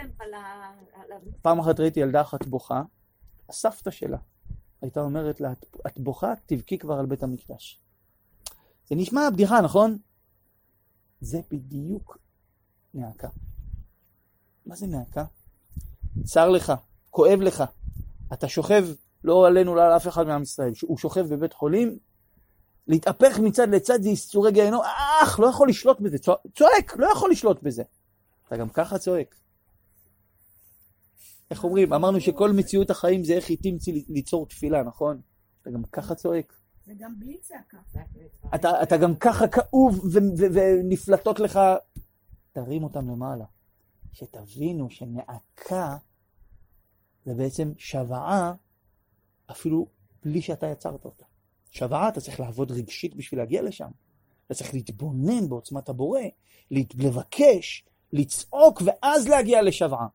פעם 1.43 1.59
אחת 1.59 1.81
ראיתי 1.81 2.01
ילדה 2.01 2.21
אחת 2.21 2.47
בוכה, 2.47 2.83
הסבתא 3.49 3.91
שלה 3.91 4.19
הייתה 4.83 5.01
אומרת 5.01 5.41
לה, 5.41 5.53
"את- 5.87 5.99
בוכה, 5.99 6.33
תבכי 6.47 6.79
כבר 6.79 6.95
על 6.99 7.07
בית 7.07 7.23
המקדש. 7.23 7.81
זה 8.89 8.95
נשמע 8.95 9.31
בדיחה, 9.33 9.61
נכון? 9.61 9.99
זה 11.21 11.41
בדיוק 11.51 12.19
נאקה. 12.95 13.29
מה 14.67 14.77
זה 14.77 14.87
נאקה? 14.87 15.25
צר 16.25 16.49
לך, 16.49 16.73
כואב 17.11 17.41
לך. 17.41 17.65
אתה 18.33 18.49
שוכב, 18.49 18.85
לא 19.25 19.47
עלינו, 19.47 19.75
לא 19.75 19.83
על 19.83 19.97
אף 19.97 20.09
אחד 20.09 20.27
מעם 20.27 20.43
ישראל, 20.43 20.73
הוא 20.83 20.99
שוכב 20.99 21.35
בבית 21.35 21.53
חולים, 21.53 21.99
להתהפך 22.89 23.39
מצד 23.39 23.69
לצד 23.69 24.03
זה 24.03 24.09
ייסורי 24.09 24.53
גיהנום, 24.53 24.83
אך, 25.23 25.41
לא 25.41 25.47
יכול 25.47 25.69
לשלוט 25.69 26.01
בזה, 26.01 26.19
צוע- 26.19 26.37
צועק, 26.55 26.97
לא 26.97 27.07
יכול 27.13 27.31
לשלוט 27.31 27.63
בזה. 27.63 27.83
אתה 28.47 28.57
גם 28.57 28.69
ככה 28.69 28.99
צועק. 28.99 29.35
איך 31.51 31.65
אומרים? 31.65 31.93
אמרנו 31.93 32.21
שכל 32.21 32.53
מציאות 32.53 32.91
החיים 32.91 33.25
זה 33.25 33.33
איך 33.33 33.49
היא 33.49 33.59
תמצי 33.63 34.05
ליצור 34.09 34.47
תפילה, 34.47 34.83
נכון? 34.83 35.21
אתה 35.63 35.71
גם 35.71 35.83
ככה 35.93 36.15
צועק. 36.15 36.53
זה 36.87 36.93
גם 36.99 37.19
בלי 37.19 37.39
צעקה. 37.41 37.77
אתה, 38.55 38.83
אתה 38.83 38.97
גם 38.97 39.17
ככה 39.17 39.49
כאוב 39.49 40.05
ונפלטות 40.53 41.41
לך, 41.41 41.61
תרים 42.53 42.85
אותם 42.85 43.11
למעלה. 43.11 43.45
שתבינו 44.13 44.91
שנאקה 44.91 45.97
זה 47.25 47.35
בעצם 47.35 47.73
שוועה 47.79 48.53
אפילו 49.51 49.87
בלי 50.25 50.43
שאתה 50.43 50.67
יצרת 50.67 51.05
אותה. 51.05 51.25
שוועה 51.77 52.09
אתה 52.09 52.21
צריך 52.21 52.41
לעבוד 52.41 52.73
רגשית 52.73 53.15
בשביל 53.15 53.41
להגיע 53.41 53.63
לשם. 53.63 53.89
אתה 54.47 54.55
צריך 54.55 54.75
להתבונן 54.75 55.49
בעוצמת 55.49 55.89
הבורא, 55.89 56.21
לבקש, 56.71 57.85
לצעוק 58.13 58.83
ואז 58.85 59.29
להגיע 59.29 59.63
לשוועה. 59.63 60.07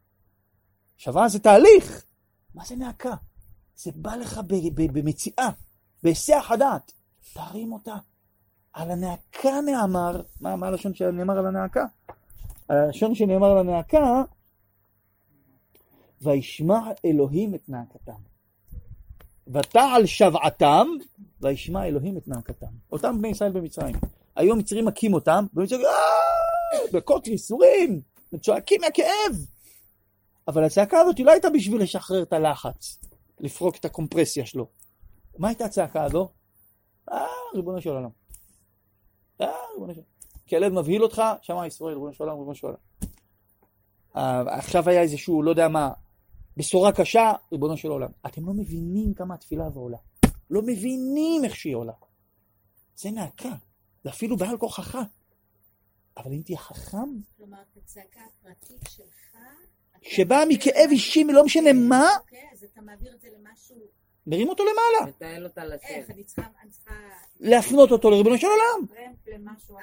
שוועה 0.98 1.30
זה 1.30 1.40
תהליך. 1.40 2.06
מה 2.56 2.66
זה 2.66 2.76
נאקה? 2.76 3.14
זה 3.76 3.92
בא 3.96 4.16
לך 4.16 4.40
במציאה, 4.76 5.50
בהיסח 6.04 6.52
הדעת. 6.54 6.92
תרים 7.34 7.74
אותה. 7.74 7.96
על 8.74 8.92
הנאקה 8.92 9.62
נאמר, 9.66 10.22
מה, 10.42 10.56
מה 10.56 10.68
הלשון 10.68 10.94
שנאמר 10.94 11.38
על 11.38 11.48
הנאקה? 11.48 11.86
הלשון 12.70 13.16
שנאמר 13.16 13.48
על 13.48 13.58
הנאקה, 13.58 14.24
וישמע 16.22 16.80
אלוהים 17.06 17.56
את 17.56 17.70
נאקתם. 17.70 18.31
ותעל 19.48 20.06
שבעתם, 20.06 20.88
וישמע 21.42 21.86
אלוהים 21.86 22.18
את 22.18 22.28
נאקתם. 22.28 22.66
אותם 22.92 23.18
בני 23.18 23.28
ישראל 23.28 23.52
במצרים. 23.52 23.96
היו 24.36 24.54
המצרים 24.54 24.86
מכים 24.86 25.14
אותם, 25.14 25.46
ומצרים, 25.54 25.86
"אה!" 25.86 26.98
מכות 26.98 27.28
ייסורים, 27.28 28.02
צועקים 28.42 28.82
מהכאב. 28.82 29.46
אבל 30.48 30.64
הצעקה 30.64 31.00
הזאת 31.00 31.20
לא 31.20 31.32
הייתה 31.32 31.50
בשביל 31.50 31.82
לשחרר 31.82 32.24
את 32.24 32.34
הלחץ, 32.34 33.00
לפרוק 33.40 33.76
את 33.76 33.86
הקומפרסיה 33.86 34.46
שלו. 34.46 34.68
מה 35.38 35.48
הייתה 35.48 35.66
הצעקה 35.66 36.04
הזו? 36.04 36.30
אה, 37.12 37.26
ריבונו 37.56 37.82
של 37.82 37.90
עולם. 37.90 38.10
אה, 39.42 39.48
ריבונו 39.74 39.94
של 39.94 40.00
עולם. 40.00 40.12
כלב 40.50 40.74
מבהיל 40.74 41.04
אותך, 41.04 41.22
שמע 41.42 41.68
ישראל, 41.68 41.94
ריבונו 41.94 42.14
של 42.14 42.24
עולם, 42.24 42.38
ריבונו 42.38 42.56
של 42.56 42.68
עולם. 42.68 42.78
עכשיו 44.48 44.90
היה 44.90 45.02
איזשהו, 45.02 45.44
לא 45.44 45.50
יודע 45.50 45.68
מה, 45.68 45.92
בשורה 46.62 46.92
קשה, 46.92 47.34
ריבונו 47.52 47.78
של 47.78 47.88
עולם. 47.88 48.10
אתם 48.26 48.46
לא 48.46 48.54
מבינים 48.54 49.14
כמה 49.14 49.34
התפילה 49.34 49.66
הזו 49.66 49.80
עולה. 49.80 49.98
לא 50.50 50.62
מבינים 50.62 51.46
איך 51.46 51.56
שהיא 51.56 51.76
עולה. 51.76 51.94
זה 52.96 53.12
נאקה. 53.12 53.56
זה 54.04 54.10
אפילו 54.10 54.38
בעל 54.38 54.58
כוחך. 54.58 54.98
אבל 56.18 56.34
אם 56.34 56.42
תהיה 56.46 56.58
חכם, 56.58 56.98
כלומר, 57.38 57.58
את 57.62 57.78
הצעקה 57.78 58.20
הפרטית 58.40 58.90
שלך... 58.90 59.38
שבאה 60.02 60.46
מכאב 60.50 60.90
אישי, 60.92 61.24
לא 61.24 61.46
משנה 61.46 61.74
מה, 61.74 62.08
אוקיי, 62.20 62.40
אז 62.54 62.64
אתה 62.64 62.82
מעביר 62.82 63.14
את 63.16 63.22
זה 63.22 63.28
למשהו... 63.40 63.76
מרים 64.28 64.50
אותו 64.50 64.64
למעלה. 64.64 65.12
מתעל 65.16 65.46
אותה 65.46 65.66
לשם. 65.66 65.88
איך, 65.88 66.10
אני 66.10 66.24
צריכה... 66.24 66.48
להפנות 67.40 67.92
אותו 67.92 68.10
לריבונו 68.10 68.38
של 68.38 68.48
עולם. 68.48 68.88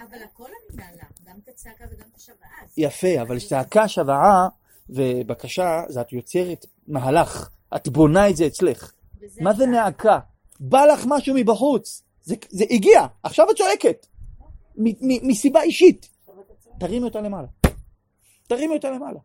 אבל 0.09 0.23
הכל 0.23 0.45
אני 0.45 0.77
מעלה, 0.77 1.05
גם 1.25 1.37
את 1.45 1.49
הצעקה 1.49 1.85
וגם 1.91 2.07
את 2.11 2.17
השוואה. 2.17 2.49
יפה, 2.77 3.23
אבל 3.23 3.41
צעקה, 3.41 3.89
שוועה 3.89 4.49
ובקשה, 4.91 5.83
זה 5.89 6.01
את 6.01 6.13
יוצרת 6.13 6.67
מהלך. 6.89 7.51
את 7.77 7.89
בונה 7.89 8.29
את 8.31 8.37
זה 8.37 8.47
אצלך. 8.47 8.93
מה 9.41 9.53
זה. 9.53 9.67
נאקה? 9.67 10.19
בא 10.61 10.85
לך 10.85 11.05
משהו 11.09 11.35
מבחוץ. 11.35 12.03
זה, 12.23 12.35
זה 12.51 12.65
הגיע, 12.71 13.07
עכשיו 13.23 13.47
את 13.51 13.61
מ- 14.77 15.29
מסיבה 15.29 15.63
אישית. 15.63 16.09
תרימי 16.81 17.05
אותה 17.05 17.21
למעלה. 17.21 17.47
תרימי 18.49 18.75
אותה 18.75 18.91
למעלה. 18.91 19.19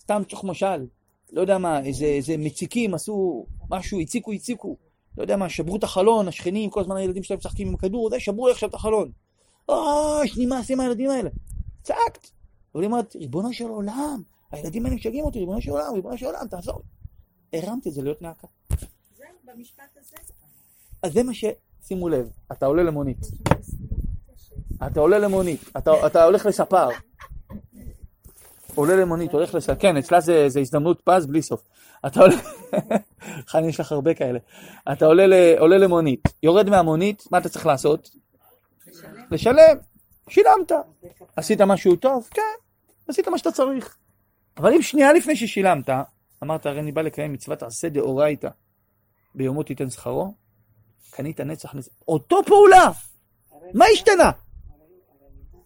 סתם 0.00 0.22
צ'וך 0.28 0.44
משל. 0.44 0.86
לא 1.32 1.40
יודע 1.40 1.58
מה, 1.58 1.80
איזה, 1.84 2.04
איזה 2.04 2.36
מציקים 2.38 2.94
עשו 2.94 3.46
משהו, 3.70 4.00
הציקו, 4.00 4.32
הציקו. 4.32 4.76
לא 5.16 5.22
יודע 5.22 5.36
מה, 5.36 5.48
שברו 5.48 5.76
את 5.76 5.84
החלון, 5.84 6.28
השכנים, 6.28 6.70
כל 6.70 6.80
הזמן 6.80 6.96
הילדים 6.96 7.22
שלהם 7.22 7.38
משחקים 7.38 7.68
עם 7.68 7.74
הכדור, 7.74 8.10
זה, 8.10 8.20
שברו 8.20 8.46
לי 8.46 8.52
עכשיו 8.52 8.68
את 8.68 8.74
החלון. 8.74 9.10
אוי, 9.68 10.28
נמאס 10.36 10.68
לי 10.68 10.74
מהילדים 10.74 11.10
האלה. 11.10 11.30
צעקת. 11.82 12.28
אבל 12.74 12.82
היא 12.82 12.90
אומרת, 12.90 13.16
ריבונו 13.16 13.52
של 13.52 13.64
עולם, 13.68 14.22
הילדים 14.52 14.84
האלה 14.86 14.96
משגעים 14.96 15.24
אותי, 15.24 15.38
ריבונו 15.38 15.60
של 15.60 15.70
עולם, 15.70 15.94
ריבונו 15.94 16.18
של 16.18 16.26
עולם, 16.26 16.48
תעזור 16.48 16.82
לי. 17.52 17.58
הרמתי 17.58 17.88
את 17.88 17.94
זה 17.94 18.02
להיות 18.02 18.22
נאקה. 18.22 18.46
זהו, 19.16 19.26
במשפט 19.44 19.96
הזה. 20.00 20.16
אז 21.02 21.12
זה 21.12 21.22
מה 21.22 21.34
ש... 21.34 21.44
שימו 21.82 22.08
לב, 22.08 22.30
אתה 22.52 22.66
עולה 22.66 22.82
למונית. 22.82 23.18
אתה 24.86 25.00
עולה 25.00 25.18
למונית, 25.18 25.60
אתה, 25.76 26.06
אתה 26.06 26.24
הולך 26.24 26.46
לספר. 26.46 26.88
עולה 28.74 28.96
למונית, 28.96 29.32
הולך 29.32 29.54
לספר, 29.54 29.74
כן, 29.74 29.96
אצלה 29.96 30.20
זה, 30.20 30.48
זה 30.48 30.60
הזדמנות 30.60 31.00
פז 31.04 31.26
בלי 31.26 31.42
סוף. 31.42 31.68
אתה 32.06 32.20
עולה, 32.20 32.34
חני, 33.50 33.68
יש 33.68 33.80
לך 33.80 33.92
הרבה 33.92 34.14
כאלה. 34.14 34.38
אתה 34.92 35.06
עולה, 35.06 35.26
ל... 35.26 35.32
עולה 35.58 35.78
למונית, 35.78 36.28
יורד 36.42 36.70
מהמונית, 36.70 37.24
מה 37.30 37.38
אתה 37.38 37.48
צריך 37.48 37.66
לעשות? 37.66 38.10
לשלם. 39.30 39.76
שילמת. 40.28 40.72
עשית 41.36 41.60
משהו 41.60 41.96
טוב? 41.96 42.28
כן, 42.30 42.42
עשית 43.08 43.28
מה 43.28 43.38
שאתה 43.38 43.52
צריך. 43.52 43.96
אבל 44.56 44.74
אם 44.74 44.82
שנייה 44.82 45.12
לפני 45.12 45.36
ששילמת, 45.36 45.88
אמרת, 46.42 46.66
הרי 46.66 46.80
אני 46.80 46.92
בא 46.92 47.02
לקיים 47.02 47.32
מצוות 47.32 47.62
עשה 47.62 47.88
דאורייתא, 47.88 48.48
ביומו 49.34 49.62
תיתן 49.62 49.90
שכרו, 49.90 50.34
קנית 51.10 51.40
נצח 51.40 51.74
נצח. 51.74 51.90
אותו 52.08 52.36
פעולה! 52.46 52.90
מה 53.74 53.84
השתנה? 53.92 54.30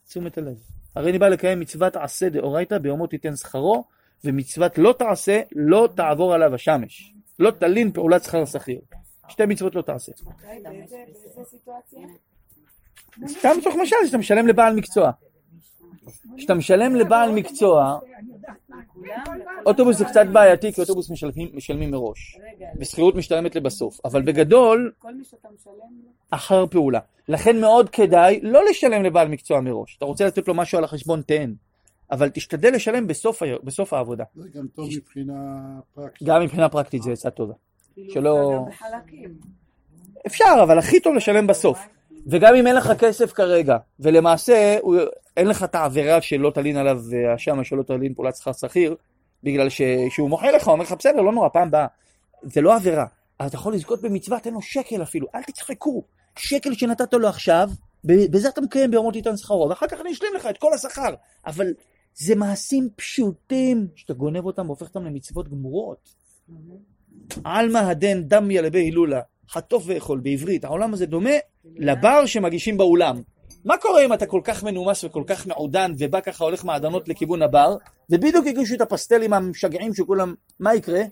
תשומת 0.09 0.39
הלב. 0.39 0.57
הרי 0.95 1.11
אני 1.11 1.19
בא 1.19 1.29
לקיים 1.29 1.61
מצוות 1.61 1.97
עשה 1.97 2.29
דאורייתא, 2.29 2.79
ביומו 2.79 3.07
תיתן 3.07 3.37
שכרו, 3.37 3.85
ומצוות 4.25 4.79
לא 4.79 4.95
תעשה, 4.99 5.41
לא 5.53 5.89
תעבור 5.97 6.35
עליו 6.35 6.55
השמש. 6.55 7.15
לא 7.39 7.51
תלין 7.51 7.93
פעולת 7.93 8.25
שכר 8.25 8.45
שכיר. 8.45 8.81
שתי 9.29 9.47
מצוות 9.47 9.75
לא 9.75 9.83
תעשה. 9.83 10.13
סתם 13.29 13.51
צורך 13.63 13.77
משל, 13.83 13.97
שאתה 14.07 14.19
משלם 14.19 14.47
לבעל 14.47 14.75
מקצוע. 14.75 15.11
כשאתה 16.37 16.55
משלם 16.55 16.95
לבעל 16.97 17.33
מקצוע. 17.33 17.99
אוטובוס 19.67 19.97
זה 19.97 20.05
קצת 20.05 20.27
בעייתי, 20.33 20.73
כי 20.73 20.81
אוטובוס 20.81 21.11
משלמים, 21.11 21.49
משלמים 21.55 21.91
מראש. 21.91 22.39
ושכירות 22.79 23.15
משתלמת 23.15 23.57
לבסוף. 23.57 24.01
אבל 24.05 24.23
בגדול, 24.23 24.93
אחר 26.31 26.67
פעולה. 26.67 27.01
לכן 27.29 27.61
מאוד 27.61 27.91
כדאי 27.91 28.41
לא 28.43 28.65
לשלם 28.71 29.03
לבעל 29.03 29.29
מקצוע 29.29 29.61
מראש. 29.61 29.97
אתה 29.97 30.05
רוצה 30.05 30.27
לתת 30.27 30.49
לו 30.49 30.55
משהו 30.55 30.79
על 30.79 30.85
החשבון, 30.85 31.23
תן. 31.23 31.53
אבל 32.11 32.29
תשתדל 32.31 32.75
לשלם 32.75 33.07
בסוף, 33.07 33.43
בסוף 33.65 33.93
העבודה. 33.93 34.25
זה 34.35 34.49
גם 34.49 34.67
טוב 34.75 34.89
מבחינה 34.97 35.35
פרקטית. 35.95 36.29
גם 36.29 36.43
מבחינה 36.43 36.69
פרקטית 36.69 37.03
זה 37.03 37.13
עצה 37.13 37.31
טובה. 37.31 37.55
כאילו, 37.95 38.13
שלא-. 38.13 38.67
אפשר, 40.27 40.61
אבל 40.63 40.79
הכי 40.79 41.01
טוב 41.01 41.15
לשלם 41.15 41.47
בסוף. 41.47 41.79
וגם 42.27 42.55
אם 42.55 42.67
אין 42.67 42.77
לך 42.77 42.93
כסף 42.99 43.33
כרגע, 43.33 43.77
ולמעשה 44.01 44.77
הוא, 44.81 44.97
אין 45.37 45.47
לך 45.47 45.65
את 45.65 45.75
העבירה 45.75 46.23
שלא 46.23 46.51
תלין 46.51 46.77
עליו 46.77 47.01
האשם, 47.33 47.65
שלא 47.65 47.83
תלין 47.83 48.15
פעולת 48.15 48.37
שכר 48.37 48.53
שכיר, 48.53 48.97
בגלל 49.43 49.69
ש, 49.69 49.83
שהוא 50.11 50.29
מוחל 50.29 50.51
לך, 50.57 50.69
אומר 50.69 50.85
לך, 50.85 50.93
בסדר, 50.93 51.21
לא 51.21 51.33
נורא, 51.33 51.49
פעם 51.49 51.71
באה. 51.71 51.87
זה 52.43 52.61
לא 52.61 52.75
עבירה. 52.75 53.05
אבל 53.41 53.49
אתה 53.49 53.57
יכול 53.57 53.75
לזכות 53.75 54.03
במצווה, 54.03 54.41
תן 54.41 54.55
לו 54.55 54.63
שקל 54.63 55.03
אפילו, 55.03 55.27
אל 55.35 55.43
תצחקו. 55.43 56.03
שקל 56.39 56.75
שנתת 56.75 57.15
לו 57.15 57.29
עכשיו, 57.29 57.71
בזה 58.05 58.49
אתה 58.49 58.61
מקיים 58.61 58.91
ביומות 58.91 59.15
תיתן 59.15 59.37
שכרו, 59.37 59.69
ואחר 59.69 59.87
כך 59.87 60.01
אני 60.01 60.13
אשלים 60.13 60.35
לך 60.35 60.47
את 60.47 60.59
כל 60.59 60.75
השכר. 60.75 61.15
אבל 61.47 61.67
זה 62.15 62.35
מעשים 62.35 62.89
פשוטים, 62.97 63.87
שאתה 63.95 64.15
גונב 64.15 64.45
אותם 64.47 64.67
והופך 64.67 64.87
אותם 64.87 65.05
למצוות 65.05 65.49
גמורות. 65.49 66.09
עלמא 67.45 67.79
הדן 67.79 68.23
דמיה 68.23 68.63
לבי 68.63 68.79
הילולה, 68.79 69.21
חטוף 69.51 69.85
ואכול 69.87 70.21
בעברית. 70.21 70.65
העולם 70.65 70.95
הזה 70.95 71.07
דומה 71.07 71.31
לבר 71.65 72.27
שמגישים 72.27 72.77
באולם. 72.77 73.23
מה 73.67 73.77
קורה 73.79 74.05
אם 74.05 74.13
אתה 74.13 74.27
כל 74.27 74.41
כך 74.45 74.65
מנומס 74.65 75.05
וכל 75.05 75.23
כך 75.27 75.47
מעודן 75.47 75.93
ובא 75.99 76.21
ככה 76.21 76.45
הולך 76.45 76.65
מעדנות 76.65 77.09
לכיוון 77.09 77.43
הבר, 77.43 77.77
ובדיוק 78.11 78.47
הגישו 78.47 78.75
את 78.75 78.81
הפסטלים 78.81 79.33
המשגעים 79.33 79.95
שכולם, 79.95 80.35
מה 80.61 80.75
יקרה? 80.75 81.03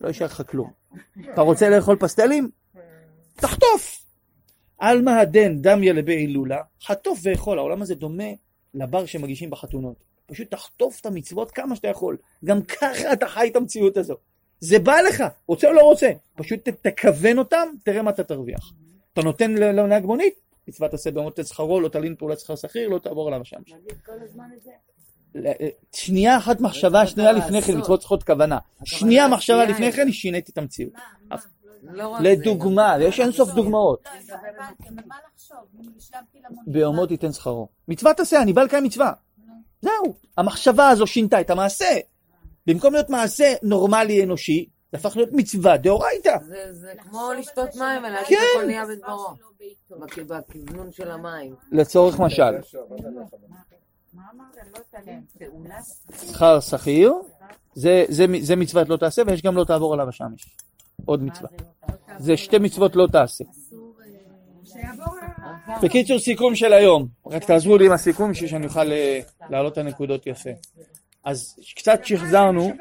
לא 0.00 0.08
יישאר 0.08 0.26
לך 0.26 0.42
כלום. 0.50 0.70
אתה 1.32 1.40
רוצה 1.40 1.70
לאכול 1.70 1.96
פסטלים? 2.00 2.50
תחטוף. 3.36 4.04
עלמא 4.78 5.10
הדן 5.10 5.58
דמיה 5.58 5.92
לבי 5.92 6.14
הילולה, 6.14 6.62
חטוף 6.82 7.20
ואכול. 7.22 7.58
העולם 7.58 7.82
הזה 7.82 7.94
דומה 7.94 8.28
לבר 8.74 9.06
שמגישים 9.06 9.50
בחתונות. 9.50 9.96
פשוט 10.26 10.50
תחטוף 10.50 11.00
את 11.00 11.06
המצוות 11.06 11.50
כמה 11.50 11.76
שאתה 11.76 11.88
יכול. 11.88 12.16
גם 12.44 12.62
ככה 12.62 13.12
אתה 13.12 13.28
חי 13.28 13.48
את 13.48 13.56
המציאות 13.56 13.96
הזו. 13.96 14.14
זה 14.60 14.78
בא 14.78 15.00
לך, 15.00 15.24
רוצה 15.46 15.68
או 15.68 15.72
לא 15.72 15.80
רוצה. 15.80 16.10
פשוט 16.34 16.68
תכוון 16.82 17.38
אותם, 17.38 17.68
תראה 17.84 18.02
מה 18.02 18.10
אתה 18.10 18.24
תרוויח. 18.24 18.72
אתה 19.12 19.22
נותן 19.22 19.54
לנהג 19.54 20.04
מונית, 20.04 20.45
מצוות 20.68 20.94
עשה 20.94 21.10
במות 21.10 21.40
את 21.40 21.46
שכרו, 21.46 21.80
לא 21.80 21.88
תלין 21.88 22.16
פעולת 22.16 22.40
שכר 22.40 22.56
שכיר, 22.56 22.88
לא 22.88 22.98
תעבור 22.98 23.28
עליו 23.28 23.40
השמש. 23.40 23.70
להגיד 23.70 24.00
כל 24.06 24.12
הזמן 24.22 24.48
את 24.56 24.62
זה. 24.62 24.70
שנייה 25.92 26.38
אחת 26.38 26.60
מחשבה, 26.60 27.06
שנייה 27.06 27.32
לפני 27.32 27.62
כן, 27.62 27.78
מצוות 27.78 28.00
צריכות 28.00 28.22
כוונה. 28.22 28.58
שנייה 28.84 29.28
מחשבה 29.28 29.64
לפני 29.64 29.92
כן, 29.92 30.12
שיניתי 30.12 30.52
את 30.52 30.58
המציאות. 30.58 30.92
לא 31.30 31.38
לא. 31.82 32.16
לדוגמה, 32.20 32.96
יש 33.00 33.20
אין 33.20 33.32
סוף 33.32 33.50
דוגמאות. 33.50 34.04
לא. 34.28 34.36
ביומות 36.66 37.10
ייתן 37.10 37.32
שכרו. 37.32 37.68
מצוות 37.88 38.20
עשה, 38.20 38.42
אני 38.42 38.52
בא 38.52 38.62
לקיים 38.62 38.84
מצווה. 38.84 39.12
זהו. 39.82 40.14
המחשבה 40.36 40.88
הזו 40.88 41.06
שינתה 41.06 41.40
את 41.40 41.50
המעשה. 41.50 41.98
במקום 42.66 42.92
להיות 42.92 43.10
מעשה 43.10 43.54
נורמלי 43.62 44.24
אנושי, 44.24 44.68
זה 44.92 44.98
הפך 44.98 45.16
להיות 45.16 45.28
מצווה 45.32 45.76
דאורייתא. 45.76 46.36
זה- 46.42 46.72
זה 46.72 46.92
כמו 47.02 47.32
לשתות 47.38 47.72
זה 47.72 47.80
מים 47.84 48.04
ולהגיד 48.04 48.38
כן. 48.38 48.44
הכל 48.56 48.66
נהיה 48.66 48.84
בדברו. 48.86 49.28
בכ- 50.00 50.18
בכיוון 50.18 50.92
של 50.92 51.10
המים. 51.10 51.54
לצורך 51.72 52.20
משל, 52.20 52.42
מה 54.14 54.22
אמרת? 54.34 54.56
לא 54.74 54.98
פעולה? 55.38 55.76
שכר 56.32 56.60
שכיר, 56.60 57.12
זה- 57.74 58.04
זה 58.08 58.24
זה 58.40 58.56
מצוות 58.56 58.88
לא 58.88 58.96
תעשה, 58.96 59.22
ויש 59.26 59.42
גם 59.42 59.56
לא 59.56 59.64
תעבור 59.64 59.94
עליו 59.94 60.08
השמש. 60.08 60.56
עוד 61.04 61.22
מצווה. 61.22 61.48
זה 62.18 62.36
שתי 62.36 62.58
מצוות 62.58 62.96
לא 62.96 63.06
תעשה. 63.12 63.44
אה. 65.68 65.80
בקיצור, 65.82 66.18
סיכום 66.18 66.54
של 66.54 66.72
היום. 66.72 67.08
רק 67.26 67.44
תעזרו 67.44 67.78
לי 67.78 67.86
עם 67.86 67.92
הסיכום 67.92 68.30
בשביל 68.30 68.50
שאני 68.50 68.66
אוכל 68.66 68.92
אה, 68.92 69.20
להעלות 69.50 69.72
את 69.72 69.78
הנקודות 69.78 70.26
יפה. 70.26 70.50
אז 71.24 71.56
קצת 71.76 72.00
שחזרנו. 72.04 72.72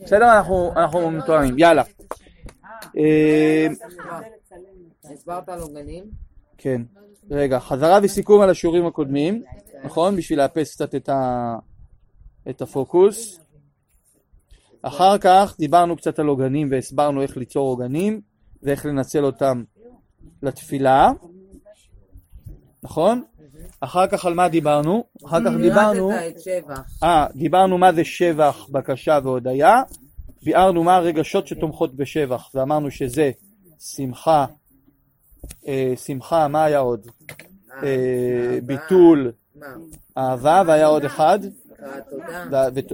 בסדר? 0.00 0.38
אנחנו 0.76 1.10
מתואמים. 1.10 1.58
יאללה. 1.58 1.82
אה, 2.96 3.66
הסברת 5.04 5.48
על 5.48 5.60
עוגנים? 5.60 6.04
כן. 6.58 6.82
רגע, 7.30 7.60
חזרה 7.60 7.98
וסיכום 8.02 8.40
על 8.40 8.50
השיעורים 8.50 8.86
הקודמים, 8.86 9.42
נכון? 9.84 10.16
בשביל 10.16 10.38
לאפס 10.38 10.74
קצת 10.74 10.94
את, 10.94 11.08
ה... 11.08 11.56
את 12.50 12.62
הפוקוס. 12.62 13.40
אחר 14.82 15.18
כך 15.18 15.54
דיברנו 15.58 15.96
קצת 15.96 16.18
על 16.18 16.26
עוגנים 16.26 16.68
והסברנו 16.70 17.22
איך 17.22 17.36
ליצור 17.36 17.68
עוגנים 17.68 18.20
ואיך 18.62 18.86
לנצל 18.86 19.24
אותם 19.24 19.62
לתפילה, 20.42 21.10
נכון? 22.82 23.24
אחר 23.80 24.06
כך 24.06 24.24
על 24.24 24.34
מה 24.34 24.48
דיברנו? 24.48 25.04
אחר 25.26 25.40
כך 25.44 25.50
דיברנו. 25.62 26.10
אה, 27.02 27.26
דיברנו 27.34 27.78
מה 27.78 27.92
זה 27.92 28.04
שבח, 28.04 28.68
בקשה 28.70 29.18
והודיה, 29.22 29.82
ביארנו 30.42 30.84
מה 30.84 30.96
הרגשות 30.96 31.46
שתומכות 31.46 31.96
בשבח, 31.96 32.50
ואמרנו 32.54 32.90
שזה 32.90 33.30
שמחה, 33.78 34.46
אה, 35.66 35.92
שמחה, 35.96 36.48
מה 36.48 36.64
היה 36.64 36.78
עוד? 36.78 37.06
אה, 37.30 37.82
אה. 37.82 38.58
ביטול? 38.62 39.32
אהבה, 40.18 40.62
והיה 40.66 40.86
עוד 40.86 41.04
אחד, 41.04 41.38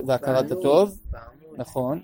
והכרת 0.07 0.51
הטוב. 0.51 0.99
נכון, 1.57 2.01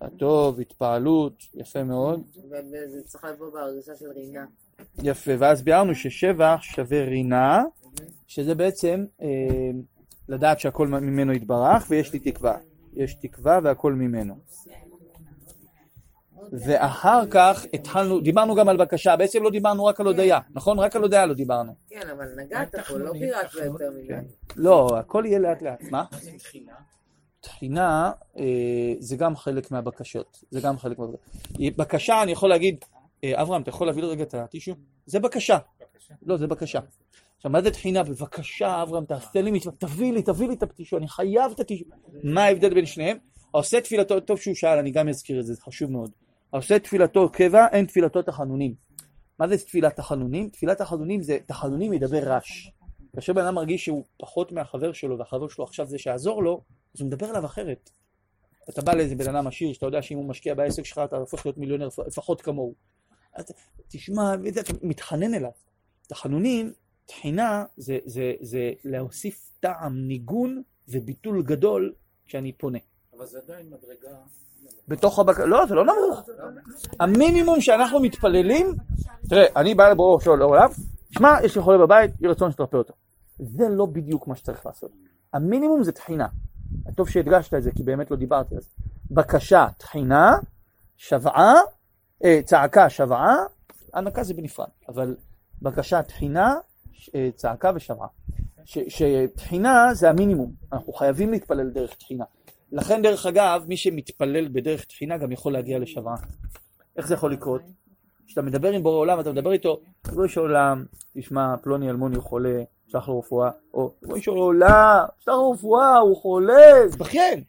הטוב, 0.00 0.60
התפעלות, 0.60 1.32
יפה 1.54 1.84
מאוד, 1.84 2.22
וזה 2.50 3.02
צריך 3.06 3.24
לבוא 3.24 3.52
בהרגשה 3.52 3.96
של 3.96 4.10
רינה. 4.10 4.44
יפה, 5.02 5.30
ואז 5.38 5.62
ביארנו 5.62 5.94
ששבח 5.94 6.58
שווה 6.62 7.04
רינה, 7.04 7.62
שזה 8.26 8.54
בעצם 8.54 9.04
אה, 9.22 9.26
לדעת 10.28 10.60
שהכל 10.60 10.88
ממנו 10.88 11.32
יתברך, 11.32 11.86
ויש 11.88 12.12
לי 12.12 12.18
תקווה, 12.18 12.56
יש 12.94 13.14
תקווה 13.14 13.58
והכל 13.62 13.92
ממנו. 13.92 14.34
ואחר 16.52 17.22
כך 17.30 17.66
התחלנו, 17.72 18.20
דיברנו 18.20 18.54
גם 18.54 18.68
על 18.68 18.76
בקשה, 18.76 19.16
בעצם 19.16 19.42
לא 19.42 19.50
דיברנו 19.50 19.84
רק 19.84 20.00
על 20.00 20.06
הודיה, 20.06 20.38
נכון? 20.50 20.78
רק 20.78 20.96
על 20.96 21.02
הודיה 21.02 21.26
לא 21.26 21.34
דיברנו. 21.34 21.74
כן, 21.88 22.08
אבל 22.16 22.26
נגעת 22.36 22.74
פה, 22.88 22.98
לא 22.98 23.12
פירטת 23.12 23.54
יותר 23.64 23.90
מדי. 23.90 24.08
כן. 24.08 24.24
לא, 24.56 24.98
הכל 24.98 25.24
יהיה 25.26 25.38
לאט 25.38 25.62
לאט. 25.62 25.82
מה? 25.90 26.04
תחינה 27.40 28.12
אה, 28.38 28.94
זה 28.98 29.16
גם 29.16 29.36
חלק 29.36 29.70
מהבקשות, 29.70 30.44
זה 30.50 30.60
גם 30.60 30.78
חלק 30.78 30.98
מהבקשות. 30.98 31.20
בקשה, 31.76 32.22
אני 32.22 32.32
יכול 32.32 32.48
להגיד, 32.48 32.84
אה, 33.24 33.42
אברהם, 33.42 33.62
אתה 33.62 33.70
יכול 33.70 33.86
להביא 33.86 34.02
לי 34.02 34.08
רגע 34.08 34.22
את 34.22 34.34
הטישו? 34.34 34.74
זה 35.06 35.20
בקשה. 35.20 35.58
לא, 36.22 36.36
זה 36.36 36.46
בקשה. 36.46 36.80
עכשיו, 37.42 37.52
מה 37.52 37.62
זה 37.62 37.70
תחינה? 37.70 38.02
בבקשה, 38.02 38.82
אברהם, 38.82 39.04
תעשה 39.04 39.42
לי 39.42 39.50
מצווה, 39.50 39.74
תביא 39.78 40.12
לי, 40.12 40.22
תביא 40.22 40.48
לי 40.48 40.54
את 40.54 40.62
הטישו, 40.62 40.96
אני 40.96 41.08
חייב 41.08 41.52
את 41.54 41.60
הטישו. 41.60 41.84
מה 42.24 42.44
ההבדל 42.44 42.74
בין 42.74 42.86
שניהם? 42.86 43.16
העושה 43.54 43.80
תפילתו, 43.80 44.20
טוב 44.20 44.40
שהוא 44.40 44.54
שאל, 44.54 44.78
אני 44.78 44.90
גם 44.90 45.08
אזכיר 45.08 45.40
את 45.40 45.46
זה, 45.46 45.54
זה 45.54 45.60
חשוב 45.60 45.90
מאוד. 45.90 46.10
העושה 46.52 46.78
תפילתו 46.78 47.28
קבע, 47.32 47.66
אין 47.72 47.86
תפילתו 47.86 48.22
תחנונים. 48.22 48.74
מה 49.38 49.48
זה 49.48 49.58
תפילת 49.58 49.96
תחנונים? 49.96 50.48
תפילת 50.48 50.78
תחנונים 50.78 51.22
זה, 51.22 51.38
תחנונים 51.46 51.92
ידבר 51.92 52.34
רש. 52.34 52.72
כאשר 53.14 53.32
בן 53.32 53.44
אדם 53.44 53.54
מרגיש 53.54 53.84
שהוא 53.84 54.04
פחות 54.18 54.52
מהחבר 54.52 54.92
שלו, 54.92 55.18
והחבר 55.18 55.48
שלו 55.48 55.64
עכשיו 55.64 55.86
זה 55.86 55.98
שיעזור 55.98 56.42
לו, 56.42 56.62
אז 56.94 57.00
הוא 57.00 57.06
מדבר 57.06 57.30
אליו 57.30 57.46
אחרת. 57.46 57.90
אתה 58.70 58.82
בא 58.82 58.94
לאיזה 58.94 59.14
בן 59.14 59.34
אדם 59.34 59.46
עשיר, 59.46 59.72
שאתה 59.72 59.86
יודע 59.86 60.02
שאם 60.02 60.16
הוא 60.16 60.28
משקיע 60.28 60.54
בעסק 60.54 60.84
שלך, 60.84 61.00
אתה 61.04 61.16
הופך 61.16 61.46
להיות 61.46 61.58
מיליונר 61.58 61.88
לפחות 62.06 62.40
כמוהו. 62.40 62.74
אז 63.34 63.44
תשמע, 63.88 64.34
אתה 64.48 64.72
מתחנן 64.82 65.34
אליו. 65.34 65.50
תחנונים, 66.08 66.72
תחינה, 67.06 67.64
זה, 67.76 67.98
זה, 68.04 68.32
זה 68.40 68.70
להוסיף 68.84 69.50
טעם, 69.60 69.98
ניגון 70.08 70.62
וביטול 70.88 71.42
גדול 71.42 71.92
כשאני 72.26 72.52
פונה. 72.52 72.78
אבל 73.16 73.26
זה 73.26 73.38
עדיין 73.44 73.66
מדרגה... 73.66 74.16
בתוך 74.88 75.18
הבק... 75.18 75.38
לא, 75.38 75.66
זה 75.66 75.74
לא 75.74 75.84
נמוך. 75.84 76.28
המינימום 77.00 77.60
שאנחנו 77.60 78.00
מתפללים, 78.00 78.74
תראה, 79.28 79.46
אני 79.56 79.74
בא 79.74 79.88
לבורא 79.88 80.20
של 80.20 80.30
העולם, 80.30 80.68
שמע, 81.10 81.36
יש 81.44 81.56
לי 81.56 81.62
חולה 81.62 81.78
בבית, 81.78 82.10
יהי 82.20 82.30
רצון 82.30 82.52
שתרפא 82.52 82.76
אותו. 82.76 82.94
זה 83.38 83.68
לא 83.68 83.86
בדיוק 83.86 84.26
מה 84.26 84.36
שצריך 84.36 84.66
לעשות. 84.66 84.90
המינימום 85.32 85.84
זה 85.84 85.92
תחינה. 85.92 86.26
טוב 86.96 87.08
שהדגשת 87.08 87.54
את 87.54 87.62
זה, 87.62 87.70
כי 87.72 87.82
באמת 87.82 88.10
לא 88.10 88.16
דיברתי 88.16 88.54
על 88.54 88.60
זה. 88.60 88.68
בקשה, 89.10 89.66
תחינה, 89.78 90.36
שוועה, 90.96 91.54
אה, 92.24 92.40
צעקה, 92.44 92.90
שוועה, 92.90 93.36
הנקה 93.94 94.22
זה 94.22 94.34
בנפרד, 94.34 94.68
אבל 94.88 95.16
בקשה, 95.62 96.02
תחינה, 96.02 96.54
צעקה 97.34 97.72
ושוועה. 97.74 98.08
ש- 98.64 98.78
שתחינה 98.88 99.94
זה 99.94 100.10
המינימום, 100.10 100.52
אנחנו 100.72 100.92
חייבים 100.92 101.30
להתפלל 101.30 101.70
דרך 101.70 101.94
תחינה. 101.94 102.24
לכן, 102.72 103.02
דרך 103.02 103.26
אגב, 103.26 103.64
מי 103.68 103.76
שמתפלל 103.76 104.48
בדרך 104.48 104.84
תחינה 104.84 105.18
גם 105.18 105.32
יכול 105.32 105.52
להגיע 105.52 105.78
לשוועה. 105.78 106.16
איך 106.96 107.06
זה 107.08 107.14
יכול 107.14 107.32
לקרות? 107.32 107.62
כשאתה 108.26 108.42
מדבר 108.42 108.70
עם 108.72 108.82
בורא 108.82 108.96
עולם, 108.96 109.20
אתה 109.20 109.32
מדבר 109.32 109.52
איתו, 109.52 109.80
ריבונו 110.08 110.28
של 110.28 110.40
עולם, 110.40 110.84
תשמע, 111.14 111.56
פלוני 111.62 111.90
אלמוני 111.90 112.16
הוא 112.16 112.24
חולה, 112.24 112.62
שלח 112.86 113.08
לו 113.08 113.18
רפואה, 113.18 113.50
או 113.74 113.94
ריבונו 114.02 114.22
של 114.22 114.30
עולם, 114.30 115.04
שלח 115.18 115.34
לו 115.34 115.50
רפואה, 115.50 115.98
הוא 115.98 116.16
חולה, 116.16 116.62
תתבכיין. 116.90 117.44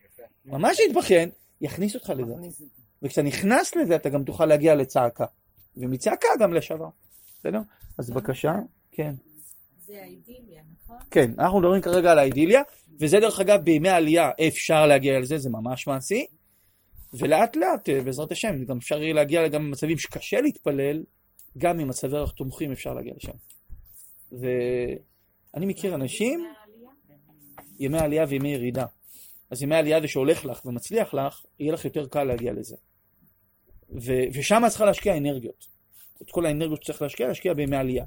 ממש 0.45 0.77
להתבכיין, 0.87 1.29
יכניס 1.61 1.95
אותך 1.95 2.09
לזה. 2.09 2.33
וכשאתה 3.03 3.21
נכנס 3.21 3.75
לזה, 3.75 3.95
אתה 3.95 4.09
גם 4.09 4.23
תוכל 4.23 4.45
להגיע 4.45 4.75
לצעקה. 4.75 5.25
ומצעקה 5.77 6.27
גם 6.39 6.53
לשוועה. 6.53 6.89
בסדר? 7.39 7.59
אז 7.97 8.09
בבקשה, 8.09 8.55
כן. 8.91 9.13
זה 9.93 10.01
האידיליה, 10.01 10.63
נכון? 10.83 10.97
כן, 11.11 11.31
אנחנו 11.39 11.59
מדברים 11.59 11.81
כרגע 11.81 12.11
על 12.11 12.19
האידיליה, 12.19 12.61
וזה 12.99 13.19
דרך 13.19 13.39
אגב 13.39 13.61
בימי 13.61 13.89
העלייה 13.89 14.31
אפשר 14.47 14.85
להגיע 14.85 15.19
לזה, 15.19 15.37
זה 15.37 15.49
ממש 15.49 15.87
מעשי, 15.87 16.25
ולאט 17.13 17.55
לאט, 17.55 17.89
אה, 17.89 18.01
בעזרת 18.01 18.31
השם, 18.31 18.65
גם 18.65 18.77
אפשר 18.77 19.01
יהיה 19.01 19.13
להגיע 19.13 19.47
גם 19.47 19.63
במצבים 19.63 19.97
שקשה 19.97 20.41
להתפלל, 20.41 21.03
גם 21.57 21.77
ממצבי 21.77 22.17
ערך 22.17 22.31
תומכים 22.31 22.71
אפשר 22.71 22.93
להגיע 22.93 23.13
לשם. 23.15 23.31
ואני 24.31 25.65
מכיר 25.65 25.95
אנשים, 25.95 26.45
ימי 27.79 27.99
עלייה 27.99 28.25
וימי 28.29 28.53
ירידה. 28.53 28.85
אז 29.49 29.63
ימי 29.63 29.75
עלייה 29.75 30.01
זה 30.01 30.07
שהולך 30.07 30.45
לך 30.45 30.65
ומצליח 30.65 31.13
לך, 31.13 31.41
יהיה 31.59 31.73
לך 31.73 31.85
יותר 31.85 32.07
קל 32.07 32.23
להגיע 32.23 32.53
לזה. 32.53 32.75
ו- 33.89 34.25
ושם 34.33 34.63
את 34.65 34.69
צריכה 34.69 34.85
להשקיע 34.85 35.17
אנרגיות. 35.17 35.67
את 36.21 36.31
כל 36.31 36.45
האנרגיות 36.45 36.83
שצריך 36.83 37.01
להשקיע, 37.01 37.27
להשקיע 37.27 37.53
בימי 37.53 37.77
עלייה. 37.77 38.05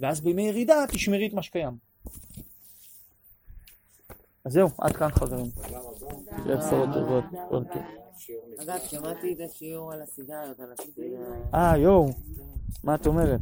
ואז 0.00 0.20
בימי 0.20 0.42
ירידה 0.42 0.84
תשמרי 0.88 1.26
את 1.26 1.32
מה 1.32 1.42
שקיים. 1.42 1.76
אז 4.44 4.52
זהו, 4.52 4.68
עד 4.78 4.96
כאן 4.96 5.10
חברים. 5.10 5.46
שיהיה 6.44 6.56
בשורות 6.56 6.88
טובות. 6.94 7.24
טוב. 7.50 7.82
אגב, 8.58 8.78
שמעתי 8.86 9.32
את 9.32 9.50
השיעור 9.50 9.92
על 9.92 10.02
הסיגריות, 10.02 10.60
על 10.60 10.72
הסיגריות. 10.72 11.54
אה, 11.54 11.76
יואו, 11.76 12.08
מה 12.84 12.94
את 12.94 13.06
אומרת? 13.06 13.40